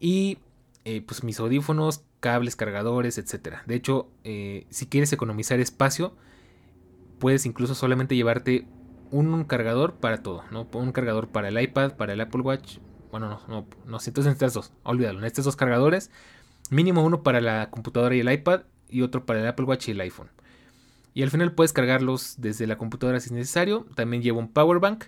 Y 0.00 0.38
eh, 0.84 1.02
pues 1.02 1.24
mis 1.24 1.40
audífonos, 1.40 2.04
cables, 2.20 2.54
cargadores, 2.54 3.18
etc. 3.18 3.56
De 3.66 3.74
hecho, 3.74 4.08
eh, 4.24 4.66
si 4.70 4.86
quieres 4.86 5.12
economizar 5.12 5.58
espacio, 5.58 6.14
puedes 7.18 7.46
incluso 7.46 7.74
solamente 7.74 8.14
llevarte 8.14 8.66
un, 9.10 9.44
cargador 9.44 9.94
para 9.94 10.22
todo, 10.22 10.44
¿no? 10.50 10.68
Un 10.72 10.92
cargador 10.92 11.28
para 11.28 11.48
el 11.48 11.60
iPad, 11.60 11.96
para 11.96 12.12
el 12.12 12.20
Apple 12.20 12.42
Watch. 12.42 12.78
Bueno, 13.10 13.28
no, 13.28 13.40
no, 13.48 13.66
no, 13.84 13.98
entonces 13.98 14.26
necesitas 14.26 14.54
dos, 14.54 14.72
olvídalo, 14.84 15.24
estos 15.26 15.44
dos 15.44 15.56
cargadores. 15.56 16.10
Mínimo 16.70 17.04
uno 17.04 17.22
para 17.22 17.40
la 17.40 17.70
computadora 17.70 18.14
y 18.14 18.20
el 18.20 18.30
iPad 18.30 18.62
y 18.88 19.02
otro 19.02 19.24
para 19.24 19.40
el 19.40 19.46
Apple 19.46 19.66
Watch 19.66 19.88
y 19.88 19.92
el 19.92 20.00
iPhone. 20.00 20.30
Y 21.16 21.22
al 21.22 21.30
final 21.30 21.52
puedes 21.52 21.72
cargarlos 21.72 22.34
desde 22.36 22.66
la 22.66 22.76
computadora 22.76 23.20
si 23.20 23.28
es 23.28 23.32
necesario. 23.32 23.86
También 23.94 24.22
llevo 24.22 24.38
un 24.38 24.52
power 24.52 24.80
bank. 24.80 25.04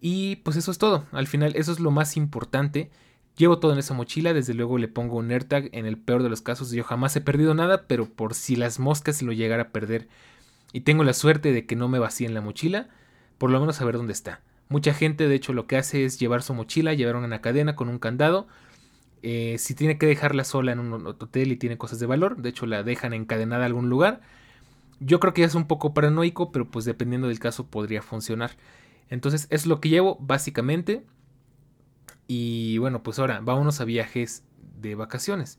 Y 0.00 0.36
pues 0.36 0.56
eso 0.56 0.70
es 0.70 0.78
todo. 0.78 1.04
Al 1.12 1.26
final 1.26 1.52
eso 1.54 1.70
es 1.70 1.80
lo 1.80 1.90
más 1.90 2.16
importante. 2.16 2.90
Llevo 3.36 3.58
todo 3.58 3.74
en 3.74 3.78
esa 3.78 3.92
mochila. 3.92 4.32
Desde 4.32 4.54
luego 4.54 4.78
le 4.78 4.88
pongo 4.88 5.18
un 5.18 5.30
AirTag. 5.30 5.68
En 5.72 5.84
el 5.84 5.98
peor 5.98 6.22
de 6.22 6.30
los 6.30 6.40
casos 6.40 6.70
yo 6.70 6.82
jamás 6.82 7.14
he 7.16 7.20
perdido 7.20 7.52
nada. 7.52 7.86
Pero 7.86 8.06
por 8.06 8.32
si 8.32 8.56
las 8.56 8.78
moscas 8.78 9.20
lo 9.20 9.32
llegara 9.32 9.64
a 9.64 9.68
perder. 9.68 10.08
Y 10.72 10.80
tengo 10.80 11.04
la 11.04 11.12
suerte 11.12 11.52
de 11.52 11.66
que 11.66 11.76
no 11.76 11.88
me 11.88 11.98
vacíen 11.98 12.32
la 12.32 12.40
mochila. 12.40 12.88
Por 13.36 13.50
lo 13.50 13.60
menos 13.60 13.76
saber 13.76 13.98
dónde 13.98 14.14
está. 14.14 14.40
Mucha 14.70 14.94
gente 14.94 15.28
de 15.28 15.34
hecho 15.34 15.52
lo 15.52 15.66
que 15.66 15.76
hace 15.76 16.06
es 16.06 16.18
llevar 16.18 16.42
su 16.42 16.54
mochila. 16.54 16.94
Llevar 16.94 17.16
una 17.16 17.42
cadena 17.42 17.76
con 17.76 17.90
un 17.90 17.98
candado. 17.98 18.46
Eh, 19.22 19.56
si 19.58 19.74
tiene 19.74 19.98
que 19.98 20.06
dejarla 20.06 20.44
sola 20.44 20.72
en 20.72 20.78
un 20.78 21.06
hotel 21.06 21.52
y 21.52 21.56
tiene 21.56 21.76
cosas 21.76 21.98
de 21.98 22.06
valor. 22.06 22.38
De 22.38 22.48
hecho 22.48 22.64
la 22.64 22.82
dejan 22.82 23.12
encadenada 23.12 23.64
a 23.64 23.66
algún 23.66 23.90
lugar 23.90 24.22
yo 25.00 25.20
creo 25.20 25.34
que 25.34 25.42
ya 25.42 25.46
es 25.46 25.54
un 25.54 25.66
poco 25.66 25.94
paranoico, 25.94 26.52
pero 26.52 26.70
pues 26.70 26.84
dependiendo 26.84 27.28
del 27.28 27.38
caso 27.38 27.66
podría 27.66 28.02
funcionar. 28.02 28.52
Entonces 29.08 29.46
es 29.50 29.66
lo 29.66 29.80
que 29.80 29.88
llevo 29.88 30.16
básicamente. 30.20 31.04
Y 32.26 32.78
bueno, 32.78 33.02
pues 33.02 33.18
ahora 33.18 33.40
vámonos 33.40 33.80
a 33.80 33.84
viajes 33.84 34.44
de 34.80 34.94
vacaciones. 34.94 35.58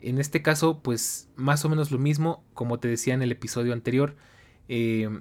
En 0.00 0.18
este 0.18 0.42
caso, 0.42 0.80
pues 0.82 1.28
más 1.36 1.64
o 1.64 1.68
menos 1.68 1.90
lo 1.90 1.98
mismo, 1.98 2.44
como 2.54 2.78
te 2.78 2.88
decía 2.88 3.14
en 3.14 3.22
el 3.22 3.32
episodio 3.32 3.72
anterior, 3.72 4.14
eh, 4.68 5.20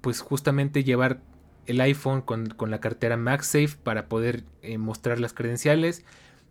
pues 0.00 0.20
justamente 0.20 0.84
llevar 0.84 1.22
el 1.66 1.80
iPhone 1.80 2.22
con, 2.22 2.54
la 2.70 2.80
cartera 2.80 3.16
MagSafe 3.16 3.76
para 3.82 4.08
poder 4.08 4.44
eh, 4.62 4.78
mostrar 4.78 5.18
las 5.18 5.32
credenciales 5.32 6.04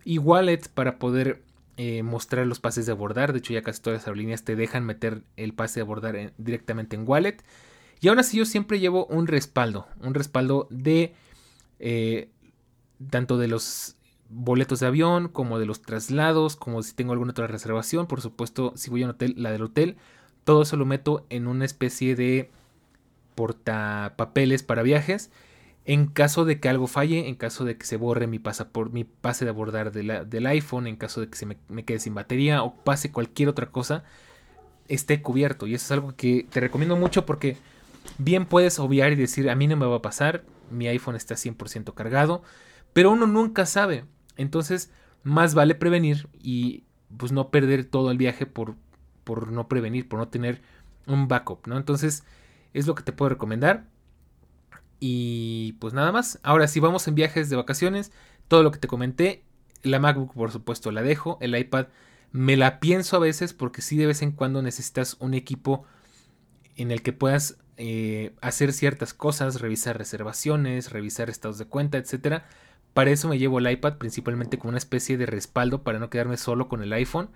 y 0.04 0.18
wallet 0.18 0.70
para 0.74 1.00
poder 1.00 1.44
eh, 1.78 2.04
mostrar 2.04 2.48
los 2.48 2.60
pases 2.60 2.86
de 2.86 2.92
abordar. 2.92 3.34
De 3.34 3.40
hecho, 3.40 3.54
ya 3.54 3.62
casi 3.62 3.82
todas 3.82 4.00
las 4.00 4.08
aerolíneas 4.08 4.44
te 4.44 4.56
dejan 4.56 4.86
meter 4.86 5.24
el 5.36 5.54
pase 5.54 5.80
de 5.80 5.82
abordar 5.82 6.34
directamente 6.38 6.96
en 6.96 7.08
wallet. 7.08 7.38
Y 8.00 8.08
aún 8.08 8.20
así 8.20 8.38
yo 8.38 8.46
siempre 8.46 8.80
llevo 8.80 9.06
un 9.08 9.28
respaldo. 9.28 9.88
Un 10.02 10.14
respaldo 10.14 10.68
de 10.70 11.14
eh, 11.80 12.30
tanto 13.10 13.38
de 13.38 13.48
los 13.48 13.96
boletos 14.30 14.80
de 14.80 14.88
avión 14.88 15.28
como 15.28 15.60
de 15.60 15.66
los 15.66 15.82
traslados, 15.82 16.56
como 16.56 16.82
si 16.82 16.94
tengo 16.94 17.14
alguna 17.14 17.32
otra 17.32 17.48
reservación. 17.48 18.08
Por 18.08 18.22
supuesto, 18.22 18.74
si 18.76 18.90
voy 18.90 19.04
a 19.04 19.06
un 19.06 19.12
hotel, 19.12 19.36
la 19.38 19.52
del 19.52 19.64
hotel. 19.64 19.98
Todo 20.44 20.62
eso 20.62 20.78
lo 20.78 20.86
meto 20.86 21.26
en 21.30 21.48
una 21.48 21.66
especie 21.66 22.16
de 22.16 22.52
portapapeles 23.36 24.64
para 24.64 24.84
viajes. 24.84 25.32
En 25.86 26.08
caso 26.08 26.46
de 26.46 26.60
que 26.60 26.68
algo 26.68 26.88
falle, 26.88 27.28
en 27.28 27.36
caso 27.36 27.64
de 27.64 27.78
que 27.78 27.86
se 27.86 27.98
borre 27.98 28.28
mi, 28.28 28.40
pasaporte, 28.40 28.94
mi 28.94 29.04
pase 29.04 29.46
de 29.46 29.52
abordar 29.52 29.92
del 29.92 30.46
iPhone, 30.48 30.88
en 30.88 30.96
caso 30.96 31.22
de 31.22 31.30
que 31.30 31.38
se 31.38 31.46
me, 31.46 31.58
me, 31.70 31.86
quede 31.86 32.00
sin 32.00 32.16
batería 32.16 32.64
o 32.64 32.76
pase 32.76 33.12
cualquier 33.12 33.50
otra 33.50 33.68
cosa, 33.68 34.04
esté 34.88 35.22
cubierto. 35.22 35.68
Y 35.68 35.76
eso 35.76 35.86
es 35.86 35.92
algo 35.92 36.16
que 36.16 36.48
te 36.50 36.60
recomiendo 36.60 36.96
mucho 36.96 37.26
porque 37.26 37.58
bien 38.18 38.46
puedes 38.46 38.80
obviar 38.80 39.12
y 39.12 39.16
decir, 39.16 39.50
a 39.50 39.56
mí 39.56 39.68
no 39.68 39.78
me 39.78 39.86
va 39.86 39.98
a 39.98 40.02
pasar, 40.02 40.44
mi 40.72 40.88
iPhone 40.88 41.16
está 41.16 41.36
100% 41.36 41.94
cargado, 41.94 42.44
pero 42.94 43.12
uno 43.12 43.28
nunca 43.28 43.66
sabe. 43.66 44.06
Entonces, 44.38 44.92
más 45.24 45.54
vale 45.54 45.76
prevenir 45.76 46.28
y 46.42 46.84
pues 47.18 47.32
no 47.32 47.50
perder 47.50 47.86
todo 47.86 48.12
el 48.12 48.18
viaje 48.18 48.46
por, 48.46 48.76
por 49.24 49.52
no 49.52 49.68
prevenir, 49.68 50.08
por 50.08 50.20
no 50.20 50.28
tener 50.30 50.62
un 51.06 51.28
backup, 51.28 51.68
¿no? 51.68 51.78
Entonces, 51.78 52.24
es 52.74 52.88
lo 52.88 52.96
que 52.96 53.04
te 53.04 53.12
puedo 53.12 53.30
recomendar. 53.30 53.86
Y 55.00 55.74
pues 55.74 55.94
nada 55.94 56.12
más. 56.12 56.40
Ahora, 56.44 56.68
si 56.68 56.80
vamos 56.80 57.08
en 57.08 57.16
viajes 57.16 57.50
de 57.50 57.56
vacaciones, 57.56 58.12
todo 58.48 58.64
lo 58.64 58.72
que 58.72 58.80
te 58.80 58.88
comenté, 58.88 59.44
la 59.84 60.00
MacBook 60.00 60.34
por 60.34 60.52
supuesto 60.52 60.92
la 60.92 61.02
dejo, 61.02 61.38
el 61.42 61.56
iPad 61.58 61.88
me 62.32 62.58
la 62.58 62.80
pienso 62.80 63.16
a 63.16 63.20
veces 63.20 63.54
porque 63.54 63.82
sí 63.82 63.98
de 63.98 64.08
vez 64.08 64.22
en 64.22 64.32
cuando 64.32 64.62
necesitas 64.62 65.16
un 65.20 65.34
equipo 65.34 65.86
en 66.76 66.92
el 66.92 67.02
que 67.02 67.14
puedas 67.14 67.58
eh, 67.78 68.34
hacer 68.42 68.74
ciertas 68.74 69.14
cosas, 69.14 69.62
revisar 69.62 69.98
reservaciones, 69.98 70.92
revisar 70.92 71.30
estados 71.30 71.58
de 71.58 71.66
cuenta, 71.66 71.98
etc. 71.98 72.44
Para 72.94 73.12
eso 73.12 73.30
me 73.30 73.38
llevo 73.38 73.60
el 73.60 73.70
iPad 73.72 73.98
principalmente 73.98 74.58
como 74.58 74.70
una 74.70 74.78
especie 74.78 75.18
de 75.18 75.26
respaldo 75.26 75.84
para 75.84 76.00
no 76.00 76.10
quedarme 76.10 76.38
solo 76.38 76.68
con 76.68 76.84
el 76.84 76.92
iPhone. 76.94 77.30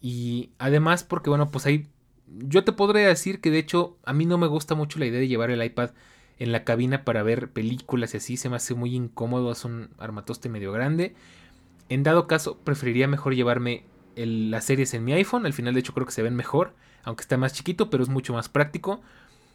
Y 0.00 0.52
además 0.58 1.04
porque 1.04 1.28
bueno, 1.30 1.50
pues 1.50 1.66
ahí 1.66 1.88
yo 2.26 2.64
te 2.64 2.72
podría 2.72 3.08
decir 3.08 3.40
que 3.40 3.50
de 3.50 3.58
hecho 3.58 3.98
a 4.04 4.12
mí 4.12 4.26
no 4.26 4.38
me 4.38 4.46
gusta 4.46 4.74
mucho 4.74 4.98
la 4.98 5.06
idea 5.06 5.20
de 5.20 5.28
llevar 5.28 5.50
el 5.50 5.62
iPad 5.62 5.90
en 6.38 6.52
la 6.52 6.64
cabina 6.64 7.04
para 7.04 7.22
ver 7.22 7.50
películas 7.50 8.14
y 8.14 8.18
así, 8.18 8.36
se 8.36 8.48
me 8.48 8.56
hace 8.56 8.74
muy 8.74 8.94
incómodo, 8.94 9.50
es 9.50 9.64
un 9.64 9.90
armatoste 9.98 10.48
medio 10.48 10.72
grande. 10.72 11.14
En 11.88 12.02
dado 12.02 12.26
caso, 12.26 12.58
preferiría 12.58 13.08
mejor 13.08 13.34
llevarme 13.34 13.84
las 14.14 14.64
series 14.64 14.94
en 14.94 15.04
mi 15.04 15.12
iPhone, 15.12 15.46
al 15.46 15.52
final 15.52 15.74
de 15.74 15.80
hecho 15.80 15.94
creo 15.94 16.06
que 16.06 16.12
se 16.12 16.22
ven 16.22 16.36
mejor, 16.36 16.74
aunque 17.04 17.22
está 17.22 17.36
más 17.36 17.52
chiquito, 17.52 17.90
pero 17.90 18.02
es 18.02 18.08
mucho 18.08 18.32
más 18.32 18.48
práctico. 18.48 19.00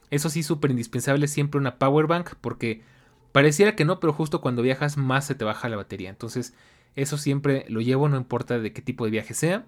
Eso 0.09 0.29
sí, 0.29 0.43
súper 0.43 0.71
indispensable 0.71 1.27
siempre 1.27 1.59
una 1.59 1.77
power 1.77 2.07
bank, 2.07 2.35
porque 2.41 2.81
pareciera 3.31 3.75
que 3.75 3.85
no, 3.85 3.99
pero 3.99 4.13
justo 4.13 4.41
cuando 4.41 4.61
viajas 4.61 4.97
más 4.97 5.25
se 5.25 5.35
te 5.35 5.45
baja 5.45 5.69
la 5.69 5.77
batería. 5.77 6.09
Entonces, 6.09 6.53
eso 6.95 7.17
siempre 7.17 7.65
lo 7.69 7.81
llevo, 7.81 8.09
no 8.09 8.17
importa 8.17 8.59
de 8.59 8.73
qué 8.73 8.81
tipo 8.81 9.05
de 9.05 9.11
viaje 9.11 9.33
sea. 9.33 9.65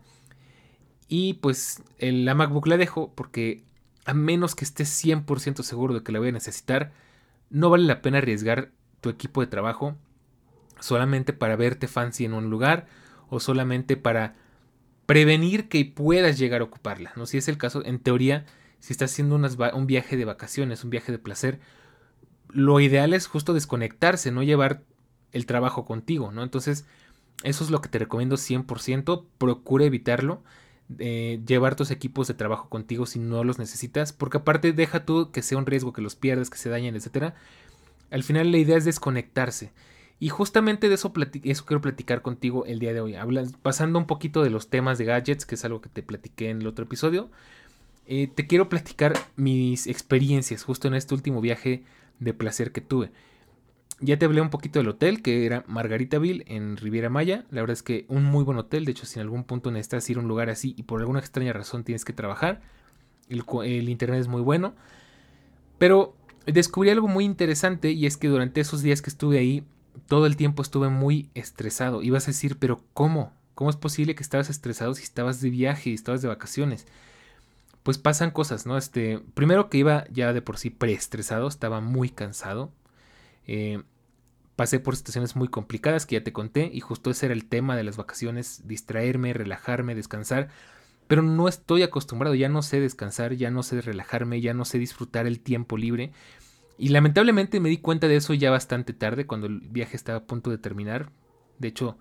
Y 1.07 1.35
pues 1.35 1.83
la 1.99 2.35
MacBook 2.35 2.67
la 2.67 2.77
dejo 2.77 3.13
porque 3.15 3.63
a 4.05 4.13
menos 4.13 4.55
que 4.55 4.65
estés 4.65 4.89
100% 5.03 5.63
seguro 5.63 5.93
de 5.93 6.03
que 6.03 6.11
la 6.11 6.19
voy 6.19 6.29
a 6.29 6.33
necesitar, 6.33 6.93
no 7.49 7.69
vale 7.69 7.85
la 7.85 8.01
pena 8.01 8.19
arriesgar 8.19 8.71
tu 9.01 9.09
equipo 9.09 9.41
de 9.41 9.47
trabajo 9.47 9.95
solamente 10.79 11.33
para 11.33 11.55
verte 11.55 11.87
fancy 11.87 12.25
en 12.25 12.33
un 12.33 12.49
lugar 12.49 12.87
o 13.29 13.39
solamente 13.39 13.97
para 13.97 14.35
prevenir 15.05 15.69
que 15.69 15.85
puedas 15.85 16.37
llegar 16.37 16.61
a 16.61 16.65
ocuparla. 16.65 17.11
¿no? 17.15 17.25
Si 17.25 17.37
es 17.37 17.47
el 17.47 17.57
caso, 17.57 17.85
en 17.85 17.99
teoría, 17.99 18.45
si 18.79 18.93
estás 18.93 19.11
haciendo 19.11 19.35
un 19.35 19.87
viaje 19.87 20.17
de 20.17 20.25
vacaciones, 20.25 20.83
un 20.83 20.89
viaje 20.89 21.11
de 21.11 21.19
placer, 21.19 21.59
lo 22.49 22.79
ideal 22.79 23.13
es 23.13 23.27
justo 23.27 23.53
desconectarse, 23.53 24.31
no 24.31 24.43
llevar 24.43 24.83
el 25.31 25.45
trabajo 25.45 25.85
contigo, 25.85 26.31
¿no? 26.31 26.43
Entonces, 26.43 26.85
eso 27.43 27.63
es 27.63 27.69
lo 27.69 27.81
que 27.81 27.89
te 27.89 27.99
recomiendo 27.99 28.37
100%, 28.37 29.25
procura 29.37 29.85
evitarlo. 29.85 30.43
Eh, 30.99 31.41
llevar 31.47 31.75
tus 31.75 31.89
equipos 31.89 32.27
de 32.27 32.35
trabajo 32.35 32.69
contigo 32.69 33.07
si 33.07 33.17
no 33.17 33.43
los 33.43 33.57
necesitas, 33.57 34.13
porque 34.13 34.37
aparte 34.37 34.71
deja 34.71 35.03
tú 35.03 35.31
que 35.31 35.41
sea 35.41 35.57
un 35.57 35.65
riesgo 35.65 35.93
que 35.93 36.01
los 36.01 36.15
pierdas, 36.15 36.49
que 36.49 36.57
se 36.57 36.69
dañen, 36.69 36.95
etcétera. 36.95 37.35
Al 38.11 38.23
final 38.23 38.51
la 38.51 38.57
idea 38.57 38.77
es 38.77 38.85
desconectarse. 38.85 39.71
Y 40.19 40.29
justamente 40.29 40.87
de 40.87 40.95
eso, 40.95 41.11
eso 41.43 41.65
quiero 41.65 41.81
platicar 41.81 42.21
contigo 42.21 42.65
el 42.65 42.79
día 42.79 42.93
de 42.93 43.01
hoy. 43.01 43.15
pasando 43.61 43.99
un 43.99 44.05
poquito 44.07 44.43
de 44.43 44.49
los 44.49 44.69
temas 44.69 44.97
de 44.97 45.05
gadgets, 45.05 45.45
que 45.45 45.55
es 45.55 45.65
algo 45.65 45.81
que 45.81 45.89
te 45.89 46.03
platiqué 46.03 46.49
en 46.49 46.61
el 46.61 46.67
otro 46.67 46.85
episodio. 46.85 47.29
Eh, 48.07 48.29
te 48.33 48.47
quiero 48.47 48.69
platicar 48.69 49.13
mis 49.35 49.87
experiencias 49.87 50.63
justo 50.63 50.87
en 50.87 50.93
este 50.93 51.15
último 51.15 51.41
viaje 51.41 51.83
de 52.19 52.33
placer 52.33 52.71
que 52.71 52.81
tuve. 52.81 53.11
Ya 54.01 54.19
te 54.19 54.25
hablé 54.25 54.41
un 54.41 54.49
poquito 54.49 54.79
del 54.79 54.89
hotel, 54.89 55.21
que 55.21 55.45
era 55.45 55.63
Margaritaville 55.67 56.43
en 56.47 56.75
Riviera 56.75 57.09
Maya. 57.09 57.45
La 57.49 57.61
verdad 57.61 57.73
es 57.73 57.83
que 57.83 58.05
un 58.09 58.23
muy 58.23 58.43
buen 58.43 58.57
hotel. 58.57 58.85
De 58.85 58.91
hecho, 58.91 59.05
si 59.05 59.19
en 59.19 59.23
algún 59.23 59.45
punto 59.45 59.71
necesitas 59.71 60.09
ir 60.09 60.17
a 60.17 60.19
un 60.19 60.27
lugar 60.27 60.49
así 60.49 60.75
y 60.77 60.83
por 60.83 60.99
alguna 60.99 61.19
extraña 61.19 61.53
razón 61.53 61.83
tienes 61.83 62.03
que 62.03 62.11
trabajar, 62.11 62.61
el, 63.29 63.43
el 63.63 63.89
internet 63.89 64.19
es 64.19 64.27
muy 64.27 64.41
bueno. 64.41 64.75
Pero 65.77 66.15
descubrí 66.45 66.89
algo 66.89 67.07
muy 67.07 67.23
interesante 67.23 67.91
y 67.91 68.05
es 68.05 68.17
que 68.17 68.27
durante 68.27 68.61
esos 68.61 68.81
días 68.81 69.01
que 69.01 69.09
estuve 69.09 69.39
ahí 69.39 69.65
todo 70.07 70.25
el 70.25 70.35
tiempo 70.35 70.61
estuve 70.61 70.89
muy 70.89 71.29
estresado. 71.33 72.01
Ibas 72.01 72.25
a 72.25 72.31
decir, 72.31 72.57
pero 72.59 72.81
¿cómo? 72.93 73.33
¿Cómo 73.55 73.69
es 73.69 73.77
posible 73.77 74.15
que 74.15 74.23
estabas 74.23 74.49
estresado 74.49 74.93
si 74.93 75.03
estabas 75.03 75.41
de 75.41 75.49
viaje 75.49 75.89
y 75.89 75.93
estabas 75.93 76.21
de 76.21 76.27
vacaciones? 76.27 76.85
Pues 77.83 77.97
pasan 77.97 78.31
cosas, 78.31 78.65
¿no? 78.65 78.77
Este, 78.77 79.19
primero 79.33 79.69
que 79.69 79.77
iba 79.77 80.05
ya 80.11 80.33
de 80.33 80.41
por 80.41 80.57
sí 80.57 80.69
preestresado, 80.69 81.47
estaba 81.47 81.81
muy 81.81 82.09
cansado. 82.09 82.71
Eh, 83.47 83.83
pasé 84.55 84.79
por 84.79 84.95
situaciones 84.95 85.35
muy 85.35 85.47
complicadas 85.47 86.05
que 86.05 86.15
ya 86.15 86.23
te 86.23 86.33
conté 86.33 86.69
y 86.73 86.79
justo 86.79 87.11
ese 87.11 87.27
era 87.27 87.33
el 87.33 87.45
tema 87.45 87.75
de 87.75 87.83
las 87.83 87.97
vacaciones, 87.97 88.67
distraerme, 88.67 89.33
relajarme, 89.33 89.95
descansar. 89.95 90.49
Pero 91.07 91.21
no 91.21 91.47
estoy 91.47 91.83
acostumbrado, 91.83 92.33
ya 92.35 92.49
no 92.49 92.61
sé 92.61 92.79
descansar, 92.79 93.33
ya 93.33 93.51
no 93.51 93.63
sé 93.63 93.81
relajarme, 93.81 94.41
ya 94.41 94.53
no 94.53 94.65
sé 94.65 94.79
disfrutar 94.79 95.27
el 95.27 95.39
tiempo 95.39 95.77
libre. 95.77 96.11
Y 96.77 96.89
lamentablemente 96.89 97.59
me 97.59 97.69
di 97.69 97.77
cuenta 97.77 98.07
de 98.07 98.15
eso 98.15 98.33
ya 98.33 98.49
bastante 98.49 98.93
tarde, 98.93 99.27
cuando 99.27 99.47
el 99.47 99.59
viaje 99.59 99.95
estaba 99.95 100.19
a 100.19 100.23
punto 100.23 100.49
de 100.49 100.57
terminar. 100.57 101.11
De 101.59 101.67
hecho, 101.67 101.97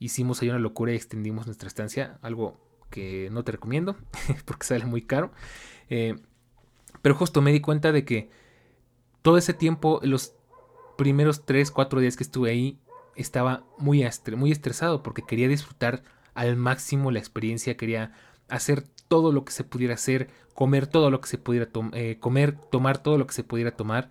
hicimos 0.00 0.42
ahí 0.42 0.50
una 0.50 0.58
locura 0.58 0.92
y 0.92 0.96
extendimos 0.96 1.46
nuestra 1.46 1.68
estancia, 1.68 2.18
algo 2.20 2.58
que 2.90 3.28
no 3.30 3.44
te 3.44 3.52
recomiendo, 3.52 3.96
porque 4.44 4.66
sale 4.66 4.84
muy 4.86 5.02
caro. 5.02 5.30
Eh, 5.88 6.16
pero 7.00 7.14
justo 7.14 7.40
me 7.42 7.52
di 7.52 7.60
cuenta 7.60 7.92
de 7.92 8.04
que 8.04 8.30
todo 9.22 9.38
ese 9.38 9.54
tiempo, 9.54 10.00
los 10.02 10.34
primeros 10.98 11.46
3, 11.46 11.70
4 11.70 12.00
días 12.00 12.16
que 12.16 12.24
estuve 12.24 12.50
ahí, 12.50 12.76
estaba 13.14 13.62
muy, 13.78 14.04
muy 14.36 14.52
estresado 14.52 15.02
porque 15.04 15.22
quería 15.22 15.46
disfrutar 15.46 16.02
al 16.34 16.56
máximo 16.56 17.12
la 17.12 17.20
experiencia, 17.20 17.76
quería 17.76 18.12
hacer 18.48 18.82
todo 19.06 19.30
lo 19.32 19.44
que 19.44 19.52
se 19.52 19.62
pudiera 19.62 19.94
hacer, 19.94 20.28
comer 20.54 20.88
todo 20.88 21.10
lo 21.10 21.20
que 21.20 21.28
se 21.28 21.38
pudiera 21.38 21.68
eh, 21.92 22.16
comer, 22.18 22.56
tomar 22.70 22.98
todo 22.98 23.16
lo 23.16 23.28
que 23.28 23.34
se 23.34 23.44
pudiera 23.44 23.76
tomar. 23.76 24.10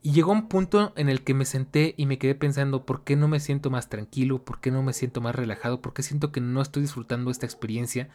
Y 0.00 0.12
llegó 0.12 0.30
un 0.30 0.48
punto 0.48 0.92
en 0.94 1.08
el 1.08 1.24
que 1.24 1.34
me 1.34 1.44
senté 1.44 1.94
y 1.96 2.06
me 2.06 2.18
quedé 2.18 2.36
pensando, 2.36 2.86
¿por 2.86 3.02
qué 3.02 3.16
no 3.16 3.26
me 3.26 3.40
siento 3.40 3.70
más 3.70 3.88
tranquilo? 3.88 4.44
¿Por 4.44 4.60
qué 4.60 4.70
no 4.70 4.84
me 4.84 4.92
siento 4.92 5.20
más 5.20 5.34
relajado? 5.34 5.80
¿Por 5.80 5.92
qué 5.92 6.04
siento 6.04 6.30
que 6.30 6.40
no 6.40 6.62
estoy 6.62 6.82
disfrutando 6.82 7.32
esta 7.32 7.46
experiencia? 7.46 8.08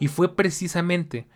Y 0.00 0.08
fue 0.08 0.34
precisamente 0.34 1.28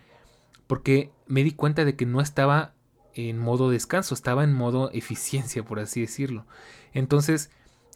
porque 0.67 1.11
me 1.27 1.45
di 1.45 1.51
cuenta 1.51 1.85
de 1.85 1.95
que 1.95 2.05
no 2.05 2.19
estaba 2.19 2.73
en 3.15 3.37
modo 3.37 3.69
descanso, 3.69 4.13
estaba 4.13 4.43
en 4.43 4.53
modo 4.53 4.91
eficiencia, 4.91 5.63
por 5.63 5.79
así 5.79 6.01
decirlo. 6.01 6.45
Entonces, 6.93 7.51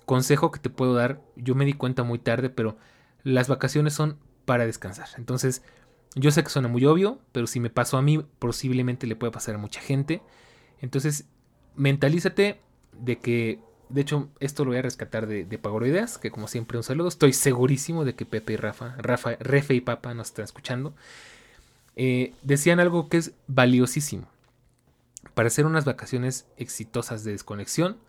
consejo 0.05 0.51
que 0.51 0.59
te 0.59 0.69
puedo 0.69 0.93
dar, 0.93 1.21
yo 1.35 1.55
me 1.55 1.65
di 1.65 1.73
cuenta 1.73 2.03
muy 2.03 2.19
tarde, 2.19 2.49
pero 2.49 2.77
las 3.23 3.47
vacaciones 3.47 3.93
son 3.93 4.17
para 4.45 4.65
descansar. 4.65 5.09
Entonces, 5.17 5.63
yo 6.15 6.31
sé 6.31 6.43
que 6.43 6.49
suena 6.49 6.67
muy 6.67 6.85
obvio, 6.85 7.19
pero 7.31 7.47
si 7.47 7.59
me 7.59 7.69
pasó 7.69 7.97
a 7.97 8.01
mí, 8.01 8.23
posiblemente 8.39 9.07
le 9.07 9.15
puede 9.15 9.31
pasar 9.31 9.55
a 9.55 9.59
mucha 9.59 9.81
gente. 9.81 10.21
Entonces, 10.79 11.25
mentalízate 11.75 12.61
de 12.93 13.19
que, 13.19 13.59
de 13.89 14.01
hecho, 14.01 14.29
esto 14.39 14.63
lo 14.63 14.71
voy 14.71 14.79
a 14.79 14.81
rescatar 14.81 15.27
de, 15.27 15.45
de 15.45 15.57
Pagoroideas, 15.57 16.17
que 16.17 16.31
como 16.31 16.47
siempre 16.47 16.77
un 16.77 16.83
saludo. 16.83 17.07
Estoy 17.07 17.33
segurísimo 17.33 18.05
de 18.05 18.15
que 18.15 18.25
Pepe 18.25 18.53
y 18.53 18.57
Rafa, 18.57 18.95
Rafa, 18.97 19.35
Refe 19.39 19.73
y 19.75 19.81
Papa 19.81 20.13
nos 20.13 20.27
están 20.27 20.45
escuchando. 20.45 20.95
Eh, 21.95 22.33
decían 22.43 22.79
algo 22.79 23.09
que 23.09 23.17
es 23.17 23.33
valiosísimo. 23.47 24.27
Para 25.37 25.47
hacer 25.47 25.67
unas 25.67 25.85
vacaciones 25.85 26.47
exitosas 26.57 27.23
de 27.23 27.31
desconexión, 27.31 27.99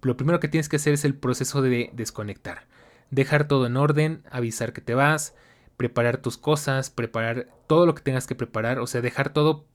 lo 0.00 0.16
primero 0.16 0.38
que 0.38 0.46
tienes 0.46 0.68
que 0.68 0.76
hacer 0.76 0.94
es 0.94 1.04
el 1.04 1.16
proceso 1.16 1.60
de 1.60 1.90
desconectar 1.92 2.68
dejar 3.10 3.48
todo 3.48 3.66
en 3.66 3.76
orden, 3.76 4.22
avisar 4.30 4.72
que 4.72 4.80
te 4.80 4.94
vas, 4.94 5.34
preparar 5.76 6.18
tus 6.18 6.38
cosas, 6.38 6.90
preparar 6.90 7.48
todo 7.66 7.86
lo 7.86 7.94
que 7.94 8.02
tengas 8.02 8.26
que 8.26 8.34
preparar, 8.34 8.78
o 8.78 8.86
sea, 8.86 9.00
dejar 9.00 9.32
todo 9.32 9.66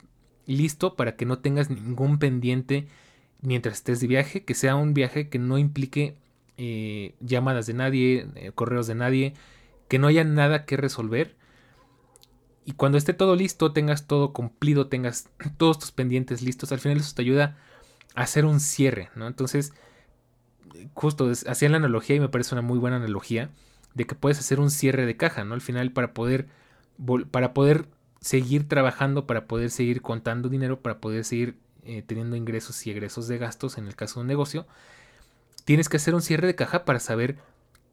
listo 0.46 0.96
para 0.96 1.16
que 1.16 1.26
no 1.26 1.38
tengas 1.38 1.70
ningún 1.70 2.18
pendiente 2.18 2.88
mientras 3.40 3.76
estés 3.76 4.00
de 4.00 4.06
viaje, 4.06 4.44
que 4.44 4.54
sea 4.54 4.76
un 4.76 4.94
viaje 4.94 5.28
que 5.28 5.38
no 5.38 5.58
implique 5.58 6.16
eh, 6.56 7.14
llamadas 7.20 7.66
de 7.66 7.74
nadie, 7.74 8.28
eh, 8.34 8.52
correos 8.54 8.86
de 8.86 8.94
nadie, 8.94 9.34
que 9.88 9.98
no 9.98 10.06
haya 10.06 10.24
nada 10.24 10.64
que 10.64 10.76
resolver. 10.76 11.36
Y 12.64 12.72
cuando 12.72 12.98
esté 12.98 13.12
todo 13.12 13.34
listo, 13.34 13.72
tengas 13.72 14.06
todo 14.06 14.32
cumplido, 14.32 14.88
tengas 14.88 15.28
todos 15.56 15.78
tus 15.78 15.90
pendientes 15.90 16.42
listos, 16.42 16.72
al 16.72 16.80
final 16.80 16.98
eso 16.98 17.14
te 17.14 17.22
ayuda 17.22 17.56
a 18.14 18.22
hacer 18.22 18.44
un 18.44 18.60
cierre, 18.60 19.10
¿no? 19.14 19.26
Entonces, 19.26 19.72
justo 20.94 21.30
hacía 21.46 21.68
la 21.68 21.76
analogía 21.78 22.16
y 22.16 22.20
me 22.20 22.28
parece 22.28 22.54
una 22.54 22.62
muy 22.62 22.78
buena 22.78 22.96
analogía 22.96 23.50
de 23.94 24.06
que 24.06 24.14
puedes 24.14 24.38
hacer 24.38 24.60
un 24.60 24.70
cierre 24.70 25.06
de 25.06 25.16
caja, 25.16 25.44
¿no? 25.44 25.54
Al 25.54 25.60
final 25.60 25.92
para 25.92 26.14
poder 26.14 26.48
para 27.30 27.52
poder 27.52 27.86
seguir 28.20 28.68
trabajando, 28.68 29.26
para 29.26 29.46
poder 29.46 29.70
seguir 29.70 30.02
contando 30.02 30.48
dinero, 30.48 30.80
para 30.80 30.98
poder 30.98 31.24
seguir 31.24 31.56
eh, 31.84 32.02
teniendo 32.06 32.36
ingresos 32.36 32.86
y 32.86 32.90
egresos 32.90 33.26
de 33.26 33.38
gastos 33.38 33.76
en 33.78 33.88
el 33.88 33.96
caso 33.96 34.20
de 34.20 34.22
un 34.22 34.26
negocio, 34.28 34.66
tienes 35.64 35.88
que 35.88 35.96
hacer 35.96 36.14
un 36.14 36.22
cierre 36.22 36.46
de 36.46 36.54
caja 36.54 36.84
para 36.84 37.00
saber 37.00 37.38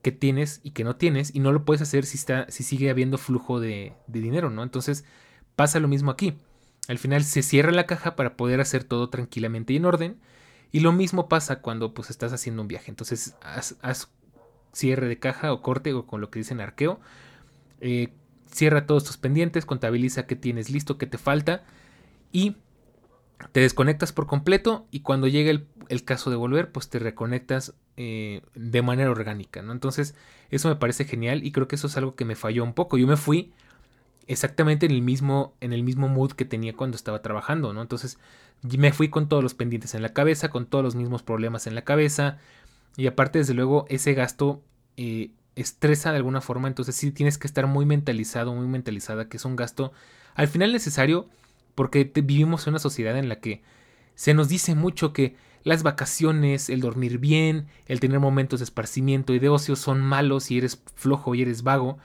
qué 0.02 0.12
tienes 0.12 0.62
y 0.64 0.72
qué 0.72 0.84
no 0.84 0.96
tienes 0.96 1.34
y 1.34 1.40
no 1.40 1.52
lo 1.52 1.66
puedes 1.66 1.82
hacer 1.82 2.06
si, 2.06 2.18
está, 2.18 2.46
si 2.50 2.64
sigue 2.64 2.90
habiendo 2.90 3.18
flujo 3.18 3.60
de, 3.60 3.94
dinero, 4.08 4.50
¿no? 4.50 4.64
Entonces 4.64 5.06
pasa 5.56 5.80
lo 5.80 5.88
mismo 5.88 6.12
aquí. 6.12 6.38
Al 6.88 6.98
final 6.98 7.24
se 7.24 7.44
cierra 7.44 7.72
la 7.72 7.86
caja 7.86 8.16
para 8.16 8.36
poder 8.36 8.62
hacer 8.62 8.84
todo 8.84 9.10
tranquilamente 9.10 9.74
y 9.74 9.78
en 9.78 9.86
orden. 9.86 10.20
Y 10.72 10.82
lo 10.82 10.92
mismo 10.92 11.28
pasa 11.28 11.62
cuando 11.62 11.94
pues 11.94 12.10
estás 12.10 12.34
haciendo 12.34 12.62
un 12.62 12.68
viaje. 12.68 12.92
Entonces 12.92 13.36
haz, 13.42 14.12
cierre 14.72 15.08
de 15.08 15.20
caja 15.20 15.52
o 15.52 15.62
corte 15.62 15.94
o 15.94 16.06
con 16.06 16.22
lo 16.22 16.30
que 16.30 16.40
dicen 16.40 16.62
arqueo. 16.62 17.00
Eh, 17.82 18.14
cierra 18.52 18.86
todos 18.86 19.04
tus 19.04 19.18
pendientes, 19.18 19.66
contabiliza 19.66 20.26
qué 20.26 20.36
tienes 20.36 20.70
listo, 20.70 20.98
qué 20.98 21.08
te 21.08 21.18
falta 21.18 21.64
y 22.32 22.56
te 23.52 23.62
desconectas 23.62 24.12
por 24.12 24.28
completo 24.28 24.88
y 24.92 25.02
cuando 25.02 25.28
llegue 25.28 25.66
el, 25.88 26.04
caso 26.04 26.30
de 26.30 26.36
volver, 26.36 26.72
pues 26.72 26.90
te 26.90 27.00
reconectas 27.00 27.74
eh, 28.02 28.44
de 28.56 28.82
manera 28.82 29.12
orgánica, 29.12 29.62
¿no? 29.62 29.74
Entonces, 29.74 30.16
eso 30.52 30.70
me 30.70 30.78
parece 30.78 31.04
genial 31.04 31.44
y 31.44 31.52
creo 31.52 31.68
que 31.68 31.76
eso 31.76 31.88
es 31.88 31.98
algo 31.98 32.16
que 32.16 32.24
me 32.24 32.38
falló 32.38 32.64
un 32.64 32.72
poco. 32.72 32.98
Yo 32.98 33.06
me 33.06 33.18
fui 33.18 33.52
exactamente 34.26 34.86
en 34.86 34.94
el 34.94 35.02
mismo, 35.02 35.54
en 35.60 35.74
el 35.74 35.84
mismo 35.84 36.08
mood 36.08 36.32
que 36.32 36.46
tenía 36.46 36.74
cuando 36.74 36.96
estaba 36.96 37.22
trabajando, 37.22 37.74
¿no? 37.74 37.82
Entonces, 37.82 38.18
me 38.62 38.94
fui 38.94 39.10
con 39.10 39.28
todos 39.28 39.44
los 39.44 39.54
pendientes 39.54 39.96
en 39.96 40.02
la 40.02 40.14
cabeza, 40.14 40.48
con 40.48 40.66
todos 40.66 40.82
los 40.82 40.96
mismos 40.96 41.24
problemas 41.24 41.68
en 41.68 41.76
la 41.76 41.84
cabeza 41.84 42.38
y 42.96 43.06
aparte, 43.08 43.40
desde 43.40 43.54
luego, 43.54 43.86
ese 43.90 44.14
gasto 44.14 44.64
eh, 44.96 45.32
estresa 45.58 46.12
de 46.12 46.18
alguna 46.18 46.40
forma, 46.40 46.70
entonces 46.70 46.96
sí 46.96 47.12
tienes 47.12 47.38
que 47.38 47.48
estar 47.48 47.68
muy 47.68 47.86
mentalizado, 47.86 48.54
muy 48.54 48.68
mentalizada, 48.68 49.28
que 49.28 49.36
es 49.36 49.44
un 49.44 49.58
gasto 49.58 49.92
al 50.36 50.48
final 50.48 50.72
necesario 50.72 51.28
porque 51.76 52.10
vivimos 52.16 52.66
en 52.66 52.72
una 52.72 52.80
sociedad 52.80 53.18
en 53.18 53.28
la 53.28 53.42
que 53.42 53.62
se 54.16 54.34
nos 54.34 54.48
dice 54.48 54.74
mucho 54.74 55.12
que 55.12 55.36
las 55.64 55.84
vacaciones, 55.84 56.70
el 56.70 56.82
dormir 56.82 57.18
bien, 57.18 57.68
el 57.86 58.00
tener 58.00 58.20
momentos 58.20 58.60
de 58.60 58.64
esparcimiento 58.64 59.34
y 59.34 59.40
de 59.40 59.50
ocio 59.50 59.76
son 59.76 60.02
malos 60.02 60.52
y 60.52 60.58
eres 60.58 60.82
flojo 60.96 61.36
y 61.36 61.42
eres 61.42 61.64
vago. 61.64 61.98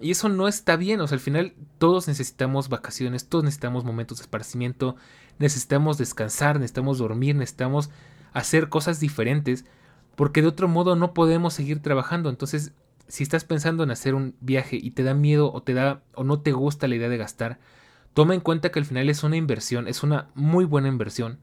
Y 0.00 0.12
eso 0.12 0.28
no 0.28 0.46
está 0.46 0.76
bien, 0.76 1.00
o 1.00 1.06
sea, 1.08 1.16
al 1.16 1.20
final 1.20 1.54
todos 1.78 2.06
necesitamos 2.06 2.68
vacaciones, 2.68 3.28
todos 3.28 3.44
necesitamos 3.44 3.84
momentos 3.84 4.18
de 4.18 4.22
esparcimiento, 4.22 4.96
necesitamos 5.38 5.98
descansar, 5.98 6.56
necesitamos 6.56 6.98
dormir, 6.98 7.34
necesitamos 7.34 7.90
hacer 8.32 8.68
cosas 8.68 9.00
diferentes, 9.00 9.64
porque 10.14 10.42
de 10.42 10.48
otro 10.48 10.68
modo 10.68 10.94
no 10.94 11.14
podemos 11.14 11.54
seguir 11.54 11.82
trabajando. 11.82 12.30
Entonces, 12.30 12.72
si 13.08 13.22
estás 13.22 13.44
pensando 13.44 13.82
en 13.82 13.90
hacer 13.90 14.14
un 14.14 14.36
viaje 14.40 14.78
y 14.80 14.92
te 14.92 15.02
da 15.02 15.14
miedo 15.14 15.52
o 15.52 15.62
te 15.62 15.74
da 15.74 16.02
o 16.14 16.24
no 16.24 16.40
te 16.40 16.52
gusta 16.52 16.86
la 16.86 16.94
idea 16.94 17.08
de 17.08 17.16
gastar, 17.16 17.58
toma 18.14 18.34
en 18.34 18.40
cuenta 18.40 18.70
que 18.70 18.78
al 18.78 18.84
final 18.84 19.08
es 19.08 19.24
una 19.24 19.36
inversión, 19.36 19.88
es 19.88 20.02
una 20.02 20.28
muy 20.34 20.64
buena 20.64 20.88
inversión, 20.88 21.38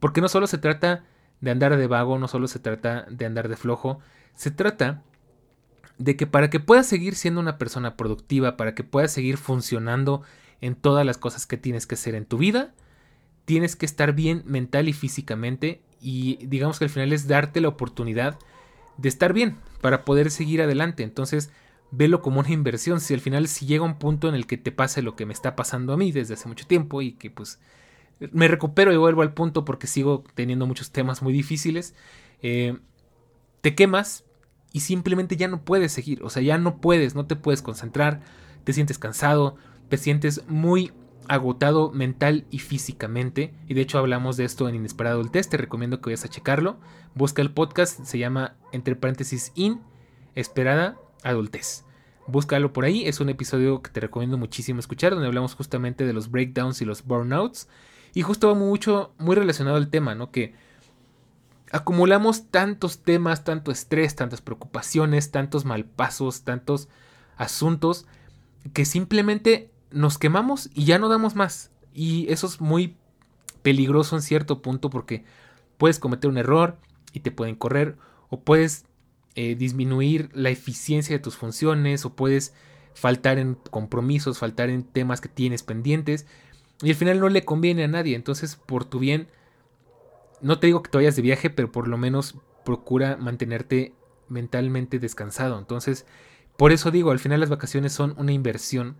porque 0.00 0.20
no 0.20 0.28
solo 0.28 0.46
se 0.46 0.58
trata 0.58 1.04
de 1.40 1.50
andar 1.50 1.76
de 1.76 1.86
vago, 1.86 2.18
no 2.18 2.28
solo 2.28 2.48
se 2.48 2.58
trata 2.58 3.06
de 3.10 3.26
andar 3.26 3.48
de 3.48 3.56
flojo, 3.56 4.00
se 4.34 4.50
trata 4.50 5.02
de 5.98 6.16
que 6.16 6.26
para 6.26 6.50
que 6.50 6.60
puedas 6.60 6.86
seguir 6.86 7.14
siendo 7.14 7.40
una 7.40 7.58
persona 7.58 7.96
productiva, 7.96 8.56
para 8.56 8.74
que 8.74 8.84
puedas 8.84 9.12
seguir 9.12 9.36
funcionando 9.36 10.22
en 10.60 10.74
todas 10.74 11.04
las 11.04 11.18
cosas 11.18 11.46
que 11.46 11.56
tienes 11.56 11.86
que 11.86 11.94
hacer 11.94 12.14
en 12.14 12.24
tu 12.24 12.38
vida, 12.38 12.72
tienes 13.44 13.76
que 13.76 13.86
estar 13.86 14.12
bien 14.12 14.42
mental 14.46 14.88
y 14.88 14.92
físicamente 14.92 15.80
y 16.00 16.44
digamos 16.46 16.78
que 16.78 16.84
al 16.84 16.90
final 16.90 17.12
es 17.12 17.26
darte 17.26 17.60
la 17.60 17.68
oportunidad 17.68 18.38
de 18.96 19.08
estar 19.08 19.32
bien 19.32 19.56
para 19.80 20.04
poder 20.04 20.30
seguir 20.30 20.62
adelante. 20.62 21.02
Entonces, 21.02 21.50
velo 21.90 22.20
como 22.20 22.40
una 22.40 22.52
inversión. 22.52 23.00
Si 23.00 23.14
al 23.14 23.20
final 23.20 23.48
si 23.48 23.66
llega 23.66 23.84
un 23.84 23.98
punto 23.98 24.28
en 24.28 24.34
el 24.34 24.46
que 24.46 24.58
te 24.58 24.72
pase 24.72 25.02
lo 25.02 25.16
que 25.16 25.26
me 25.26 25.32
está 25.32 25.56
pasando 25.56 25.92
a 25.92 25.96
mí 25.96 26.12
desde 26.12 26.34
hace 26.34 26.48
mucho 26.48 26.66
tiempo 26.66 27.02
y 27.02 27.12
que 27.12 27.30
pues 27.30 27.58
me 28.32 28.48
recupero 28.48 28.92
y 28.92 28.96
vuelvo 28.96 29.22
al 29.22 29.34
punto 29.34 29.64
porque 29.64 29.86
sigo 29.86 30.24
teniendo 30.34 30.66
muchos 30.66 30.90
temas 30.90 31.22
muy 31.22 31.32
difíciles, 31.32 31.94
eh, 32.42 32.78
te 33.60 33.74
quemas 33.74 34.24
y 34.72 34.80
simplemente 34.80 35.36
ya 35.36 35.48
no 35.48 35.64
puedes 35.64 35.92
seguir. 35.92 36.22
O 36.22 36.30
sea, 36.30 36.42
ya 36.42 36.58
no 36.58 36.80
puedes, 36.80 37.14
no 37.14 37.26
te 37.26 37.36
puedes 37.36 37.62
concentrar, 37.62 38.20
te 38.64 38.72
sientes 38.72 38.98
cansado, 38.98 39.56
te 39.88 39.96
sientes 39.96 40.44
muy 40.48 40.92
agotado 41.28 41.90
mental 41.92 42.46
y 42.50 42.58
físicamente. 42.58 43.54
Y 43.66 43.74
de 43.74 43.82
hecho 43.82 43.98
hablamos 43.98 44.36
de 44.36 44.44
esto 44.44 44.68
en 44.68 44.74
Inesperado 44.74 45.20
el 45.20 45.30
Test, 45.30 45.50
te 45.50 45.56
recomiendo 45.56 46.00
que 46.00 46.10
vayas 46.10 46.24
a 46.24 46.28
checarlo. 46.28 46.78
Busca 47.14 47.42
el 47.42 47.52
podcast, 47.52 48.02
se 48.04 48.18
llama 48.18 48.56
entre 48.72 48.96
paréntesis 48.96 49.52
in, 49.54 49.80
esperada 50.34 50.96
adultez. 51.22 51.84
Búscalo 52.26 52.72
por 52.74 52.84
ahí, 52.84 53.06
es 53.06 53.20
un 53.20 53.30
episodio 53.30 53.80
que 53.80 53.90
te 53.90 54.00
recomiendo 54.00 54.36
muchísimo 54.36 54.80
escuchar, 54.80 55.12
donde 55.12 55.26
hablamos 55.26 55.54
justamente 55.54 56.04
de 56.04 56.12
los 56.12 56.30
breakdowns 56.30 56.82
y 56.82 56.84
los 56.84 57.04
burnouts. 57.04 57.68
Y 58.14 58.22
justo 58.22 58.48
va 58.48 58.54
mucho, 58.54 59.12
muy 59.18 59.36
relacionado 59.36 59.76
al 59.76 59.90
tema, 59.90 60.14
¿no? 60.14 60.30
Que 60.30 60.54
acumulamos 61.70 62.50
tantos 62.50 63.02
temas, 63.02 63.44
tanto 63.44 63.70
estrés, 63.70 64.16
tantas 64.16 64.40
preocupaciones, 64.40 65.30
tantos 65.30 65.64
malpasos, 65.64 66.42
tantos 66.42 66.88
asuntos, 67.36 68.06
que 68.72 68.84
simplemente 68.84 69.70
nos 69.90 70.18
quemamos 70.18 70.70
y 70.74 70.84
ya 70.84 70.98
no 70.98 71.08
damos 71.08 71.34
más. 71.34 71.70
Y 71.92 72.30
eso 72.32 72.46
es 72.46 72.60
muy 72.60 72.96
peligroso 73.62 74.16
en 74.16 74.22
cierto 74.22 74.62
punto 74.62 74.90
porque 74.90 75.24
puedes 75.76 75.98
cometer 75.98 76.30
un 76.30 76.38
error 76.38 76.78
y 77.12 77.20
te 77.20 77.30
pueden 77.30 77.54
correr 77.54 77.96
o 78.28 78.40
puedes 78.40 78.84
eh, 79.34 79.54
disminuir 79.54 80.30
la 80.34 80.50
eficiencia 80.50 81.16
de 81.16 81.22
tus 81.22 81.36
funciones 81.36 82.04
o 82.04 82.14
puedes 82.14 82.54
faltar 82.94 83.38
en 83.38 83.54
compromisos, 83.70 84.38
faltar 84.38 84.70
en 84.70 84.82
temas 84.82 85.20
que 85.20 85.28
tienes 85.28 85.62
pendientes 85.62 86.26
y 86.82 86.90
al 86.90 86.96
final 86.96 87.20
no 87.20 87.28
le 87.28 87.44
conviene 87.44 87.84
a 87.84 87.88
nadie. 87.88 88.16
Entonces, 88.16 88.56
por 88.56 88.84
tu 88.84 88.98
bien, 88.98 89.28
no 90.40 90.58
te 90.58 90.66
digo 90.68 90.82
que 90.82 90.90
te 90.90 90.98
vayas 90.98 91.16
de 91.16 91.22
viaje, 91.22 91.50
pero 91.50 91.72
por 91.72 91.88
lo 91.88 91.98
menos 91.98 92.36
procura 92.64 93.16
mantenerte 93.16 93.94
mentalmente 94.28 94.98
descansado. 94.98 95.58
Entonces, 95.58 96.06
por 96.56 96.72
eso 96.72 96.90
digo, 96.90 97.10
al 97.10 97.18
final 97.18 97.40
las 97.40 97.50
vacaciones 97.50 97.92
son 97.92 98.14
una 98.18 98.32
inversión 98.32 98.96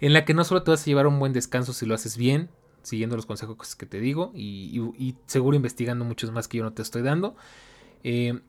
en 0.00 0.12
la 0.12 0.24
que 0.24 0.34
no 0.34 0.44
solo 0.44 0.62
te 0.62 0.70
vas 0.70 0.82
a 0.82 0.86
llevar 0.86 1.06
un 1.06 1.18
buen 1.18 1.32
descanso 1.32 1.72
si 1.72 1.86
lo 1.86 1.94
haces 1.94 2.16
bien, 2.16 2.50
siguiendo 2.82 3.16
los 3.16 3.26
consejos 3.26 3.74
que 3.76 3.86
te 3.86 4.00
digo 4.00 4.32
y, 4.34 5.16
seguro 5.26 5.56
investigando 5.56 6.04
muchos 6.04 6.30
más 6.30 6.48
que 6.48 6.58
yo 6.58 6.64
no 6.64 6.72
te 6.72 6.82
estoy 6.82 7.02
dando, 7.02 7.36
eh, 8.02 8.40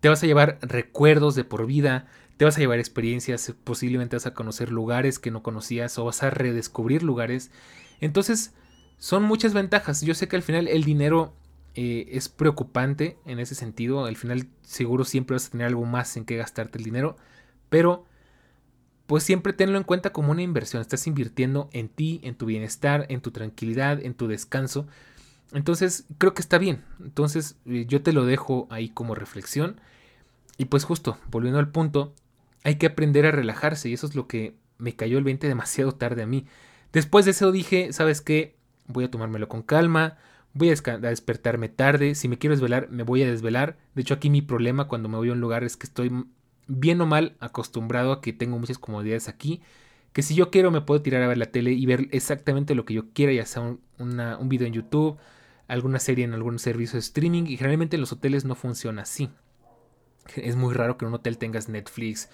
te 0.00 0.08
vas 0.08 0.22
a 0.22 0.26
llevar 0.26 0.58
recuerdos 0.60 1.34
de 1.34 1.44
por 1.44 1.66
vida, 1.66 2.06
te 2.36 2.44
vas 2.44 2.56
a 2.56 2.60
llevar 2.60 2.78
experiencias, 2.78 3.54
posiblemente 3.64 4.16
vas 4.16 4.26
a 4.26 4.34
conocer 4.34 4.70
lugares 4.70 5.18
que 5.18 5.30
no 5.30 5.42
conocías 5.42 5.98
o 5.98 6.04
vas 6.04 6.22
a 6.22 6.30
redescubrir 6.30 7.02
lugares. 7.02 7.50
Entonces, 8.00 8.52
son 8.98 9.22
muchas 9.22 9.54
ventajas. 9.54 10.02
Yo 10.02 10.14
sé 10.14 10.28
que 10.28 10.36
al 10.36 10.42
final 10.42 10.68
el 10.68 10.84
dinero 10.84 11.34
eh, 11.74 12.08
es 12.12 12.28
preocupante 12.28 13.18
en 13.24 13.38
ese 13.38 13.54
sentido. 13.54 14.04
Al 14.04 14.16
final 14.16 14.48
seguro 14.62 15.04
siempre 15.04 15.34
vas 15.34 15.46
a 15.46 15.50
tener 15.50 15.66
algo 15.66 15.84
más 15.84 16.16
en 16.16 16.24
que 16.24 16.36
gastarte 16.36 16.78
el 16.78 16.84
dinero. 16.84 17.16
Pero 17.70 18.04
pues 19.06 19.22
siempre 19.22 19.52
tenlo 19.52 19.78
en 19.78 19.84
cuenta 19.84 20.12
como 20.12 20.32
una 20.32 20.42
inversión. 20.42 20.82
Estás 20.82 21.06
invirtiendo 21.06 21.70
en 21.72 21.88
ti, 21.88 22.20
en 22.22 22.34
tu 22.34 22.46
bienestar, 22.46 23.06
en 23.08 23.20
tu 23.20 23.30
tranquilidad, 23.30 24.00
en 24.02 24.14
tu 24.14 24.26
descanso. 24.26 24.86
Entonces, 25.52 26.04
creo 26.18 26.34
que 26.34 26.42
está 26.42 26.58
bien. 26.58 26.84
Entonces, 27.00 27.56
eh, 27.66 27.86
yo 27.86 28.02
te 28.02 28.12
lo 28.12 28.26
dejo 28.26 28.66
ahí 28.70 28.88
como 28.88 29.14
reflexión. 29.14 29.80
Y 30.58 30.66
pues 30.66 30.84
justo, 30.84 31.18
volviendo 31.30 31.58
al 31.58 31.70
punto, 31.70 32.14
hay 32.66 32.74
que 32.74 32.86
aprender 32.86 33.24
a 33.26 33.30
relajarse 33.30 33.88
y 33.88 33.92
eso 33.92 34.08
es 34.08 34.16
lo 34.16 34.26
que 34.26 34.56
me 34.76 34.96
cayó 34.96 35.18
el 35.18 35.24
20 35.24 35.46
demasiado 35.46 35.92
tarde 35.92 36.24
a 36.24 36.26
mí. 36.26 36.46
Después 36.92 37.24
de 37.24 37.30
eso 37.30 37.52
dije, 37.52 37.92
¿sabes 37.92 38.20
qué? 38.20 38.56
Voy 38.88 39.04
a 39.04 39.10
tomármelo 39.10 39.48
con 39.48 39.62
calma, 39.62 40.18
voy 40.52 40.70
a, 40.70 40.98
despertarme 40.98 41.68
tarde, 41.68 42.16
si 42.16 42.26
me 42.26 42.38
quiero 42.38 42.56
desvelar, 42.56 42.88
me 42.90 43.04
voy 43.04 43.22
a 43.22 43.30
desvelar. 43.30 43.78
De 43.94 44.02
hecho, 44.02 44.14
aquí 44.14 44.30
mi 44.30 44.42
problema 44.42 44.88
cuando 44.88 45.08
me 45.08 45.16
voy 45.16 45.28
a 45.28 45.34
un 45.34 45.40
lugar 45.40 45.62
es 45.62 45.76
que 45.76 45.86
estoy 45.86 46.10
bien 46.66 47.00
o 47.00 47.06
mal 47.06 47.36
acostumbrado 47.38 48.10
a 48.10 48.20
que 48.20 48.32
tengo 48.32 48.58
muchas 48.58 48.78
comodidades 48.78 49.28
aquí, 49.28 49.62
que 50.12 50.22
si 50.22 50.34
yo 50.34 50.50
quiero 50.50 50.72
me 50.72 50.80
puedo 50.80 51.00
tirar 51.02 51.22
a 51.22 51.28
ver 51.28 51.38
la 51.38 51.46
tele 51.46 51.70
y 51.70 51.86
ver 51.86 52.08
exactamente 52.10 52.74
lo 52.74 52.84
que 52.84 52.94
yo 52.94 53.12
quiera, 53.12 53.32
ya 53.32 53.46
sea 53.46 53.62
un, 53.62 53.80
un 53.98 54.48
video 54.48 54.66
en 54.66 54.72
YouTube, 54.72 55.18
alguna 55.68 56.00
serie 56.00 56.24
en 56.24 56.34
algún 56.34 56.58
servicio 56.58 56.94
de 56.94 57.00
streaming, 57.00 57.44
y 57.44 57.58
generalmente 57.58 57.94
en 57.94 58.00
los 58.00 58.10
hoteles 58.10 58.44
no 58.44 58.56
funciona 58.56 59.02
así. 59.02 59.30
Es 60.34 60.56
muy 60.56 60.74
raro 60.74 60.98
que 60.98 61.04
en 61.04 61.10
un 61.10 61.14
hotel 61.14 61.38
tengas 61.38 61.68
Netflix, 61.68 62.28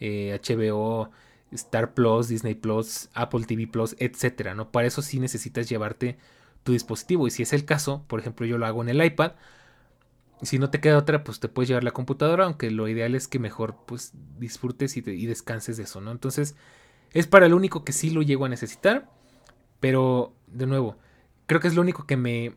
HBO, 0.00 1.06
eh, 1.06 1.10
Star 1.52 1.94
Plus, 1.94 2.28
Disney 2.28 2.54
Plus, 2.54 3.08
Apple 3.14 3.44
TV 3.46 3.66
Plus, 3.66 3.96
etcétera, 3.98 4.54
¿no? 4.54 4.70
Para 4.70 4.88
eso 4.88 5.02
sí 5.02 5.20
necesitas 5.20 5.68
llevarte 5.68 6.18
tu 6.62 6.72
dispositivo. 6.72 7.26
Y 7.26 7.30
si 7.30 7.42
es 7.42 7.52
el 7.52 7.64
caso, 7.64 8.04
por 8.08 8.20
ejemplo, 8.20 8.46
yo 8.46 8.58
lo 8.58 8.66
hago 8.66 8.82
en 8.82 8.88
el 8.88 9.04
iPad. 9.04 9.32
Si 10.42 10.58
no 10.58 10.68
te 10.68 10.80
queda 10.80 10.98
otra, 10.98 11.24
pues 11.24 11.40
te 11.40 11.48
puedes 11.48 11.68
llevar 11.68 11.84
la 11.84 11.92
computadora, 11.92 12.44
aunque 12.44 12.70
lo 12.70 12.88
ideal 12.88 13.14
es 13.14 13.26
que 13.26 13.38
mejor 13.38 13.76
pues 13.86 14.12
disfrutes 14.38 14.96
y, 14.98 15.00
descanses 15.00 15.78
de 15.78 15.84
eso, 15.84 16.00
¿no? 16.02 16.10
Entonces, 16.10 16.56
es 17.12 17.26
para 17.26 17.48
lo 17.48 17.56
único 17.56 17.84
que 17.84 17.92
sí 17.92 18.10
lo 18.10 18.20
llego 18.22 18.44
a 18.44 18.50
necesitar. 18.50 19.08
Pero, 19.80 20.34
de 20.48 20.66
nuevo, 20.66 20.96
creo 21.46 21.60
que 21.60 21.68
es 21.68 21.74
lo 21.74 21.82
único 21.82 22.06
que 22.06 22.16
me, 22.16 22.56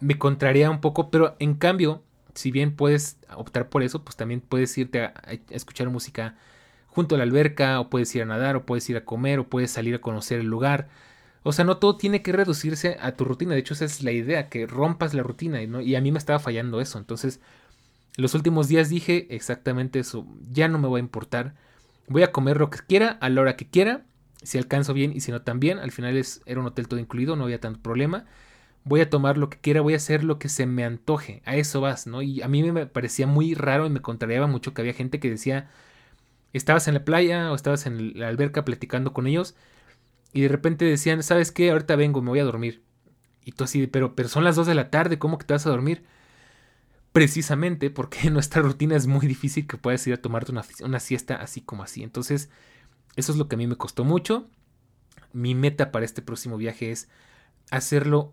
me 0.00 0.18
contraría 0.18 0.70
un 0.70 0.80
poco. 0.80 1.10
Pero 1.10 1.36
en 1.38 1.54
cambio, 1.54 2.02
si 2.34 2.50
bien 2.50 2.74
puedes 2.76 3.18
optar 3.36 3.68
por 3.68 3.82
eso, 3.82 4.04
pues 4.04 4.16
también 4.16 4.40
puedes 4.40 4.76
irte 4.76 5.00
a, 5.02 5.14
escuchar 5.50 5.88
música 5.90 6.36
junto 6.88 7.14
a 7.14 7.18
la 7.18 7.24
alberca, 7.24 7.80
o 7.80 7.90
puedes 7.90 8.14
ir 8.14 8.22
a 8.22 8.26
nadar, 8.26 8.56
o 8.56 8.66
puedes 8.66 8.88
ir 8.90 8.96
a 8.96 9.04
comer, 9.04 9.38
o 9.40 9.48
puedes 9.48 9.70
salir 9.70 9.94
a 9.94 10.00
conocer 10.00 10.40
el 10.40 10.46
lugar, 10.46 10.88
O 11.44 11.52
sea, 11.52 11.64
no 11.64 11.76
todo 11.78 11.96
tiene 11.98 12.22
que 12.22 12.32
reducirse 12.32 12.96
a 13.00 13.12
tu 13.16 13.24
rutina. 13.24 13.52
De 13.54 13.60
hecho, 13.60 13.74
esa 13.74 13.84
es 13.84 14.02
la 14.02 14.12
idea, 14.12 14.48
que 14.48 14.66
rompas 14.66 15.12
la 15.14 15.22
rutina. 15.22 15.64
¿no? 15.66 15.80
Y 15.82 15.94
a 15.94 16.00
mí 16.00 16.10
me 16.12 16.18
estaba 16.18 16.38
fallando 16.38 16.80
eso. 16.80 16.98
Entonces, 16.98 17.40
los 18.16 18.34
últimos 18.34 18.68
días 18.68 18.88
dije 18.88 19.26
exactamente 19.30 19.98
eso. 19.98 20.26
Ya 20.50 20.68
no 20.68 20.78
me 20.78 20.88
va 20.88 20.96
a 20.96 21.00
importar. 21.00 21.54
Voy 22.08 22.22
a 22.22 22.32
comer 22.32 22.58
lo 22.58 22.70
que 22.70 22.78
quiera, 22.78 23.10
a 23.20 23.28
la 23.28 23.42
hora 23.42 23.56
que 23.56 23.68
quiera. 23.68 24.06
Si 24.42 24.56
alcanzo 24.58 24.94
bien 24.94 25.12
y 25.14 25.20
si 25.20 25.32
no 25.32 25.42
también. 25.42 25.78
Al 25.78 25.92
final 25.92 26.16
es, 26.16 26.40
era 26.46 26.60
un 26.60 26.66
hotel 26.66 26.88
todo 26.88 27.00
incluido, 27.00 27.36
no 27.36 27.44
había 27.44 27.60
tanto 27.60 27.80
problema. 27.80 28.24
Voy 28.84 29.00
a 29.00 29.10
tomar 29.10 29.38
lo 29.38 29.48
que 29.50 29.58
quiera, 29.58 29.80
voy 29.80 29.94
a 29.94 29.96
hacer 29.96 30.24
lo 30.24 30.38
que 30.38 30.48
se 30.48 30.66
me 30.66 30.84
antoje. 30.84 31.42
A 31.46 31.56
eso 31.56 31.80
vas, 31.80 32.06
¿no? 32.06 32.22
Y 32.22 32.42
a 32.42 32.48
mí 32.48 32.62
me 32.70 32.86
parecía 32.86 33.26
muy 33.26 33.54
raro 33.54 33.86
y 33.86 33.90
me 33.90 34.02
contrariaba 34.02 34.46
mucho 34.46 34.74
que 34.74 34.82
había 34.82 34.92
gente 34.92 35.20
que 35.20 35.30
decía, 35.30 35.70
estabas 36.52 36.86
en 36.88 36.94
la 36.94 37.04
playa 37.04 37.50
o 37.50 37.54
estabas 37.54 37.86
en 37.86 38.18
la 38.18 38.28
alberca 38.28 38.64
platicando 38.64 39.12
con 39.12 39.26
ellos 39.26 39.54
y 40.34 40.42
de 40.42 40.48
repente 40.48 40.84
decían, 40.84 41.22
¿sabes 41.22 41.52
qué? 41.52 41.70
Ahorita 41.70 41.96
vengo, 41.96 42.20
me 42.20 42.30
voy 42.30 42.40
a 42.40 42.44
dormir. 42.44 42.82
Y 43.44 43.52
tú 43.52 43.64
así, 43.64 43.86
pero, 43.86 44.14
pero 44.16 44.28
son 44.28 44.44
las 44.44 44.56
2 44.56 44.66
de 44.66 44.74
la 44.74 44.90
tarde, 44.90 45.18
¿cómo 45.18 45.38
que 45.38 45.46
te 45.46 45.54
vas 45.54 45.66
a 45.66 45.70
dormir? 45.70 46.04
Precisamente 47.12 47.88
porque 47.90 48.30
nuestra 48.32 48.60
rutina 48.60 48.96
es 48.96 49.06
muy 49.06 49.26
difícil 49.26 49.66
que 49.66 49.78
puedas 49.78 50.06
ir 50.06 50.14
a 50.14 50.22
tomarte 50.22 50.52
una, 50.52 50.64
una 50.82 51.00
siesta 51.00 51.36
así 51.36 51.60
como 51.60 51.84
así. 51.84 52.02
Entonces, 52.02 52.50
eso 53.16 53.32
es 53.32 53.38
lo 53.38 53.48
que 53.48 53.54
a 53.54 53.58
mí 53.58 53.66
me 53.66 53.76
costó 53.76 54.04
mucho. 54.04 54.48
Mi 55.32 55.54
meta 55.54 55.92
para 55.92 56.04
este 56.04 56.20
próximo 56.20 56.56
viaje 56.56 56.90
es 56.90 57.08
hacerlo 57.70 58.32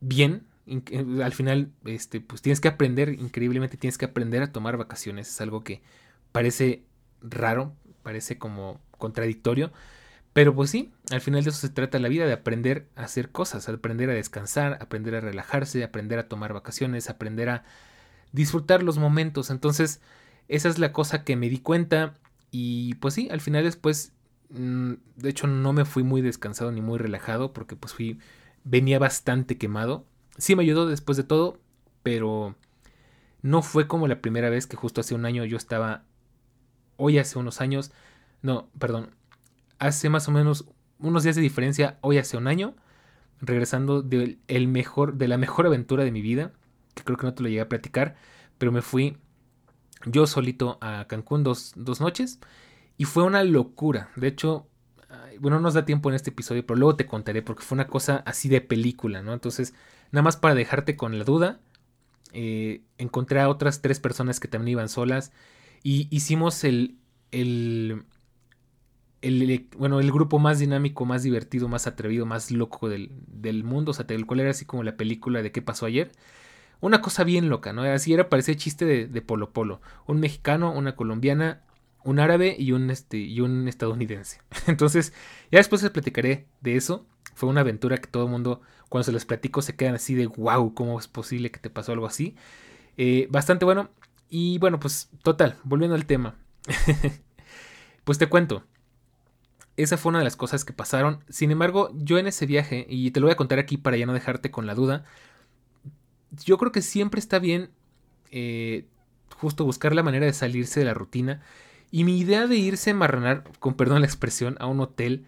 bien. 0.00 0.46
Eh, 0.66 0.82
al 1.22 1.32
final, 1.32 1.72
este, 1.84 2.20
pues 2.20 2.42
tienes 2.42 2.60
que 2.60 2.68
aprender, 2.68 3.10
increíblemente 3.10 3.76
tienes 3.76 3.98
que 3.98 4.06
aprender 4.06 4.42
a 4.42 4.52
tomar 4.52 4.76
vacaciones. 4.76 5.28
Es 5.28 5.40
algo 5.40 5.64
que 5.64 5.82
parece 6.32 6.84
raro, 7.20 7.74
parece 8.02 8.38
como 8.38 8.80
contradictorio, 8.98 9.72
pero 10.32 10.54
pues 10.54 10.70
sí, 10.70 10.92
al 11.10 11.20
final 11.20 11.42
de 11.42 11.50
eso 11.50 11.58
se 11.58 11.68
trata 11.68 11.98
la 11.98 12.08
vida, 12.08 12.26
de 12.26 12.32
aprender 12.32 12.86
a 12.96 13.04
hacer 13.04 13.30
cosas, 13.30 13.68
aprender 13.68 14.10
a 14.10 14.14
descansar, 14.14 14.78
aprender 14.80 15.14
a 15.14 15.20
relajarse, 15.20 15.82
aprender 15.82 16.18
a 16.18 16.28
tomar 16.28 16.52
vacaciones, 16.52 17.10
aprender 17.10 17.48
a 17.48 17.64
disfrutar 18.32 18.82
los 18.82 18.98
momentos. 18.98 19.50
Entonces, 19.50 20.00
esa 20.48 20.68
es 20.68 20.78
la 20.78 20.92
cosa 20.92 21.24
que 21.24 21.36
me 21.36 21.48
di 21.48 21.58
cuenta 21.58 22.14
y 22.50 22.94
pues 22.96 23.14
sí, 23.14 23.28
al 23.30 23.40
final 23.40 23.64
después, 23.64 24.12
mm, 24.50 24.92
de 25.16 25.28
hecho 25.28 25.46
no 25.46 25.72
me 25.72 25.84
fui 25.84 26.02
muy 26.02 26.22
descansado 26.22 26.72
ni 26.72 26.80
muy 26.82 26.98
relajado 26.98 27.52
porque 27.52 27.76
pues 27.76 27.94
fui, 27.94 28.18
venía 28.64 28.98
bastante 28.98 29.58
quemado. 29.58 30.06
Sí 30.36 30.54
me 30.56 30.62
ayudó 30.62 30.86
después 30.86 31.16
de 31.16 31.24
todo, 31.24 31.58
pero 32.02 32.56
no 33.42 33.62
fue 33.62 33.86
como 33.86 34.08
la 34.08 34.20
primera 34.20 34.50
vez 34.50 34.66
que 34.66 34.76
justo 34.76 35.00
hace 35.00 35.14
un 35.14 35.24
año 35.24 35.44
yo 35.44 35.56
estaba, 35.56 36.04
hoy 36.96 37.18
hace 37.18 37.38
unos 37.38 37.60
años, 37.60 37.92
no, 38.42 38.68
perdón, 38.78 39.10
hace 39.78 40.08
más 40.08 40.28
o 40.28 40.32
menos 40.32 40.68
unos 40.98 41.22
días 41.22 41.36
de 41.36 41.42
diferencia, 41.42 41.98
hoy 42.00 42.18
hace 42.18 42.36
un 42.36 42.46
año, 42.46 42.74
regresando 43.40 44.02
de, 44.02 44.38
mejor, 44.66 45.14
de 45.14 45.28
la 45.28 45.38
mejor 45.38 45.66
aventura 45.66 46.04
de 46.04 46.12
mi 46.12 46.22
vida, 46.22 46.52
que 46.94 47.04
creo 47.04 47.16
que 47.16 47.26
no 47.26 47.34
te 47.34 47.42
lo 47.42 47.48
llegué 47.48 47.60
a 47.60 47.68
platicar, 47.68 48.16
pero 48.58 48.72
me 48.72 48.82
fui 48.82 49.16
yo 50.06 50.26
solito 50.26 50.78
a 50.80 51.06
Cancún 51.08 51.44
dos, 51.44 51.72
dos 51.76 52.00
noches 52.00 52.40
y 52.96 53.04
fue 53.04 53.22
una 53.22 53.44
locura. 53.44 54.10
De 54.16 54.28
hecho, 54.28 54.68
bueno, 55.40 55.56
no 55.58 55.62
nos 55.62 55.74
da 55.74 55.84
tiempo 55.84 56.08
en 56.08 56.16
este 56.16 56.30
episodio, 56.30 56.66
pero 56.66 56.78
luego 56.78 56.96
te 56.96 57.06
contaré 57.06 57.42
porque 57.42 57.62
fue 57.62 57.76
una 57.76 57.86
cosa 57.86 58.22
así 58.26 58.48
de 58.48 58.60
película, 58.60 59.22
¿no? 59.22 59.32
Entonces, 59.32 59.74
nada 60.12 60.22
más 60.22 60.36
para 60.36 60.54
dejarte 60.54 60.96
con 60.96 61.18
la 61.18 61.24
duda, 61.24 61.60
eh, 62.32 62.82
encontré 62.98 63.40
a 63.40 63.48
otras 63.48 63.80
tres 63.82 64.00
personas 64.00 64.40
que 64.40 64.48
también 64.48 64.72
iban 64.72 64.88
solas 64.88 65.32
y 65.82 66.08
hicimos 66.10 66.64
el, 66.64 66.96
el, 67.30 68.04
el, 69.22 69.68
bueno, 69.76 70.00
el 70.00 70.12
grupo 70.12 70.38
más 70.38 70.58
dinámico, 70.58 71.04
más 71.04 71.22
divertido, 71.22 71.68
más 71.68 71.86
atrevido, 71.86 72.26
más 72.26 72.50
loco 72.50 72.88
del, 72.88 73.10
del 73.26 73.64
mundo. 73.64 73.92
O 73.92 73.94
sea, 73.94 74.06
el 74.08 74.26
cual 74.26 74.40
era 74.40 74.50
así 74.50 74.64
como 74.64 74.82
la 74.82 74.96
película 74.96 75.42
de 75.42 75.52
qué 75.52 75.62
pasó 75.62 75.86
ayer. 75.86 76.12
Una 76.80 77.00
cosa 77.00 77.24
bien 77.24 77.48
loca, 77.48 77.72
¿no? 77.72 77.82
Así 77.82 78.12
era, 78.12 78.28
parecía 78.28 78.56
chiste 78.56 78.84
de, 78.84 79.06
de 79.06 79.22
Polo 79.22 79.50
Polo. 79.52 79.80
Un 80.06 80.20
mexicano, 80.20 80.72
una 80.72 80.94
colombiana, 80.94 81.62
un 82.04 82.18
árabe 82.18 82.56
y 82.58 82.72
un, 82.72 82.90
este, 82.90 83.18
y 83.18 83.40
un 83.40 83.68
estadounidense. 83.68 84.40
Entonces, 84.66 85.12
ya 85.50 85.58
después 85.58 85.82
les 85.82 85.90
platicaré 85.90 86.46
de 86.60 86.76
eso. 86.76 87.06
Fue 87.34 87.48
una 87.48 87.60
aventura 87.60 87.98
que 87.98 88.08
todo 88.08 88.24
el 88.24 88.30
mundo, 88.30 88.62
cuando 88.88 89.04
se 89.04 89.12
les 89.12 89.24
platico, 89.24 89.62
se 89.62 89.76
quedan 89.76 89.94
así 89.94 90.14
de 90.14 90.26
wow, 90.26 90.74
¿cómo 90.74 90.98
es 90.98 91.08
posible 91.08 91.50
que 91.50 91.60
te 91.60 91.70
pasó 91.70 91.92
algo 91.92 92.06
así? 92.06 92.36
Eh, 92.96 93.28
bastante 93.30 93.64
bueno. 93.64 93.90
Y 94.28 94.58
bueno, 94.58 94.78
pues 94.80 95.10
total, 95.22 95.56
volviendo 95.64 95.94
al 95.94 96.06
tema. 96.06 96.36
pues 98.04 98.18
te 98.18 98.28
cuento 98.28 98.64
esa 99.78 99.96
fue 99.96 100.10
una 100.10 100.18
de 100.18 100.24
las 100.24 100.36
cosas 100.36 100.64
que 100.64 100.72
pasaron. 100.72 101.24
Sin 101.28 101.52
embargo, 101.52 101.90
yo 101.94 102.18
en 102.18 102.26
ese 102.26 102.46
viaje, 102.46 102.84
y 102.90 103.12
te 103.12 103.20
lo 103.20 103.26
voy 103.26 103.32
a 103.32 103.36
contar 103.36 103.60
aquí 103.60 103.76
para 103.76 103.96
ya 103.96 104.06
no 104.06 104.12
dejarte 104.12 104.50
con 104.50 104.66
la 104.66 104.74
duda, 104.74 105.04
yo 106.44 106.58
creo 106.58 106.72
que 106.72 106.82
siempre 106.82 107.20
está 107.20 107.38
bien 107.38 107.70
eh, 108.32 108.86
justo 109.36 109.64
buscar 109.64 109.94
la 109.94 110.02
manera 110.02 110.26
de 110.26 110.32
salirse 110.32 110.80
de 110.80 110.86
la 110.86 110.94
rutina. 110.94 111.42
Y 111.90 112.04
mi 112.04 112.18
idea 112.18 112.46
de 112.46 112.56
irse 112.56 112.90
a 112.90 112.94
marranar, 112.94 113.44
con 113.58 113.74
perdón 113.74 114.00
la 114.00 114.06
expresión, 114.06 114.56
a 114.60 114.66
un 114.66 114.80
hotel 114.80 115.26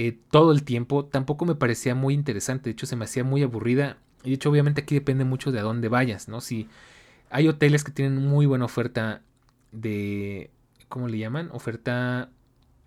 eh, 0.00 0.16
todo 0.30 0.52
el 0.52 0.62
tiempo 0.62 1.06
tampoco 1.06 1.44
me 1.44 1.56
parecía 1.56 1.96
muy 1.96 2.14
interesante. 2.14 2.70
De 2.70 2.72
hecho, 2.72 2.86
se 2.86 2.94
me 2.94 3.04
hacía 3.04 3.24
muy 3.24 3.42
aburrida. 3.42 3.98
Y 4.22 4.28
de 4.30 4.34
hecho, 4.36 4.48
obviamente 4.50 4.82
aquí 4.82 4.94
depende 4.94 5.24
mucho 5.24 5.50
de 5.50 5.58
a 5.58 5.62
dónde 5.62 5.88
vayas, 5.88 6.28
¿no? 6.28 6.40
Si 6.40 6.68
hay 7.30 7.48
hoteles 7.48 7.82
que 7.82 7.90
tienen 7.90 8.24
muy 8.24 8.46
buena 8.46 8.64
oferta 8.64 9.22
de... 9.72 10.50
¿Cómo 10.88 11.08
le 11.08 11.18
llaman? 11.18 11.50
Oferta 11.52 12.30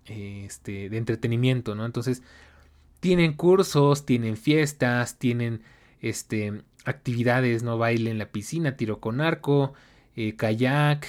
este, 0.06 0.88
de 0.88 0.96
entretenimiento, 0.96 1.74
¿no? 1.74 1.84
Entonces, 1.84 2.22
tienen 3.00 3.34
cursos, 3.34 4.06
tienen 4.06 4.38
fiestas, 4.38 5.18
tienen 5.18 5.62
este, 6.00 6.62
actividades, 6.86 7.62
¿no? 7.62 7.76
Baile 7.76 8.10
en 8.10 8.18
la 8.18 8.30
piscina, 8.30 8.76
tiro 8.76 9.00
con 9.00 9.20
arco, 9.20 9.74
eh, 10.16 10.34
kayak, 10.34 11.06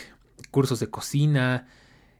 cursos 0.51 0.81
de 0.81 0.89
cocina, 0.89 1.67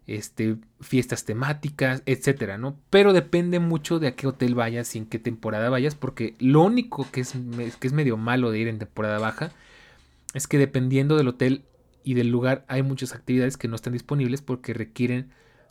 este, 0.07 0.57
fiestas 0.81 1.25
temáticas, 1.25 2.03
etcétera, 2.05 2.57
¿no? 2.57 2.77
Pero 2.89 3.13
depende 3.13 3.59
mucho 3.59 3.99
de 3.99 4.07
a 4.07 4.15
qué 4.15 4.27
hotel 4.27 4.55
vayas 4.55 4.95
y 4.95 4.99
en 4.99 5.05
qué 5.05 5.19
temporada 5.19 5.69
vayas, 5.69 5.95
porque 5.95 6.35
lo 6.39 6.61
único 6.61 7.07
que 7.11 7.21
es, 7.21 7.33
que 7.79 7.87
es 7.87 7.93
medio 7.93 8.17
malo 8.17 8.51
de 8.51 8.59
ir 8.59 8.67
en 8.67 8.79
temporada 8.79 9.19
baja 9.19 9.51
es 10.33 10.47
que 10.47 10.57
dependiendo 10.57 11.15
del 11.15 11.27
hotel 11.27 11.63
y 12.03 12.15
del 12.15 12.29
lugar 12.29 12.65
hay 12.67 12.83
muchas 12.83 13.13
actividades 13.13 13.57
que 13.57 13.67
no 13.67 13.75
están 13.75 13.93
disponibles 13.93 14.41
porque 14.41 14.73
requieren 14.73 15.29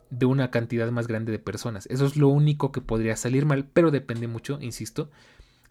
de 0.09 0.25
una 0.25 0.51
cantidad 0.51 0.89
más 0.91 1.07
grande 1.07 1.31
de 1.31 1.39
personas. 1.39 1.87
Eso 1.87 2.05
es 2.05 2.17
lo 2.17 2.27
único 2.27 2.71
que 2.71 2.81
podría 2.81 3.15
salir 3.15 3.45
mal, 3.45 3.67
pero 3.71 3.91
depende 3.91 4.27
mucho, 4.27 4.59
insisto, 4.61 5.09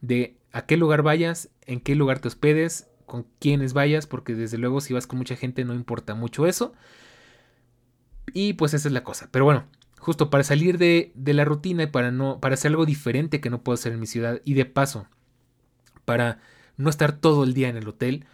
de 0.00 0.36
a 0.52 0.66
qué 0.66 0.76
lugar 0.76 1.02
vayas, 1.02 1.48
en 1.66 1.80
qué 1.80 1.94
lugar 1.94 2.18
te 2.18 2.28
hospedes, 2.28 2.88
con 3.06 3.26
quiénes 3.38 3.72
vayas, 3.72 4.06
porque 4.06 4.34
desde 4.34 4.58
luego 4.58 4.80
si 4.80 4.94
vas 4.94 5.06
con 5.06 5.18
mucha 5.18 5.36
gente 5.36 5.64
no 5.64 5.74
importa 5.74 6.14
mucho 6.14 6.46
eso. 6.46 6.72
Y 8.32 8.54
pues 8.54 8.74
esa 8.74 8.88
es 8.88 8.94
la 8.94 9.04
cosa. 9.04 9.28
Pero 9.30 9.44
bueno, 9.44 9.64
justo 9.98 10.30
para 10.30 10.44
salir 10.44 10.78
de, 10.78 11.12
de 11.14 11.34
la 11.34 11.44
rutina 11.44 11.84
y 11.84 11.86
para, 11.86 12.10
no, 12.10 12.40
para 12.40 12.54
hacer 12.54 12.70
algo 12.70 12.86
diferente 12.86 13.40
que 13.40 13.50
no 13.50 13.62
puedo 13.62 13.74
hacer 13.74 13.92
en 13.92 14.00
mi 14.00 14.06
ciudad 14.06 14.40
y 14.44 14.54
de 14.54 14.64
paso, 14.64 15.06
para 16.04 16.40
no 16.76 16.90
estar 16.90 17.12
todo 17.12 17.44
el 17.44 17.54
día 17.54 17.68
en 17.68 17.76
el 17.76 17.88
hotel, 17.88 18.26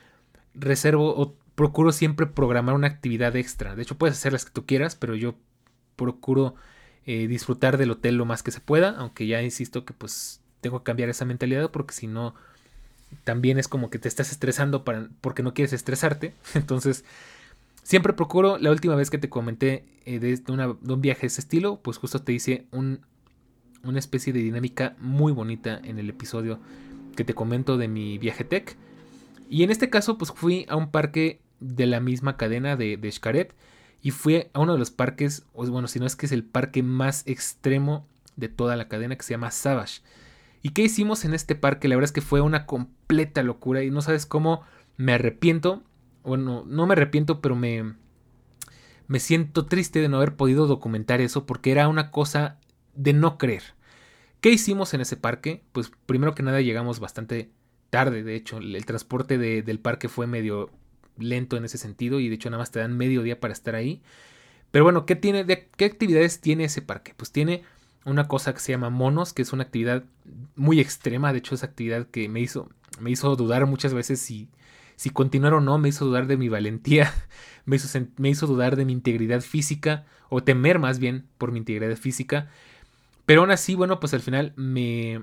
reservo 0.54 1.14
o 1.16 1.36
procuro 1.54 1.92
siempre 1.92 2.26
programar 2.26 2.74
una 2.74 2.86
actividad 2.86 3.34
extra. 3.36 3.74
De 3.74 3.82
hecho, 3.82 3.98
puedes 3.98 4.16
hacer 4.16 4.32
las 4.32 4.44
que 4.44 4.52
tú 4.52 4.64
quieras, 4.64 4.94
pero 4.94 5.14
yo 5.14 5.34
procuro 5.96 6.54
eh, 7.04 7.26
disfrutar 7.26 7.78
del 7.78 7.90
hotel 7.90 8.16
lo 8.16 8.24
más 8.24 8.42
que 8.42 8.50
se 8.50 8.60
pueda, 8.60 8.90
aunque 8.90 9.26
ya 9.26 9.42
insisto 9.42 9.84
que 9.84 9.92
pues 9.92 10.40
tengo 10.60 10.80
que 10.80 10.84
cambiar 10.84 11.08
esa 11.08 11.24
mentalidad 11.24 11.70
porque 11.70 11.94
si 11.94 12.06
no 12.06 12.34
también 13.24 13.58
es 13.58 13.68
como 13.68 13.90
que 13.90 13.98
te 13.98 14.08
estás 14.08 14.30
estresando 14.30 14.84
para, 14.84 15.08
porque 15.20 15.42
no 15.42 15.54
quieres 15.54 15.72
estresarte. 15.72 16.34
Entonces, 16.54 17.04
siempre 17.88 18.12
procuro, 18.12 18.58
la 18.58 18.70
última 18.70 18.96
vez 18.96 19.08
que 19.08 19.16
te 19.16 19.30
comenté 19.30 19.86
eh, 20.04 20.18
de, 20.18 20.42
un 20.46 21.00
viaje 21.00 21.22
de 21.22 21.26
ese 21.28 21.40
estilo, 21.40 21.80
pues 21.80 21.96
justo 21.96 22.20
te 22.20 22.34
hice 22.34 22.66
un, 22.70 23.00
una 23.82 23.98
especie 23.98 24.30
de 24.34 24.40
dinámica 24.40 24.94
muy 25.00 25.32
bonita 25.32 25.80
en 25.82 25.98
el 25.98 26.10
episodio 26.10 26.60
que 27.16 27.24
te 27.24 27.32
comento 27.32 27.78
de 27.78 27.88
mi 27.88 28.18
viaje 28.18 28.44
tech. 28.44 28.76
Y 29.48 29.62
en 29.62 29.70
este 29.70 29.88
caso, 29.88 30.18
pues 30.18 30.32
fui 30.32 30.66
a 30.68 30.76
un 30.76 30.90
parque 30.90 31.40
de 31.60 31.86
la 31.86 31.98
misma 31.98 32.36
cadena 32.36 32.76
de, 32.76 32.98
de 32.98 33.48
y 34.02 34.10
fue 34.10 34.50
a 34.52 34.60
uno 34.60 34.74
de 34.74 34.78
los 34.78 34.90
parques, 34.90 35.46
bueno, 35.54 35.88
si 35.88 35.98
no 35.98 36.04
es 36.04 36.14
que 36.14 36.26
es 36.26 36.32
el 36.32 36.44
parque 36.44 36.82
más 36.82 37.26
extremo 37.26 38.06
de 38.36 38.50
toda 38.50 38.76
la 38.76 38.88
cadena 38.88 39.16
que 39.16 39.22
se 39.22 39.32
llama 39.32 39.50
Savage. 39.50 40.02
¿Y 40.60 40.70
qué 40.70 40.82
hicimos 40.82 41.24
en 41.24 41.32
este 41.32 41.54
parque? 41.54 41.88
La 41.88 41.96
verdad 41.96 42.10
es 42.10 42.12
que 42.12 42.20
fue 42.20 42.42
una 42.42 42.66
completa 42.66 43.42
locura 43.42 43.82
y 43.82 43.90
no 43.90 44.02
sabes 44.02 44.26
cómo 44.26 44.60
me 44.98 45.14
arrepiento. 45.14 45.82
Bueno, 46.28 46.64
no 46.66 46.86
me 46.86 46.92
arrepiento, 46.92 47.40
pero 47.40 47.56
me, 47.56 47.94
me 49.06 49.18
siento 49.18 49.64
triste 49.64 50.00
de 50.00 50.08
no 50.08 50.18
haber 50.18 50.36
podido 50.36 50.66
documentar 50.66 51.22
eso 51.22 51.46
porque 51.46 51.70
era 51.70 51.88
una 51.88 52.10
cosa 52.10 52.58
de 52.94 53.14
no 53.14 53.38
creer. 53.38 53.62
¿Qué 54.42 54.50
hicimos 54.50 54.92
en 54.92 55.00
ese 55.00 55.16
parque? 55.16 55.64
Pues 55.72 55.90
primero 56.04 56.34
que 56.34 56.42
nada 56.42 56.60
llegamos 56.60 57.00
bastante 57.00 57.50
tarde, 57.88 58.22
de 58.22 58.36
hecho, 58.36 58.58
el, 58.58 58.84
transporte 58.84 59.38
del 59.38 59.80
parque 59.80 60.10
fue 60.10 60.26
medio 60.26 60.70
lento 61.16 61.56
en 61.56 61.64
ese 61.64 61.78
sentido 61.78 62.20
y 62.20 62.28
de 62.28 62.34
hecho 62.34 62.50
nada 62.50 62.60
más 62.60 62.70
te 62.70 62.78
dan 62.78 62.96
medio 62.96 63.22
día 63.22 63.40
para 63.40 63.54
estar 63.54 63.74
ahí. 63.74 64.02
Pero 64.70 64.84
bueno, 64.84 65.06
¿qué, 65.06 65.16
tiene, 65.16 65.44
de, 65.44 65.68
¿qué 65.76 65.86
actividades 65.86 66.42
tiene 66.42 66.64
ese 66.64 66.82
parque? 66.82 67.14
Pues 67.16 67.32
tiene 67.32 67.62
una 68.04 68.28
cosa 68.28 68.52
que 68.52 68.60
se 68.60 68.72
llama 68.72 68.90
monos, 68.90 69.32
que 69.32 69.40
es 69.40 69.54
una 69.54 69.64
actividad 69.64 70.04
muy 70.56 70.78
extrema. 70.78 71.32
De 71.32 71.38
hecho, 71.38 71.54
es 71.54 71.64
actividad 71.64 72.06
que 72.06 72.28
me 72.28 72.40
hizo, 72.40 72.68
me 73.00 73.10
hizo 73.10 73.34
dudar 73.34 73.64
muchas 73.64 73.94
veces 73.94 74.20
si, 74.20 74.50
si 74.98 75.10
continuar 75.10 75.54
o 75.54 75.60
no. 75.60 75.78
Me 75.78 75.88
hizo 75.88 76.04
dudar 76.04 76.26
de 76.26 76.36
mi 76.36 76.48
valentía, 76.48 77.14
me 77.64 77.76
hizo, 77.76 78.06
me 78.16 78.28
hizo 78.28 78.48
dudar 78.48 78.74
de 78.74 78.84
mi 78.84 78.92
integridad 78.92 79.40
física, 79.40 80.04
o 80.28 80.42
temer 80.42 80.78
más 80.78 80.98
bien 80.98 81.26
por 81.38 81.52
mi 81.52 81.60
integridad 81.60 81.96
física. 81.96 82.50
Pero 83.24 83.42
aún 83.42 83.50
así, 83.52 83.74
bueno, 83.74 84.00
pues 84.00 84.12
al 84.12 84.20
final 84.20 84.52
me... 84.56 85.22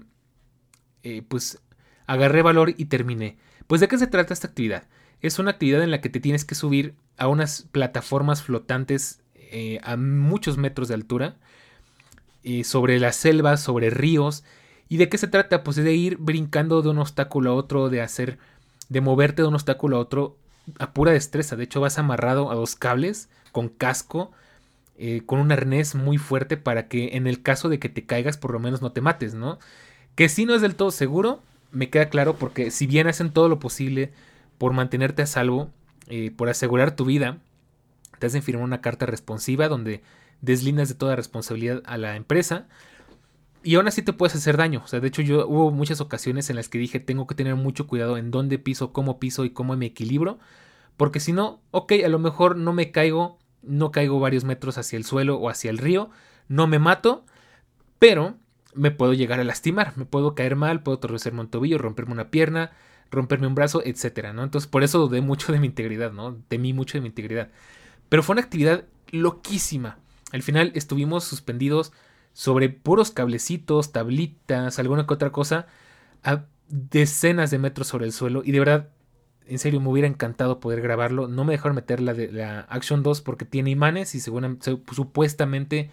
Eh, 1.03 1.21
pues 1.27 1.59
agarré 2.07 2.41
valor 2.41 2.73
y 2.77 2.85
terminé. 2.85 3.37
Pues 3.67 3.81
de 3.81 3.87
qué 3.87 3.97
se 3.97 4.07
trata 4.07 4.33
esta 4.33 4.47
actividad? 4.47 4.87
Es 5.21 5.39
una 5.39 5.51
actividad 5.51 5.83
en 5.83 5.91
la 5.91 6.01
que 6.01 6.09
te 6.09 6.19
tienes 6.19 6.45
que 6.45 6.55
subir 6.55 6.95
a 7.17 7.27
unas 7.27 7.67
plataformas 7.71 8.43
flotantes 8.43 9.21
eh, 9.35 9.79
a 9.83 9.97
muchos 9.97 10.57
metros 10.57 10.87
de 10.87 10.93
altura, 10.93 11.37
eh, 12.43 12.63
sobre 12.63 12.99
las 12.99 13.15
selvas, 13.15 13.61
sobre 13.61 13.89
ríos. 13.89 14.43
¿Y 14.87 14.97
de 14.97 15.09
qué 15.09 15.17
se 15.17 15.27
trata? 15.27 15.63
Pues 15.63 15.77
de 15.77 15.93
ir 15.93 16.17
brincando 16.17 16.81
de 16.81 16.89
un 16.89 16.99
obstáculo 16.99 17.51
a 17.51 17.55
otro, 17.55 17.89
de 17.89 18.01
hacer, 18.01 18.37
de 18.89 19.01
moverte 19.01 19.41
de 19.41 19.47
un 19.47 19.55
obstáculo 19.55 19.97
a 19.97 19.99
otro 19.99 20.37
a 20.79 20.93
pura 20.93 21.11
destreza. 21.11 21.55
De 21.55 21.63
hecho, 21.63 21.81
vas 21.81 21.99
amarrado 21.99 22.51
a 22.51 22.55
dos 22.55 22.75
cables 22.75 23.29
con 23.51 23.69
casco, 23.69 24.31
eh, 24.97 25.21
con 25.25 25.39
un 25.39 25.51
arnés 25.51 25.95
muy 25.95 26.17
fuerte 26.17 26.57
para 26.57 26.87
que 26.87 27.15
en 27.15 27.27
el 27.27 27.41
caso 27.41 27.69
de 27.69 27.79
que 27.79 27.89
te 27.89 28.05
caigas, 28.05 28.37
por 28.37 28.51
lo 28.51 28.59
menos 28.59 28.81
no 28.81 28.91
te 28.91 29.01
mates, 29.01 29.33
¿no? 29.33 29.59
Que 30.15 30.29
si 30.29 30.45
no 30.45 30.55
es 30.55 30.61
del 30.61 30.75
todo 30.75 30.91
seguro, 30.91 31.41
me 31.71 31.89
queda 31.89 32.09
claro 32.09 32.35
porque 32.35 32.71
si 32.71 32.87
bien 32.87 33.07
hacen 33.07 33.31
todo 33.31 33.49
lo 33.49 33.59
posible 33.59 34.11
por 34.57 34.73
mantenerte 34.73 35.21
a 35.21 35.27
salvo, 35.27 35.69
eh, 36.07 36.31
por 36.35 36.49
asegurar 36.49 36.95
tu 36.95 37.05
vida, 37.05 37.37
te 38.19 38.27
hacen 38.27 38.43
firmar 38.43 38.63
una 38.63 38.81
carta 38.81 39.05
responsiva 39.05 39.67
donde 39.67 40.01
deslindas 40.41 40.89
de 40.89 40.95
toda 40.95 41.15
responsabilidad 41.15 41.81
a 41.85 41.97
la 41.97 42.15
empresa. 42.15 42.67
Y 43.65 43.75
aún 43.75 43.87
así 43.87 44.03
te 44.03 44.13
puedes 44.13 44.35
hacer 44.35 44.57
daño. 44.57 44.83
O 44.83 44.87
sea, 44.87 44.99
de 44.99 45.07
hecho, 45.07 45.23
yo 45.23 45.47
hubo 45.47 45.71
muchas 45.71 45.99
ocasiones 45.99 46.51
en 46.51 46.55
las 46.55 46.69
que 46.69 46.77
dije 46.77 46.99
tengo 46.99 47.25
que 47.25 47.33
tener 47.33 47.55
mucho 47.55 47.87
cuidado 47.87 48.15
en 48.15 48.29
dónde 48.29 48.59
piso, 48.59 48.93
cómo 48.93 49.19
piso 49.19 49.43
y 49.43 49.49
cómo 49.49 49.75
me 49.75 49.87
equilibro. 49.87 50.37
Porque 50.97 51.19
si 51.19 51.33
no, 51.33 51.61
ok, 51.71 51.93
a 52.05 52.09
lo 52.09 52.19
mejor 52.19 52.57
no 52.57 52.73
me 52.73 52.91
caigo, 52.91 53.39
no 53.63 53.91
caigo 53.91 54.19
varios 54.19 54.43
metros 54.43 54.77
hacia 54.77 54.97
el 54.97 55.03
suelo 55.03 55.37
o 55.37 55.49
hacia 55.49 55.71
el 55.71 55.79
río, 55.79 56.11
no 56.47 56.67
me 56.67 56.77
mato, 56.77 57.25
pero 57.97 58.35
me 58.75 58.91
puedo 58.91 59.13
llegar 59.13 59.39
a 59.39 59.43
lastimar, 59.43 59.93
me 59.97 60.05
puedo 60.05 60.35
caer 60.35 60.55
mal, 60.55 60.83
puedo 60.83 60.99
torcerme 60.99 61.41
un 61.41 61.49
tobillo, 61.49 61.79
romperme 61.79 62.13
una 62.13 62.29
pierna, 62.29 62.71
romperme 63.09 63.47
un 63.47 63.55
brazo, 63.55 63.81
etcétera, 63.83 64.31
¿no? 64.31 64.43
Entonces, 64.43 64.69
por 64.69 64.83
eso 64.83 64.99
dudé 64.99 65.21
mucho 65.21 65.51
de 65.51 65.59
mi 65.59 65.65
integridad, 65.65 66.11
¿no? 66.11 66.35
Temí 66.49 66.71
mucho 66.71 66.99
de 66.99 67.01
mi 67.01 67.07
integridad. 67.07 67.49
Pero 68.09 68.21
fue 68.21 68.33
una 68.33 68.43
actividad 68.43 68.85
loquísima. 69.09 69.97
Al 70.31 70.43
final 70.43 70.71
estuvimos 70.75 71.23
suspendidos 71.23 71.93
sobre 72.35 72.67
puros 72.67 73.11
cablecitos, 73.11 73.93
tablitas, 73.93 74.77
alguna 74.77 75.07
que 75.07 75.13
otra 75.13 75.31
cosa, 75.31 75.67
a 76.21 76.43
decenas 76.67 77.49
de 77.49 77.59
metros 77.59 77.87
sobre 77.87 78.05
el 78.05 78.11
suelo. 78.11 78.41
Y 78.43 78.51
de 78.51 78.59
verdad, 78.59 78.89
en 79.47 79.57
serio, 79.57 79.79
me 79.79 79.87
hubiera 79.87 80.09
encantado 80.09 80.59
poder 80.59 80.81
grabarlo. 80.81 81.29
No 81.29 81.45
me 81.45 81.53
dejaron 81.53 81.75
meter 81.75 82.01
la 82.01 82.13
de 82.13 82.29
la 82.29 82.59
Action 82.69 83.03
2 83.03 83.21
porque 83.21 83.45
tiene 83.45 83.69
imanes 83.69 84.15
y 84.15 84.19
supuestamente 84.19 85.91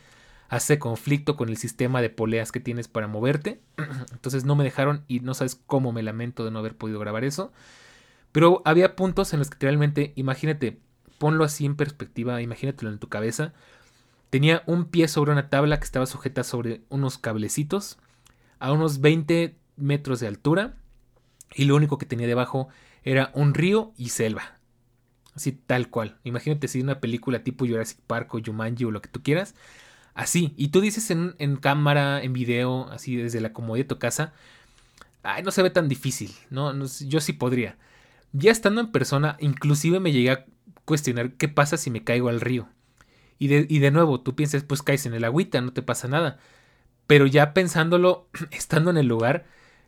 hace 0.49 0.81
conflicto 0.81 1.37
con 1.37 1.49
el 1.49 1.57
sistema 1.59 2.03
de 2.03 2.11
poleas 2.11 2.51
que 2.51 2.59
tienes 2.59 2.89
para 2.89 3.07
moverte. 3.07 3.61
Entonces 4.13 4.45
no 4.45 4.57
me 4.57 4.65
dejaron 4.65 5.05
y 5.07 5.21
no 5.21 5.35
sabes 5.35 5.55
cómo 5.55 5.93
me 5.93 6.03
lamento 6.03 6.45
de 6.45 6.51
no 6.51 6.59
haber 6.59 6.77
podido 6.77 6.99
grabar 6.99 7.23
eso. 7.23 7.53
Pero 8.33 8.63
había 8.65 8.97
puntos 8.97 9.33
en 9.33 9.39
los 9.39 9.49
que 9.49 9.59
realmente, 9.61 10.13
imagínate, 10.17 10.81
ponlo 11.19 11.45
así 11.45 11.67
en 11.67 11.77
perspectiva, 11.77 12.43
imagínatelo 12.43 12.91
en 12.91 12.99
tu 12.99 13.09
cabeza. 13.09 13.53
Tenía 14.33 14.63
un 14.65 14.87
pie 14.87 15.09
sobre 15.09 15.31
una 15.31 15.51
tabla 15.51 15.79
que 15.79 15.85
estaba 15.85 16.07
sujeta 16.07 16.43
sobre 16.43 16.81
unos 16.89 17.19
cablecitos 17.19 17.99
a 18.61 18.73
unos 18.73 19.03
20 19.03 19.59
metros 19.77 20.21
de 20.21 20.27
altura 20.27 20.75
y 21.55 21.67
lo 21.67 21.77
único 21.77 21.99
que 21.99 22.07
tenía 22.07 22.27
debajo 22.27 22.69
era 23.05 23.31
un 23.35 23.53
río 23.53 23.93
y 23.99 24.09
selva. 24.09 24.57
Así 25.35 25.53
tal 25.53 25.91
cual. 25.91 26.17
Imagínate 26.25 26.67
si 26.67 26.81
una 26.81 26.99
película 26.99 27.45
tipo 27.45 27.67
Jurassic 27.67 27.99
Park 28.07 28.35
o 28.35 28.41
Jumanji 28.43 28.87
o 28.87 28.91
lo 28.91 29.03
que 29.03 29.11
tú 29.11 29.23
quieras. 29.23 29.55
Así. 30.15 30.55
Y 30.57 30.69
tú 30.69 30.81
dices 30.81 31.11
en, 31.11 31.35
en 31.39 31.57
cámara, 31.57 32.23
en 32.23 32.33
video, 32.33 32.91
así 32.91 33.17
desde 33.17 33.43
la 33.43 33.53
comodidad 33.53 33.85
de 33.85 33.95
tu 33.95 33.99
casa. 33.99 34.33
Ay, 35.23 35.43
no 35.43 35.51
se 35.51 35.63
ve 35.63 35.69
tan 35.69 35.91
difícil, 35.91 36.33
¿no? 36.49 36.73
Yo 36.87 37.21
sí 37.21 37.35
podría. 37.35 37.77
Ya 38.33 38.51
estando 38.51 38.81
en 38.81 38.93
persona, 38.93 39.37
inclusive 39.41 40.01
me 40.01 40.11
llegué 40.11 40.31
a 40.31 40.47
cuestionar 40.87 41.35
qué 41.35 41.49
pasa 41.49 41.77
si 41.77 41.91
me 41.91 42.03
caigo 42.03 42.31
al 42.31 42.41
río. 42.41 42.71
Y 43.43 43.49
de, 43.49 43.67
y 43.69 43.81
de 43.81 43.91
nuevo, 43.91 44.21
tú 44.21 44.37
piensas, 44.37 44.63
pues 44.63 44.85
caes 44.85 45.05
en 45.05 45.15
el 45.15 45.25
agüita, 45.25 45.61
no 45.61 45.73
te 45.73 45.83
pasa 45.83 46.07
nada. 46.07 46.39
Pero 47.09 47.27
ya 47.27 47.55
pensándolo, 47.55 48.29
estando 48.53 48.93
en 48.93 48.97
el 48.99 49.09
lugar, 49.09 49.47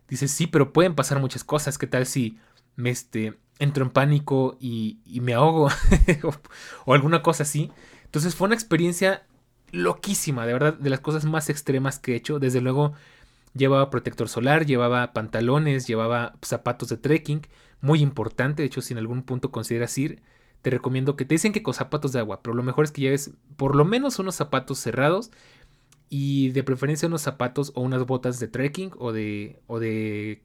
dices, 0.09 0.33
sí, 0.33 0.49
pero 0.49 0.73
pueden 0.73 0.97
pasar 0.97 1.21
muchas 1.21 1.45
cosas. 1.45 1.79
¿Qué 1.79 1.87
tal 1.87 2.05
si 2.05 2.37
me 2.75 2.91
este, 2.91 3.39
entro 3.61 3.85
en 3.85 3.93
pánico 3.93 4.57
y, 4.59 4.99
me 5.23 5.35
ahogo? 5.35 5.69
o 6.85 6.95
alguna 6.95 7.23
cosa 7.23 7.45
así. 7.45 7.71
Entonces 8.07 8.35
fue 8.35 8.47
una 8.47 8.57
experiencia 8.57 9.23
loquísima, 9.71 10.47
de 10.47 10.53
verdad, 10.53 10.75
de 10.75 10.91
las 10.91 10.99
cosas 10.99 11.25
más 11.25 11.49
extremas 11.49 12.01
que 12.01 12.15
he 12.15 12.17
hecho. 12.17 12.41
Desde 12.41 12.61
luego, 12.61 12.95
llevaba 13.55 13.89
protector 13.89 14.29
solar, 14.29 14.67
llevaba 14.67 15.13
pantalones, 15.13 15.87
llevaba 15.87 16.35
zapatos 16.43 16.89
de 16.89 16.97
trekking, 16.97 17.47
muy 17.81 18.01
importante. 18.01 18.63
De 18.63 18.67
hecho, 18.67 18.83
si 18.83 18.95
en 18.95 18.99
algún 18.99 19.23
punto 19.23 19.53
consideras 19.53 19.97
ir, 19.97 20.25
te 20.65 20.71
recomiendo 20.71 21.15
que 21.15 21.27
te 21.27 21.35
dicen 21.35 21.53
que 21.53 21.63
con 21.63 21.75
zapatos 21.75 22.13
de 22.13 22.21
agua, 22.21 22.43
pero 22.43 22.55
lo 22.55 22.63
mejor 22.63 22.87
es 22.87 22.91
que 22.91 23.03
lleves 23.03 23.33
por 23.59 23.77
lo 23.77 23.85
menos 23.85 24.19
unos 24.19 24.35
zapatos 24.35 24.79
cerrados 24.79 25.31
y 26.09 26.53
de 26.53 26.63
preferencia 26.65 27.07
unos 27.07 27.21
zapatos 27.21 27.71
o 27.75 27.83
unas 27.83 28.07
botas 28.07 28.41
de 28.41 28.49
trekking 28.49 28.93
o 28.97 29.13
de, 29.13 29.61
o 29.67 29.79
de 29.79 30.43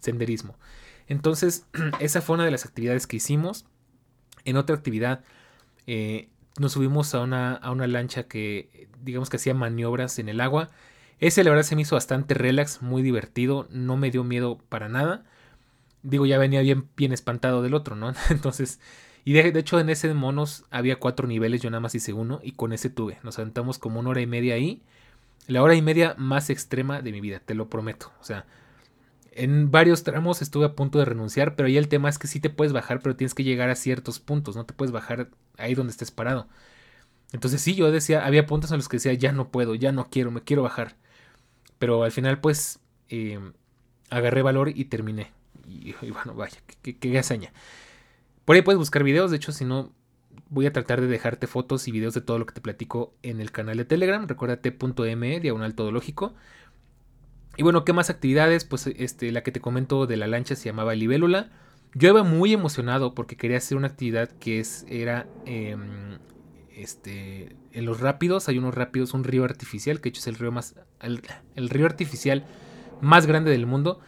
senderismo. 0.00 0.58
Entonces, 1.06 1.68
esa 2.00 2.22
fue 2.22 2.34
una 2.34 2.44
de 2.44 2.50
las 2.50 2.66
actividades 2.66 3.06
que 3.06 3.18
hicimos. 3.18 3.64
En 4.44 4.56
otra 4.56 4.74
actividad, 4.74 5.22
eh, 5.86 6.28
nos 6.58 6.72
subimos 6.72 7.14
a 7.14 7.20
una, 7.20 7.54
a 7.54 7.70
una 7.70 7.86
lancha 7.86 8.24
que 8.24 8.88
digamos 9.00 9.30
que 9.30 9.36
hacía 9.36 9.54
maniobras 9.54 10.18
en 10.18 10.28
el 10.28 10.40
agua. 10.40 10.70
Ese 11.20 11.44
la 11.44 11.50
verdad 11.50 11.62
se 11.62 11.76
me 11.76 11.82
hizo 11.82 11.94
bastante 11.94 12.34
relax, 12.34 12.82
muy 12.82 13.02
divertido, 13.02 13.68
no 13.70 13.96
me 13.96 14.10
dio 14.10 14.24
miedo 14.24 14.58
para 14.68 14.88
nada. 14.88 15.24
Digo, 16.02 16.26
ya 16.26 16.36
venía 16.38 16.62
bien, 16.62 16.88
bien 16.96 17.12
espantado 17.12 17.62
del 17.62 17.74
otro, 17.74 17.94
¿no? 17.94 18.12
Entonces, 18.30 18.80
y 19.24 19.34
de, 19.34 19.58
hecho 19.58 19.78
en 19.78 19.88
ese 19.90 20.08
de 20.08 20.14
monos 20.14 20.64
había 20.70 20.96
cuatro 20.96 21.28
niveles, 21.28 21.60
yo 21.60 21.70
nada 21.70 21.80
más 21.80 21.94
hice 21.94 22.12
uno 22.12 22.40
y 22.42 22.52
con 22.52 22.72
ese 22.72 22.90
tuve. 22.90 23.18
Nos 23.22 23.38
aventamos 23.38 23.78
como 23.78 24.00
una 24.00 24.10
hora 24.10 24.20
y 24.20 24.26
media 24.26 24.54
ahí. 24.54 24.82
La 25.46 25.62
hora 25.62 25.74
y 25.74 25.82
media 25.82 26.14
más 26.18 26.50
extrema 26.50 27.02
de 27.02 27.12
mi 27.12 27.20
vida, 27.20 27.40
te 27.40 27.54
lo 27.54 27.68
prometo. 27.68 28.12
O 28.20 28.24
sea, 28.24 28.46
en 29.32 29.70
varios 29.70 30.02
tramos 30.04 30.42
estuve 30.42 30.66
a 30.66 30.74
punto 30.74 30.98
de 30.98 31.04
renunciar, 31.04 31.56
pero 31.56 31.68
ahí 31.68 31.76
el 31.76 31.88
tema 31.88 32.08
es 32.08 32.18
que 32.18 32.26
sí 32.26 32.40
te 32.40 32.50
puedes 32.50 32.72
bajar, 32.72 33.00
pero 33.00 33.16
tienes 33.16 33.34
que 33.34 33.44
llegar 33.44 33.70
a 33.70 33.76
ciertos 33.76 34.18
puntos, 34.18 34.56
no 34.56 34.66
te 34.66 34.74
puedes 34.74 34.92
bajar 34.92 35.30
ahí 35.56 35.74
donde 35.74 35.92
estés 35.92 36.10
parado. 36.10 36.48
Entonces 37.32 37.62
sí, 37.62 37.74
yo 37.74 37.90
decía, 37.90 38.26
había 38.26 38.46
puntos 38.46 38.70
en 38.72 38.76
los 38.78 38.88
que 38.88 38.96
decía, 38.98 39.14
ya 39.14 39.32
no 39.32 39.48
puedo, 39.50 39.74
ya 39.74 39.92
no 39.92 40.10
quiero, 40.10 40.30
me 40.30 40.42
quiero 40.42 40.62
bajar. 40.62 40.96
Pero 41.78 42.04
al 42.04 42.12
final 42.12 42.40
pues 42.40 42.80
eh, 43.08 43.40
agarré 44.10 44.42
valor 44.42 44.70
y 44.74 44.84
terminé. 44.86 45.32
Y, 45.68 45.94
bueno, 46.10 46.34
vaya, 46.34 46.58
qué, 46.82 46.96
qué, 46.98 47.18
hazaña. 47.18 47.52
Por 48.44 48.56
ahí 48.56 48.62
puedes 48.62 48.78
buscar 48.78 49.04
videos, 49.04 49.30
de 49.30 49.36
hecho 49.36 49.52
si 49.52 49.64
no, 49.64 49.92
voy 50.48 50.66
a 50.66 50.72
tratar 50.72 51.00
de 51.00 51.06
dejarte 51.06 51.46
fotos 51.46 51.88
y 51.88 51.92
videos 51.92 52.14
de 52.14 52.20
todo 52.20 52.38
lo 52.38 52.46
que 52.46 52.54
te 52.54 52.60
platico 52.60 53.14
en 53.22 53.40
el 53.40 53.50
canal 53.52 53.76
de 53.76 53.84
Telegram. 53.84 54.26
Recuerda 54.26 54.56
t.me, 54.56 55.40
diagonal 55.40 55.74
todo 55.74 55.92
lógico. 55.92 56.34
Y 57.56 57.62
bueno, 57.62 57.84
¿qué 57.84 57.92
más 57.92 58.10
actividades? 58.10 58.64
Pues 58.64 58.86
este, 58.86 59.30
la 59.30 59.42
que 59.42 59.52
te 59.52 59.60
comento 59.60 60.06
de 60.06 60.16
la 60.16 60.26
lancha 60.26 60.56
se 60.56 60.64
llamaba 60.64 60.94
Libélula. 60.94 61.50
Yo 61.94 62.08
iba 62.08 62.22
muy 62.22 62.52
emocionado 62.52 63.14
porque 63.14 63.36
quería 63.36 63.58
hacer 63.58 63.76
una 63.76 63.88
actividad 63.88 64.30
que 64.30 64.60
es, 64.60 64.86
era 64.88 65.26
em, 65.44 66.18
este, 66.74 67.54
en 67.72 67.84
los 67.84 68.00
rápidos. 68.00 68.48
Hay 68.48 68.56
unos 68.56 68.74
rápidos, 68.74 69.12
un 69.12 69.24
río 69.24 69.44
artificial, 69.44 69.98
que 69.98 70.04
de 70.04 70.08
hecho 70.10 70.20
es 70.20 70.26
el 70.26 70.36
río 70.36 70.52
más. 70.52 70.74
El, 71.00 71.68
río 71.68 71.84
artificial 71.84 72.46
más 73.02 73.26
grande 73.26 73.50
del 73.50 73.66
mundo. 73.66 74.00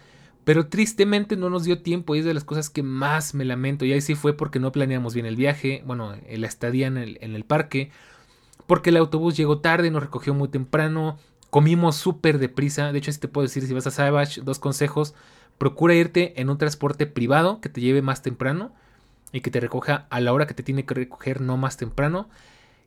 Pero 0.45 0.67
tristemente 0.69 1.37
no 1.37 1.51
nos 1.51 1.65
dio 1.65 1.83
tiempo 1.83 2.15
y 2.15 2.19
es 2.19 2.25
de 2.25 2.35
las 2.35 2.45
cosas 2.45 2.71
que 2.71 2.83
más 2.83 3.35
me 3.35 3.45
lamento. 3.45 3.85
Y 3.85 3.93
ahí 3.93 4.01
sí 4.01 4.15
fue 4.15 4.37
porque 4.37 4.61
no 4.61 4.73
planeamos 4.73 5.15
bien 5.15 5.27
el 5.27 5.37
viaje, 5.37 5.83
bueno, 5.87 6.15
la 6.29 6.47
estadía 6.47 6.87
en 6.87 6.99
el, 6.99 7.19
en 7.21 7.35
el 7.35 7.45
parque. 7.45 7.91
Porque 8.67 8.91
el 8.91 8.97
autobús 8.97 9.37
llegó 9.37 9.59
tarde, 9.59 9.91
nos 9.91 10.03
recogió 10.03 10.35
muy 10.35 10.49
temprano 10.49 11.19
Comimos 11.55 11.95
súper 11.95 12.41
deprisa. 12.41 12.91
De 12.91 12.99
hecho, 12.99 13.13
si 13.13 13.21
te 13.21 13.29
puedo 13.29 13.47
decir, 13.47 13.65
si 13.65 13.73
vas 13.73 13.87
a 13.87 13.93
Savage, 13.93 14.41
dos 14.41 14.59
consejos. 14.59 15.15
Procura 15.57 15.95
irte 15.95 16.41
en 16.41 16.51
un 16.51 16.59
transporte 16.59 17.07
privado 17.07 17.61
que 17.61 17.69
te 17.69 17.81
lleve 17.81 18.03
más 18.03 18.23
temprano 18.23 18.73
y 19.31 19.41
que 19.41 19.53
te 19.53 19.61
recoja 19.61 20.09
a 20.11 20.19
la 20.19 20.33
hora 20.33 20.49
que 20.49 20.55
te 20.55 20.65
tiene 20.65 20.85
que 20.85 20.95
recoger, 20.95 21.41
no 21.41 21.57
más 21.57 21.77
temprano. 21.77 22.29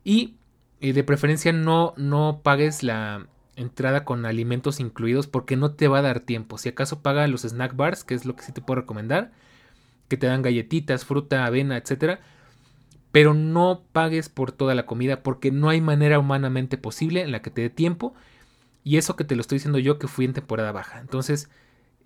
Y 0.04 0.34
eh, 0.82 0.92
de 0.92 1.02
preferencia 1.02 1.50
no, 1.50 1.94
no 1.96 2.40
pagues 2.42 2.82
la 2.82 3.26
entrada 3.58 4.04
con 4.04 4.24
alimentos 4.26 4.80
incluidos 4.80 5.26
porque 5.26 5.56
no 5.56 5.72
te 5.72 5.88
va 5.88 5.98
a 5.98 6.02
dar 6.02 6.20
tiempo. 6.20 6.58
Si 6.58 6.68
acaso 6.68 7.02
paga 7.02 7.26
los 7.26 7.42
snack 7.42 7.76
bars, 7.76 8.04
que 8.04 8.14
es 8.14 8.24
lo 8.24 8.36
que 8.36 8.44
sí 8.44 8.52
te 8.52 8.60
puedo 8.60 8.80
recomendar, 8.80 9.32
que 10.08 10.16
te 10.16 10.26
dan 10.26 10.42
galletitas, 10.42 11.04
fruta, 11.04 11.44
avena, 11.46 11.76
etcétera. 11.76 12.20
Pero 13.12 13.34
no 13.34 13.84
pagues 13.92 14.28
por 14.28 14.52
toda 14.52 14.74
la 14.74 14.86
comida 14.86 15.22
porque 15.22 15.50
no 15.50 15.68
hay 15.70 15.80
manera 15.80 16.18
humanamente 16.18 16.78
posible 16.78 17.22
en 17.22 17.32
la 17.32 17.42
que 17.42 17.50
te 17.50 17.62
dé 17.62 17.70
tiempo 17.70 18.14
Y 18.84 18.98
eso 18.98 19.16
que 19.16 19.24
te 19.24 19.34
lo 19.36 19.40
estoy 19.42 19.56
diciendo 19.56 19.78
yo 19.78 19.98
que 19.98 20.08
fui 20.08 20.24
en 20.24 20.34
temporada 20.34 20.72
baja. 20.72 21.00
Entonces, 21.00 21.50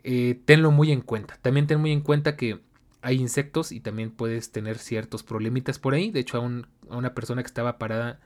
eh, 0.05 0.41
tenlo 0.45 0.71
muy 0.71 0.93
en 0.93 1.01
cuenta. 1.03 1.39
También 1.43 1.67
ten 1.67 1.81
muy 1.81 1.93
en 1.93 2.01
cuenta 2.03 2.37
que 2.37 2.61
hay 3.03 3.17
insectos 3.21 3.73
y 3.73 3.81
también 3.81 4.11
puedes 4.11 4.53
tener 4.53 4.79
ciertos 4.79 5.23
problemitas 5.23 5.79
por 5.79 5.95
ahí. 5.95 6.11
De 6.11 6.21
hecho, 6.21 6.39
a, 6.39 6.97
una 6.97 7.15
persona 7.15 7.43
que 7.43 7.49
estaba 7.49 7.79
parada 7.79 8.21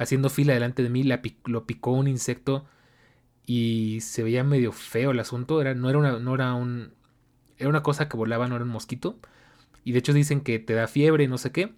haciendo 0.00 0.30
fila 0.30 0.54
delante 0.54 0.82
de 0.82 0.88
mí 0.88 1.04
lo 1.44 1.66
picó 1.66 1.92
un 1.92 2.08
insecto 2.08 2.64
y 3.46 4.00
se 4.00 4.22
veía 4.22 4.42
medio 4.44 4.72
feo 4.72 5.10
el 5.10 5.20
asunto. 5.20 5.60
Era, 5.60 5.74
no, 5.74 5.90
era 5.90 5.98
una, 5.98 6.18
no 6.18 6.34
era 6.34 6.54
un. 6.54 6.94
Era 7.58 7.68
una 7.68 7.82
cosa 7.82 8.08
que 8.08 8.16
volaba, 8.16 8.48
no 8.48 8.56
era 8.56 8.64
un 8.64 8.70
mosquito. 8.70 9.18
Y 9.84 9.92
de 9.92 9.98
hecho 9.98 10.12
dicen 10.12 10.40
que 10.40 10.58
te 10.58 10.72
da 10.74 10.88
fiebre, 10.88 11.28
no 11.28 11.36
sé 11.36 11.52
qué. 11.52 11.74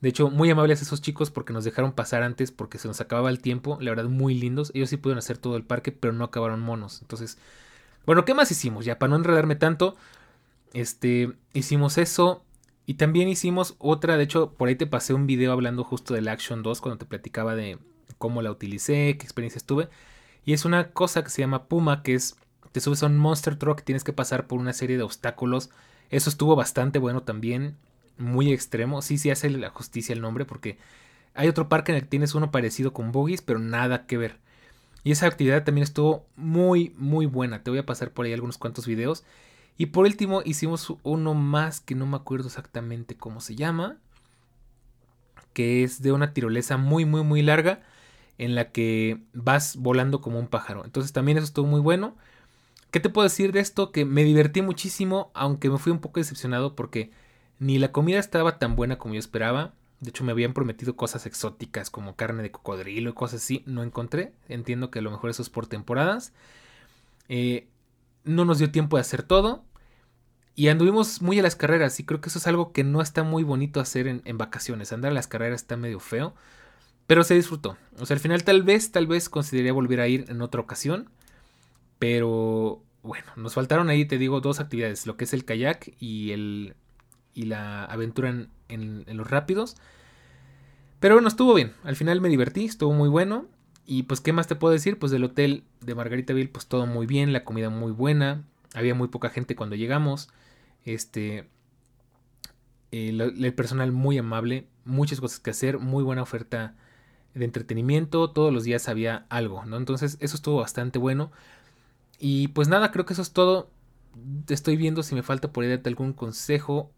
De 0.00 0.10
hecho, 0.10 0.30
muy 0.30 0.50
amables 0.50 0.82
esos 0.82 1.00
chicos 1.00 1.30
porque 1.30 1.52
nos 1.52 1.64
dejaron 1.64 1.92
pasar 1.92 2.22
antes 2.22 2.52
porque 2.52 2.78
se 2.78 2.88
nos 2.88 3.00
acababa 3.00 3.30
el 3.30 3.40
tiempo. 3.40 3.78
La 3.80 3.90
verdad, 3.90 4.04
muy 4.10 4.34
lindos. 4.34 4.70
Ellos 4.74 4.90
sí 4.90 4.98
pudieron 4.98 5.18
hacer 5.18 5.38
todo 5.38 5.56
el 5.56 5.64
parque, 5.64 5.92
pero 5.92 6.12
no 6.12 6.24
acabaron 6.24 6.60
monos. 6.60 7.00
Entonces, 7.00 7.38
bueno, 8.04 8.24
¿qué 8.24 8.34
más 8.34 8.50
hicimos? 8.50 8.84
Ya, 8.84 8.98
para 8.98 9.10
no 9.10 9.16
enredarme 9.16 9.56
tanto, 9.56 9.96
este, 10.74 11.32
hicimos 11.54 11.98
eso. 11.98 12.44
Y 12.88 12.94
también 12.94 13.28
hicimos 13.28 13.76
otra, 13.76 14.16
de 14.16 14.24
hecho, 14.24 14.54
por 14.54 14.70
ahí 14.70 14.74
te 14.74 14.86
pasé 14.86 15.12
un 15.12 15.26
video 15.26 15.52
hablando 15.52 15.84
justo 15.84 16.14
del 16.14 16.26
Action 16.26 16.62
2 16.62 16.80
cuando 16.80 16.96
te 16.96 17.04
platicaba 17.04 17.54
de 17.54 17.76
cómo 18.16 18.40
la 18.40 18.50
utilicé, 18.50 19.18
qué 19.18 19.24
experiencia 19.24 19.60
tuve. 19.60 19.90
Y 20.46 20.54
es 20.54 20.64
una 20.64 20.90
cosa 20.92 21.22
que 21.22 21.28
se 21.28 21.42
llama 21.42 21.64
Puma, 21.64 22.02
que 22.02 22.14
es, 22.14 22.36
te 22.72 22.80
subes 22.80 23.02
a 23.02 23.06
un 23.08 23.18
Monster 23.18 23.56
Truck, 23.56 23.82
tienes 23.82 24.04
que 24.04 24.14
pasar 24.14 24.46
por 24.46 24.58
una 24.58 24.72
serie 24.72 24.96
de 24.96 25.02
obstáculos. 25.02 25.68
Eso 26.08 26.30
estuvo 26.30 26.56
bastante 26.56 26.98
bueno 26.98 27.24
también 27.24 27.76
muy 28.16 28.54
extremo. 28.54 29.02
Sí, 29.02 29.18
sí 29.18 29.28
hace 29.28 29.50
la 29.50 29.68
justicia 29.68 30.14
el 30.14 30.22
nombre 30.22 30.46
porque 30.46 30.78
hay 31.34 31.46
otro 31.46 31.68
parque 31.68 31.92
en 31.92 31.96
el 31.96 32.04
que 32.04 32.08
tienes 32.08 32.34
uno 32.34 32.50
parecido 32.50 32.94
con 32.94 33.12
bogies, 33.12 33.42
pero 33.42 33.58
nada 33.58 34.06
que 34.06 34.16
ver. 34.16 34.38
Y 35.04 35.12
esa 35.12 35.26
actividad 35.26 35.62
también 35.62 35.82
estuvo 35.82 36.24
muy, 36.36 36.94
muy 36.96 37.26
buena. 37.26 37.62
Te 37.62 37.68
voy 37.68 37.80
a 37.80 37.84
pasar 37.84 38.12
por 38.12 38.24
ahí 38.24 38.32
algunos 38.32 38.56
cuantos 38.56 38.86
videos. 38.86 39.24
Y 39.78 39.86
por 39.86 40.04
último 40.04 40.42
hicimos 40.44 40.92
uno 41.04 41.34
más 41.34 41.80
que 41.80 41.94
no 41.94 42.04
me 42.04 42.16
acuerdo 42.16 42.48
exactamente 42.48 43.16
cómo 43.16 43.40
se 43.40 43.54
llama. 43.54 43.96
Que 45.52 45.84
es 45.84 46.02
de 46.02 46.10
una 46.10 46.34
tirolesa 46.34 46.76
muy, 46.76 47.04
muy, 47.04 47.22
muy 47.22 47.42
larga. 47.42 47.80
En 48.38 48.56
la 48.56 48.72
que 48.72 49.22
vas 49.32 49.76
volando 49.76 50.20
como 50.20 50.40
un 50.40 50.48
pájaro. 50.48 50.84
Entonces 50.84 51.12
también 51.12 51.38
eso 51.38 51.44
estuvo 51.44 51.66
muy 51.66 51.80
bueno. 51.80 52.16
¿Qué 52.90 52.98
te 52.98 53.08
puedo 53.08 53.24
decir 53.24 53.52
de 53.52 53.60
esto? 53.60 53.92
Que 53.92 54.04
me 54.04 54.24
divertí 54.24 54.62
muchísimo. 54.62 55.30
Aunque 55.32 55.70
me 55.70 55.78
fui 55.78 55.92
un 55.92 56.00
poco 56.00 56.18
decepcionado 56.18 56.74
porque 56.74 57.12
ni 57.60 57.78
la 57.78 57.92
comida 57.92 58.18
estaba 58.18 58.58
tan 58.58 58.74
buena 58.74 58.98
como 58.98 59.14
yo 59.14 59.20
esperaba. 59.20 59.74
De 60.00 60.10
hecho, 60.10 60.24
me 60.24 60.32
habían 60.32 60.54
prometido 60.54 60.96
cosas 60.96 61.24
exóticas 61.24 61.88
como 61.88 62.16
carne 62.16 62.42
de 62.42 62.50
cocodrilo 62.50 63.10
y 63.10 63.14
cosas 63.14 63.42
así. 63.42 63.62
No 63.64 63.84
encontré. 63.84 64.32
Entiendo 64.48 64.90
que 64.90 64.98
a 64.98 65.02
lo 65.02 65.12
mejor 65.12 65.30
eso 65.30 65.42
es 65.42 65.50
por 65.50 65.68
temporadas. 65.68 66.32
Eh, 67.28 67.68
no 68.24 68.44
nos 68.44 68.58
dio 68.58 68.70
tiempo 68.70 68.96
de 68.96 69.00
hacer 69.00 69.22
todo. 69.22 69.64
Y 70.58 70.70
anduvimos 70.70 71.22
muy 71.22 71.38
a 71.38 71.42
las 71.44 71.54
carreras. 71.54 72.00
Y 72.00 72.04
creo 72.04 72.20
que 72.20 72.30
eso 72.30 72.40
es 72.40 72.48
algo 72.48 72.72
que 72.72 72.82
no 72.82 73.00
está 73.00 73.22
muy 73.22 73.44
bonito 73.44 73.78
hacer 73.78 74.08
en, 74.08 74.22
en 74.24 74.38
vacaciones. 74.38 74.92
Andar 74.92 75.12
a 75.12 75.14
las 75.14 75.28
carreras 75.28 75.60
está 75.60 75.76
medio 75.76 76.00
feo. 76.00 76.34
Pero 77.06 77.22
se 77.22 77.36
disfrutó. 77.36 77.76
O 78.00 78.06
sea, 78.06 78.14
al 78.16 78.20
final 78.20 78.42
tal 78.42 78.64
vez, 78.64 78.90
tal 78.90 79.06
vez 79.06 79.28
consideraría 79.28 79.72
volver 79.72 80.00
a 80.00 80.08
ir 80.08 80.24
en 80.26 80.42
otra 80.42 80.60
ocasión. 80.60 81.10
Pero 82.00 82.82
bueno, 83.04 83.26
nos 83.36 83.54
faltaron 83.54 83.88
ahí, 83.88 84.04
te 84.04 84.18
digo, 84.18 84.40
dos 84.40 84.58
actividades. 84.58 85.06
Lo 85.06 85.16
que 85.16 85.26
es 85.26 85.32
el 85.32 85.44
kayak 85.44 85.92
y 86.00 86.32
el 86.32 86.74
y 87.34 87.44
la 87.44 87.84
aventura 87.84 88.48
en, 88.68 89.04
los 89.06 89.30
rápidos. 89.30 89.76
Pero 90.98 91.14
bueno, 91.14 91.28
estuvo 91.28 91.54
bien. 91.54 91.72
Al 91.84 91.94
final 91.94 92.20
me 92.20 92.30
divertí, 92.30 92.64
estuvo 92.64 92.92
muy 92.92 93.08
bueno. 93.08 93.46
Y 93.86 94.02
pues, 94.02 94.20
¿qué 94.20 94.32
más 94.32 94.48
te 94.48 94.56
puedo 94.56 94.72
decir? 94.72 94.98
Pues 94.98 95.12
del 95.12 95.22
hotel 95.22 95.62
de 95.82 95.94
Margaritaville, 95.94 96.50
pues 96.50 96.66
todo 96.66 96.84
muy 96.86 97.06
bien, 97.06 97.32
la 97.32 97.44
comida 97.44 97.70
muy 97.70 97.92
buena. 97.92 98.42
Había 98.74 98.96
muy 98.96 99.06
poca 99.06 99.30
gente 99.30 99.54
cuando 99.54 99.76
llegamos. 99.76 100.30
Este. 100.92 101.48
El, 102.90 103.20
el, 103.20 103.54
personal 103.54 103.92
muy 103.92 104.16
amable, 104.16 104.66
muchas 104.86 105.20
cosas 105.20 105.40
que 105.40 105.50
hacer, 105.50 105.78
muy 105.78 106.02
buena 106.02 106.22
oferta 106.22 106.74
de 107.34 107.44
entretenimiento, 107.44 108.30
todos 108.30 108.50
los 108.50 108.64
días 108.64 108.88
había 108.88 109.26
algo, 109.28 109.66
¿no? 109.66 109.76
Entonces 109.76 110.16
eso 110.20 110.36
estuvo 110.36 110.56
bastante 110.56 110.98
bueno. 110.98 111.30
Y 112.18 112.48
pues 112.48 112.68
nada, 112.68 112.90
creo 112.90 113.04
que 113.04 113.12
eso 113.12 113.22
es 113.22 113.32
todo. 113.32 113.70
Estoy 114.48 114.76
viendo 114.76 115.02
si 115.02 115.14
me 115.14 115.22
falta 115.22 115.52
por 115.52 115.64
ahí 115.64 115.70
darte 115.70 115.90
algún 115.90 116.14
consejo 116.14 116.90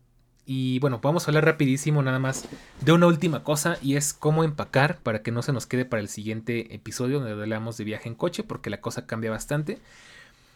y 0.46 0.78
bueno, 0.80 1.00
vamos 1.02 1.24
a 1.24 1.30
hablar 1.30 1.44
rapidísimo 1.44 2.02
nada 2.02 2.18
más 2.18 2.48
de 2.80 2.92
una 2.92 3.06
última 3.06 3.44
cosa 3.44 3.76
y 3.82 3.96
es 3.96 4.12
cómo 4.12 4.42
empacar 4.42 4.98
para 4.98 5.22
que 5.22 5.30
no 5.30 5.42
se 5.42 5.52
nos 5.52 5.66
quede 5.66 5.84
para 5.84 6.02
el 6.02 6.08
siguiente 6.08 6.74
episodio 6.74 7.20
donde 7.20 7.32
hablamos 7.40 7.76
de 7.76 7.84
viaje 7.84 8.08
en 8.08 8.14
coche 8.14 8.42
porque 8.42 8.70
la 8.70 8.80
cosa 8.80 9.06
cambia 9.06 9.30
bastante. 9.30 9.78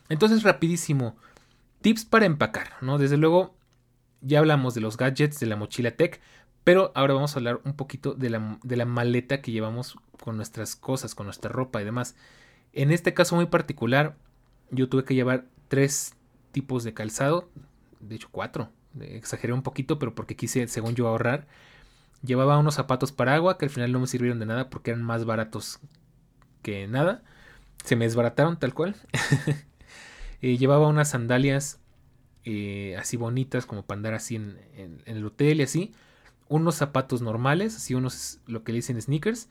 Entonces 0.08 0.42
rapidísimo, 0.42 1.16
tips 1.84 2.06
para 2.06 2.24
empacar, 2.24 2.70
¿no? 2.80 2.96
Desde 2.96 3.18
luego 3.18 3.54
ya 4.22 4.38
hablamos 4.38 4.74
de 4.74 4.80
los 4.80 4.96
gadgets, 4.96 5.38
de 5.38 5.44
la 5.44 5.54
mochila 5.54 5.90
tech, 5.90 6.18
pero 6.64 6.92
ahora 6.94 7.12
vamos 7.12 7.36
a 7.36 7.38
hablar 7.38 7.60
un 7.64 7.74
poquito 7.74 8.14
de 8.14 8.30
la, 8.30 8.58
de 8.62 8.76
la 8.76 8.86
maleta 8.86 9.42
que 9.42 9.52
llevamos 9.52 9.98
con 10.18 10.38
nuestras 10.38 10.76
cosas, 10.76 11.14
con 11.14 11.26
nuestra 11.26 11.52
ropa 11.52 11.82
y 11.82 11.84
demás. 11.84 12.16
En 12.72 12.90
este 12.90 13.12
caso 13.12 13.36
muy 13.36 13.44
particular, 13.44 14.16
yo 14.70 14.88
tuve 14.88 15.04
que 15.04 15.14
llevar 15.14 15.44
tres 15.68 16.14
tipos 16.52 16.84
de 16.84 16.94
calzado, 16.94 17.50
de 18.00 18.14
hecho 18.14 18.28
cuatro, 18.30 18.70
exageré 18.98 19.52
un 19.52 19.62
poquito, 19.62 19.98
pero 19.98 20.14
porque 20.14 20.36
quise, 20.36 20.66
según 20.68 20.94
yo, 20.94 21.06
ahorrar. 21.06 21.46
Llevaba 22.22 22.56
unos 22.56 22.76
zapatos 22.76 23.12
para 23.12 23.34
agua 23.34 23.58
que 23.58 23.66
al 23.66 23.70
final 23.70 23.92
no 23.92 24.00
me 24.00 24.06
sirvieron 24.06 24.38
de 24.38 24.46
nada 24.46 24.70
porque 24.70 24.92
eran 24.92 25.02
más 25.02 25.26
baratos 25.26 25.80
que 26.62 26.88
nada. 26.88 27.22
Se 27.84 27.94
me 27.94 28.06
desbarataron 28.06 28.58
tal 28.58 28.72
cual. 28.72 28.96
Eh, 30.42 30.56
llevaba 30.56 30.88
unas 30.88 31.10
sandalias 31.10 31.80
eh, 32.44 32.96
así 32.98 33.16
bonitas 33.16 33.64
como 33.66 33.84
para 33.84 33.98
andar 33.98 34.14
así 34.14 34.36
en, 34.36 34.58
el 35.04 35.24
hotel 35.24 35.60
y 35.60 35.64
así. 35.64 35.92
Unos 36.48 36.74
zapatos 36.74 37.22
normales, 37.22 37.76
así 37.76 37.94
unos 37.94 38.40
lo 38.46 38.64
que 38.64 38.72
le 38.72 38.76
dicen 38.76 39.00
sneakers. 39.00 39.48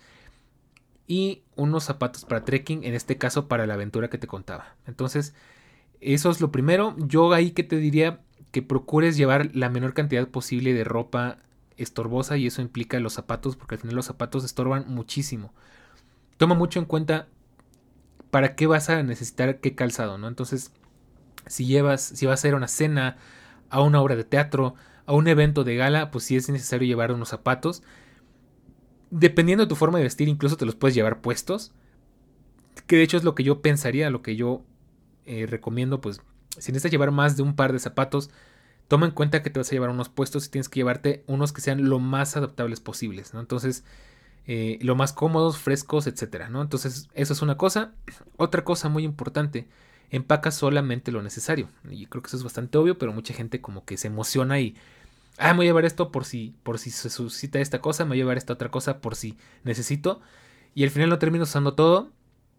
Y 1.08 1.44
unos 1.56 1.84
zapatos 1.84 2.26
para 2.26 2.46
trekking, 2.46 2.84
en 2.84 2.94
este 2.94 3.18
caso 3.18 3.48
para 3.48 3.68
la 3.68 3.74
aventura 3.74 4.10
que 4.10 4.18
te 4.18 4.28
contaba. 4.28 4.76
Entonces, 4.88 5.34
eso 6.00 6.32
es 6.32 6.40
lo 6.40 6.52
primero. 6.52 6.96
Yo 6.98 7.34
ahí 7.34 7.52
que 7.52 7.64
te 7.64 7.78
diría, 7.78 8.22
que 8.54 8.62
procures 8.62 9.18
llevar 9.18 9.50
la 9.56 9.70
menor 9.70 9.96
cantidad 9.96 10.28
posible 10.28 10.74
de 10.74 10.84
ropa 10.84 11.40
estorbosa 11.76 12.38
y 12.38 12.46
eso 12.46 12.62
implica 12.62 13.00
los 13.00 13.14
zapatos 13.14 13.56
porque 13.56 13.76
al 13.76 13.82
final 13.82 13.96
los 13.96 14.06
zapatos 14.06 14.44
estorban 14.44 14.86
muchísimo. 14.88 15.52
Toma 16.38 16.54
mucho 16.54 16.78
en 16.78 16.86
cuenta 16.86 17.28
para 18.34 18.56
qué 18.56 18.66
vas 18.66 18.90
a 18.90 19.04
necesitar 19.04 19.60
qué 19.60 19.76
calzado, 19.76 20.18
¿no? 20.18 20.28
Entonces, 20.28 20.72
si 21.46 21.68
llevas, 21.68 22.02
si 22.02 22.26
vas 22.26 22.44
a 22.44 22.48
ir 22.48 22.56
a 22.56 22.58
una 22.58 22.68
cena, 22.68 23.18
a 23.70 23.80
una 23.82 24.02
obra 24.02 24.16
de 24.16 24.24
teatro, 24.24 24.74
a 25.06 25.14
un 25.14 25.28
evento 25.28 25.64
de 25.64 25.76
gala, 25.76 26.10
pues 26.10 26.24
sí 26.24 26.36
es 26.36 26.50
necesario 26.50 26.88
llevar 26.88 27.12
unos 27.12 27.30
zapatos. 27.30 27.84
Dependiendo 29.12 29.66
de 29.66 29.70
tu 29.70 29.76
forma 29.76 30.00
de 30.00 30.06
vestir, 30.06 30.30
incluso 30.30 30.58
te 30.58 30.66
los 30.66 30.74
puedes 30.74 30.96
llevar 30.96 31.22
puestos. 31.22 31.74
Que 32.88 32.96
de 32.96 33.04
hecho 33.04 33.18
es 33.18 33.24
lo 33.24 33.36
que 33.36 33.44
yo 33.44 33.62
pensaría, 33.62 34.10
lo 34.10 34.24
que 34.24 34.36
yo 34.36 34.64
eh, 35.28 35.46
recomiendo, 35.46 36.02
pues 36.02 36.20
si 36.58 36.72
necesitas 36.72 36.92
llevar 36.92 37.12
más 37.12 37.38
de 37.38 37.44
un 37.44 37.56
par 37.56 37.72
de 37.72 37.78
zapatos, 37.78 38.32
toma 38.88 39.06
en 39.06 39.12
cuenta 39.12 39.44
que 39.44 39.52
te 39.52 39.60
vas 39.60 39.70
a 39.70 39.74
llevar 39.74 39.92
unos 39.92 40.10
puestos 40.10 40.48
y 40.48 40.50
tienes 40.50 40.70
que 40.70 40.80
llevarte 40.80 41.24
unos 41.28 41.54
que 41.54 41.62
sean 41.62 41.88
lo 41.88 42.00
más 42.00 42.36
adaptables 42.36 42.80
posibles. 42.80 43.32
Entonces, 43.36 43.84
eh, 44.46 44.78
lo 44.82 44.96
más 44.96 45.14
cómodos, 45.14 45.58
frescos, 45.58 46.08
etcétera, 46.08 46.50
¿no? 46.50 46.62
Entonces, 46.62 47.10
eso 47.14 47.34
es 47.34 47.42
una 47.42 47.58
cosa. 47.58 47.94
Otra 48.38 48.64
cosa 48.64 48.90
muy 48.90 49.04
importante, 49.04 49.68
empaca 50.10 50.52
solamente 50.52 51.12
lo 51.12 51.22
necesario. 51.22 51.70
Y 51.90 52.08
creo 52.08 52.22
que 52.22 52.28
eso 52.28 52.38
es 52.38 52.44
bastante 52.44 52.78
obvio, 52.78 52.98
pero 52.98 53.14
mucha 53.14 53.34
gente 53.34 53.62
como 53.62 53.86
que 53.86 53.98
se 53.98 54.08
emociona 54.08 54.60
y, 54.60 54.76
ah, 55.38 55.54
me 55.54 55.58
voy 55.58 55.66
a 55.68 55.70
llevar 55.70 55.86
esto 55.86 56.12
por 56.12 56.26
si, 56.26 56.56
por 56.64 56.80
si 56.80 56.92
se 56.92 57.10
suscita 57.10 57.60
esta 57.60 57.80
cosa, 57.80 58.06
me 58.06 58.10
voy 58.10 58.18
a 58.18 58.22
llevar 58.22 58.38
esta 58.38 58.54
otra 58.54 58.70
cosa 58.70 59.00
por 59.00 59.16
si 59.16 59.38
necesito. 59.64 60.22
Y 60.76 60.84
al 60.84 60.90
final 60.90 61.10
no 61.10 61.20
termino 61.20 61.44
usando 61.44 61.74
todo. 61.76 62.12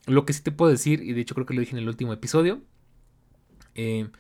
Lo 0.07 0.25
que 0.27 0.33
sí 0.33 0.43
te 0.43 0.53
puedo 0.53 0.71
decir, 0.71 1.03
y 1.03 1.13
de 1.13 1.21
hecho 1.21 1.35
creo 1.35 1.47
que 1.47 1.55
lo 1.55 1.61
dije 1.61 1.73
en 1.73 1.79
el 1.79 1.89
último 1.89 2.13
episodio, 2.13 2.61
eh, 3.75 4.11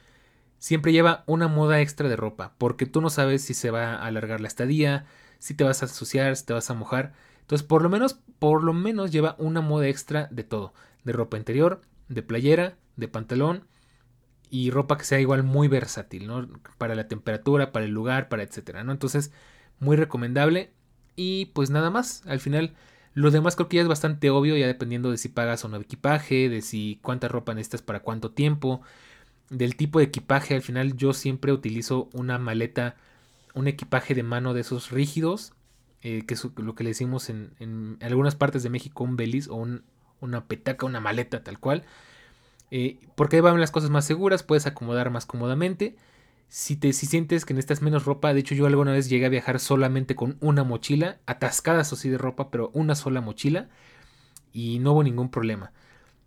siempre 0.58 0.92
lleva 0.92 1.24
una 1.26 1.48
moda 1.48 1.80
extra 1.80 2.08
de 2.08 2.16
ropa, 2.16 2.54
porque 2.58 2.86
tú 2.86 3.00
no 3.00 3.10
sabes 3.10 3.42
si 3.42 3.52
se 3.52 3.70
va 3.70 3.94
a 3.94 4.06
alargar 4.06 4.40
la 4.40 4.48
estadía, 4.48 5.06
si 5.38 5.54
te 5.54 5.62
vas 5.64 5.82
a 5.82 5.86
asociar, 5.86 6.36
si 6.36 6.46
te 6.46 6.54
vas 6.54 6.70
a 6.70 6.74
mojar. 6.74 7.12
Entonces, 7.44 7.66
por 7.66 7.82
lo 7.82 7.90
menos, 7.90 8.20
por 8.38 8.64
lo 8.64 8.72
menos 8.72 9.12
lleva 9.12 9.36
una 9.38 9.60
moda 9.60 9.86
extra 9.86 10.28
de 10.30 10.44
todo, 10.44 10.72
de 11.04 11.12
ropa 11.12 11.36
interior, 11.36 11.82
de 12.08 12.22
playera, 12.22 12.78
de 12.96 13.06
pantalón 13.06 13.66
y 14.48 14.70
ropa 14.70 14.96
que 14.96 15.04
sea 15.04 15.20
igual 15.20 15.42
muy 15.42 15.68
versátil, 15.68 16.26
¿no? 16.26 16.48
Para 16.78 16.94
la 16.94 17.06
temperatura, 17.06 17.70
para 17.70 17.84
el 17.84 17.90
lugar, 17.92 18.28
para 18.30 18.42
etcétera, 18.42 18.82
¿no? 18.82 18.92
Entonces, 18.92 19.30
muy 19.78 19.96
recomendable 19.96 20.72
y 21.16 21.46
pues 21.46 21.70
nada 21.70 21.90
más, 21.90 22.22
al 22.26 22.40
final 22.40 22.74
lo 23.12 23.30
demás 23.30 23.56
creo 23.56 23.68
que 23.68 23.76
ya 23.76 23.82
es 23.82 23.88
bastante 23.88 24.30
obvio, 24.30 24.56
ya 24.56 24.66
dependiendo 24.66 25.10
de 25.10 25.18
si 25.18 25.28
pagas 25.28 25.64
o 25.64 25.68
no 25.68 25.76
equipaje, 25.76 26.48
de 26.48 26.62
si 26.62 26.98
cuánta 27.02 27.28
ropa 27.28 27.54
necesitas 27.54 27.82
para 27.82 28.00
cuánto 28.00 28.30
tiempo, 28.32 28.82
del 29.50 29.76
tipo 29.76 29.98
de 29.98 30.06
equipaje. 30.06 30.54
Al 30.54 30.62
final 30.62 30.96
yo 30.96 31.12
siempre 31.12 31.52
utilizo 31.52 32.08
una 32.12 32.38
maleta, 32.38 32.96
un 33.54 33.68
equipaje 33.68 34.14
de 34.14 34.22
mano 34.24 34.54
de 34.54 34.62
esos 34.62 34.90
rígidos, 34.90 35.52
eh, 36.04 36.26
que 36.26 36.34
es 36.34 36.46
lo 36.56 36.74
que 36.74 36.84
le 36.84 36.90
decimos 36.90 37.30
en, 37.30 37.96
algunas 38.02 38.36
partes 38.36 38.62
de 38.62 38.68
México 38.68 39.04
un 39.04 39.16
belis 39.16 39.48
o 39.48 39.54
un, 39.54 39.84
una 40.20 40.44
petaca, 40.46 40.84
una 40.84 41.00
maleta 41.00 41.42
tal 41.42 41.58
cual. 41.58 41.84
Eh, 42.70 42.98
porque 43.14 43.36
ahí 43.36 43.42
van 43.42 43.58
las 43.58 43.70
cosas 43.70 43.88
más 43.88 44.04
seguras, 44.04 44.42
puedes 44.42 44.66
acomodar 44.66 45.08
más 45.10 45.24
cómodamente. 45.24 45.96
Si, 46.48 46.76
te, 46.76 46.92
si 46.92 47.06
sientes 47.06 47.46
que 47.46 47.54
necesitas 47.54 47.80
menos 47.80 48.04
ropa, 48.04 48.34
de 48.34 48.40
hecho 48.40 48.54
yo 48.54 48.66
alguna 48.66 48.92
vez 48.92 49.08
llegué 49.08 49.24
a 49.24 49.30
viajar 49.30 49.58
solamente 49.58 50.14
con 50.14 50.36
una 50.40 50.62
mochila, 50.62 51.20
atascada 51.24 51.80
o 51.80 51.84
sí 51.84 52.10
de 52.10 52.18
ropa, 52.18 52.50
pero 52.50 52.70
una 52.74 52.94
sola 52.94 53.22
mochila 53.22 53.70
y 54.52 54.80
no 54.80 54.92
hubo 54.92 55.04
ningún 55.04 55.30
problema. 55.30 55.72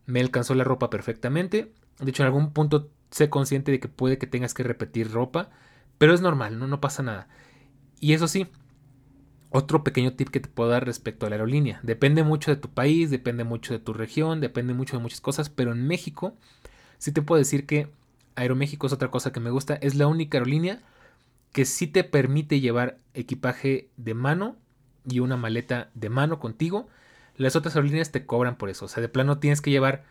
Me 0.08 0.22
alcanzó 0.22 0.56
la 0.56 0.64
ropa 0.64 0.90
perfectamente. 0.90 1.72
De 2.00 2.10
hecho, 2.10 2.24
en 2.24 2.28
algún 2.28 2.52
punto 2.52 2.90
sé 3.12 3.30
consciente 3.30 3.72
de 3.72 3.80
que 3.80 3.90
puede 3.90 4.18
que 4.18 4.26
tengas 4.26 4.56
que 4.56 4.64
repetir 4.64 5.12
ropa, 5.12 5.52
pero 6.00 6.16
es 6.16 6.22
normal, 6.22 6.58
no, 6.58 6.68
no 6.68 6.82
pasa 6.82 7.04
nada. 7.04 7.28
Y 8.00 8.14
eso 8.14 8.28
sí, 8.28 8.48
otro 9.50 9.84
pequeño 9.84 10.14
tip 10.14 10.30
que 10.30 10.40
te 10.40 10.50
puedo 10.50 10.70
dar 10.70 10.86
respecto 10.86 11.26
a 11.26 11.30
la 11.30 11.36
aerolínea. 11.36 11.80
Depende 11.84 12.24
mucho 12.24 12.52
de 12.52 12.58
tu 12.58 12.70
país, 12.70 13.10
depende 13.10 13.44
mucho 13.44 13.74
de 13.74 13.80
tu 13.80 13.94
región, 13.94 14.42
depende 14.42 14.74
mucho 14.74 14.98
de 14.98 15.04
muchas 15.04 15.22
cosas, 15.22 15.50
pero 15.50 15.72
en 15.72 15.88
México 15.88 16.36
sí 16.98 17.12
te 17.12 17.22
puedo 17.22 17.40
decir 17.40 17.66
que 17.66 17.88
Aeroméxico 18.38 18.86
es 18.86 18.94
otra 18.94 19.10
cosa 19.10 19.32
que 19.32 19.40
me 19.40 19.50
gusta. 19.50 19.76
Es 19.82 19.96
la 19.96 20.08
única 20.08 20.38
aerolínea 20.38 20.80
que 21.52 21.66
sí 21.66 21.88
te 21.88 22.04
permite 22.04 22.60
llevar 22.60 23.00
equipaje 23.16 23.90
de 23.98 24.14
mano 24.14 24.56
y 25.10 25.20
una 25.20 25.38
maleta 25.38 25.90
de 25.96 26.10
mano 26.10 26.40
contigo. 26.40 26.88
Las 27.36 27.56
otras 27.56 27.76
aerolíneas 27.76 28.12
te 28.12 28.28
cobran 28.28 28.56
por 28.58 28.70
eso. 28.70 28.86
O 28.86 28.88
sea, 28.88 29.02
de 29.02 29.10
plano 29.10 29.40
tienes 29.40 29.60
que 29.60 29.72
llevar, 29.72 30.04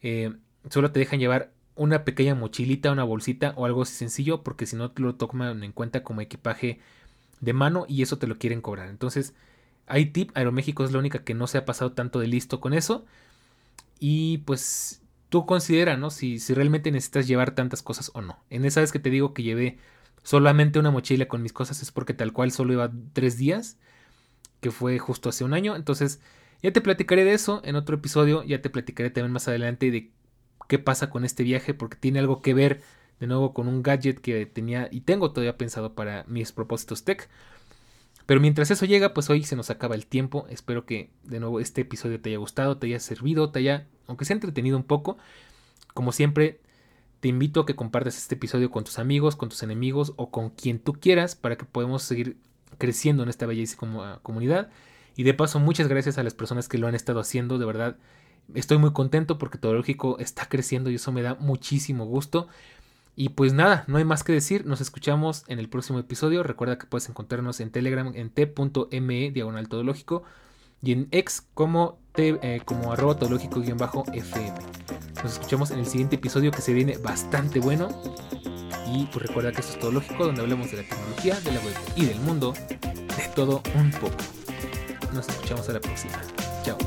eh, 0.00 0.32
solo 0.70 0.92
te 0.92 1.00
dejan 1.00 1.18
llevar 1.18 1.50
una 1.74 2.04
pequeña 2.04 2.36
mochilita, 2.36 2.92
una 2.92 3.02
bolsita 3.02 3.52
o 3.56 3.66
algo 3.66 3.82
así 3.82 3.94
sencillo, 3.94 4.44
porque 4.44 4.66
si 4.66 4.76
no 4.76 4.92
lo 4.94 5.16
toman 5.16 5.64
en 5.64 5.72
cuenta 5.72 6.04
como 6.04 6.20
equipaje 6.20 6.78
de 7.42 7.52
mano 7.52 7.84
y 7.88 8.00
eso 8.02 8.16
te 8.16 8.26
lo 8.26 8.38
quieren 8.38 8.62
cobrar. 8.62 8.88
Entonces, 8.88 9.34
hay 9.86 10.06
tip, 10.06 10.30
Aeroméxico 10.34 10.84
es 10.84 10.92
la 10.92 10.98
única 10.98 11.24
que 11.24 11.34
no 11.34 11.46
se 11.46 11.58
ha 11.58 11.66
pasado 11.66 11.92
tanto 11.92 12.20
de 12.20 12.28
listo 12.28 12.60
con 12.60 12.72
eso. 12.72 13.04
Y 13.98 14.38
pues 14.38 15.02
tú 15.28 15.44
considera, 15.44 15.96
¿no? 15.96 16.10
Si, 16.10 16.38
si 16.38 16.54
realmente 16.54 16.90
necesitas 16.90 17.26
llevar 17.26 17.54
tantas 17.54 17.82
cosas 17.82 18.10
o 18.14 18.22
no. 18.22 18.38
En 18.48 18.64
esa 18.64 18.80
vez 18.80 18.92
que 18.92 19.00
te 19.00 19.10
digo 19.10 19.34
que 19.34 19.42
llevé 19.42 19.78
solamente 20.22 20.78
una 20.78 20.92
mochila 20.92 21.26
con 21.26 21.42
mis 21.42 21.52
cosas 21.52 21.82
es 21.82 21.90
porque 21.90 22.14
tal 22.14 22.32
cual 22.32 22.52
solo 22.52 22.72
iba 22.72 22.92
tres 23.12 23.36
días, 23.38 23.76
que 24.60 24.70
fue 24.70 24.98
justo 24.98 25.28
hace 25.28 25.44
un 25.44 25.52
año. 25.52 25.74
Entonces, 25.74 26.20
ya 26.62 26.72
te 26.72 26.80
platicaré 26.80 27.24
de 27.24 27.34
eso 27.34 27.60
en 27.64 27.74
otro 27.74 27.96
episodio, 27.96 28.44
ya 28.44 28.62
te 28.62 28.70
platicaré 28.70 29.10
también 29.10 29.32
más 29.32 29.48
adelante 29.48 29.90
de 29.90 30.12
qué 30.68 30.78
pasa 30.78 31.10
con 31.10 31.24
este 31.24 31.42
viaje, 31.42 31.74
porque 31.74 31.96
tiene 31.96 32.20
algo 32.20 32.40
que 32.40 32.54
ver 32.54 32.82
de 33.22 33.28
nuevo 33.28 33.54
con 33.54 33.68
un 33.68 33.84
gadget 33.84 34.20
que 34.20 34.46
tenía 34.46 34.88
y 34.90 35.02
tengo 35.02 35.30
todavía 35.30 35.56
pensado 35.56 35.94
para 35.94 36.24
mis 36.26 36.50
propósitos 36.50 37.04
tech. 37.04 37.28
Pero 38.26 38.40
mientras 38.40 38.72
eso 38.72 38.84
llega, 38.84 39.14
pues 39.14 39.30
hoy 39.30 39.44
se 39.44 39.54
nos 39.54 39.70
acaba 39.70 39.94
el 39.94 40.06
tiempo. 40.06 40.44
Espero 40.50 40.86
que 40.86 41.10
de 41.22 41.38
nuevo 41.38 41.60
este 41.60 41.82
episodio 41.82 42.20
te 42.20 42.30
haya 42.30 42.38
gustado, 42.38 42.78
te 42.78 42.88
haya 42.88 42.98
servido, 42.98 43.52
te 43.52 43.60
haya, 43.60 43.86
aunque 44.08 44.24
sea 44.24 44.34
entretenido 44.34 44.76
un 44.76 44.82
poco. 44.82 45.18
Como 45.94 46.10
siempre, 46.10 46.58
te 47.20 47.28
invito 47.28 47.60
a 47.60 47.66
que 47.66 47.76
compartas 47.76 48.18
este 48.18 48.34
episodio 48.34 48.72
con 48.72 48.82
tus 48.82 48.98
amigos, 48.98 49.36
con 49.36 49.50
tus 49.50 49.62
enemigos 49.62 50.14
o 50.16 50.32
con 50.32 50.50
quien 50.50 50.80
tú 50.80 50.94
quieras 50.94 51.36
para 51.36 51.56
que 51.56 51.64
podamos 51.64 52.02
seguir 52.02 52.38
creciendo 52.78 53.22
en 53.22 53.28
esta 53.28 53.46
bellísima 53.46 54.18
comunidad. 54.24 54.68
Y 55.14 55.22
de 55.22 55.32
paso, 55.32 55.60
muchas 55.60 55.86
gracias 55.86 56.18
a 56.18 56.24
las 56.24 56.34
personas 56.34 56.68
que 56.68 56.78
lo 56.78 56.88
han 56.88 56.96
estado 56.96 57.20
haciendo. 57.20 57.58
De 57.58 57.66
verdad, 57.66 57.98
estoy 58.52 58.78
muy 58.78 58.92
contento 58.92 59.38
porque 59.38 59.58
todo 59.58 59.74
lógico 59.74 60.18
está 60.18 60.48
creciendo 60.48 60.90
y 60.90 60.96
eso 60.96 61.12
me 61.12 61.22
da 61.22 61.36
muchísimo 61.36 62.04
gusto. 62.04 62.48
Y 63.14 63.30
pues 63.30 63.52
nada, 63.52 63.84
no 63.88 63.98
hay 63.98 64.04
más 64.04 64.24
que 64.24 64.32
decir, 64.32 64.64
nos 64.64 64.80
escuchamos 64.80 65.44
en 65.46 65.58
el 65.58 65.68
próximo 65.68 65.98
episodio. 65.98 66.42
Recuerda 66.42 66.78
que 66.78 66.86
puedes 66.86 67.08
encontrarnos 67.08 67.60
en 67.60 67.70
Telegram 67.70 68.10
en 68.14 68.30
t.me 68.30 69.30
diagonal 69.30 69.68
todológico 69.68 70.22
y 70.82 70.92
en 70.92 71.08
X 71.10 71.46
como, 71.54 71.98
t, 72.12 72.38
eh, 72.42 72.62
como 72.64 72.92
arroba 72.92 73.16
todológico-fm. 73.18 74.52
Nos 75.22 75.32
escuchamos 75.32 75.70
en 75.70 75.78
el 75.78 75.86
siguiente 75.86 76.16
episodio 76.16 76.50
que 76.50 76.62
se 76.62 76.72
viene 76.72 76.96
bastante 76.98 77.60
bueno. 77.60 77.88
Y 78.92 79.06
pues 79.06 79.26
recuerda 79.26 79.52
que 79.52 79.60
esto 79.60 79.74
es 79.74 79.78
todo 79.78 79.92
lógico, 79.92 80.26
donde 80.26 80.42
hablamos 80.42 80.70
de 80.70 80.78
la 80.78 80.82
tecnología, 80.82 81.38
de 81.40 81.52
la 81.52 81.60
web 81.60 81.74
y 81.96 82.04
del 82.06 82.20
mundo, 82.20 82.52
de 82.52 83.28
todo 83.34 83.62
un 83.74 83.90
poco. 83.92 84.16
Nos 85.14 85.28
escuchamos 85.28 85.68
a 85.68 85.74
la 85.74 85.80
próxima. 85.80 86.20
Chao. 86.64 86.78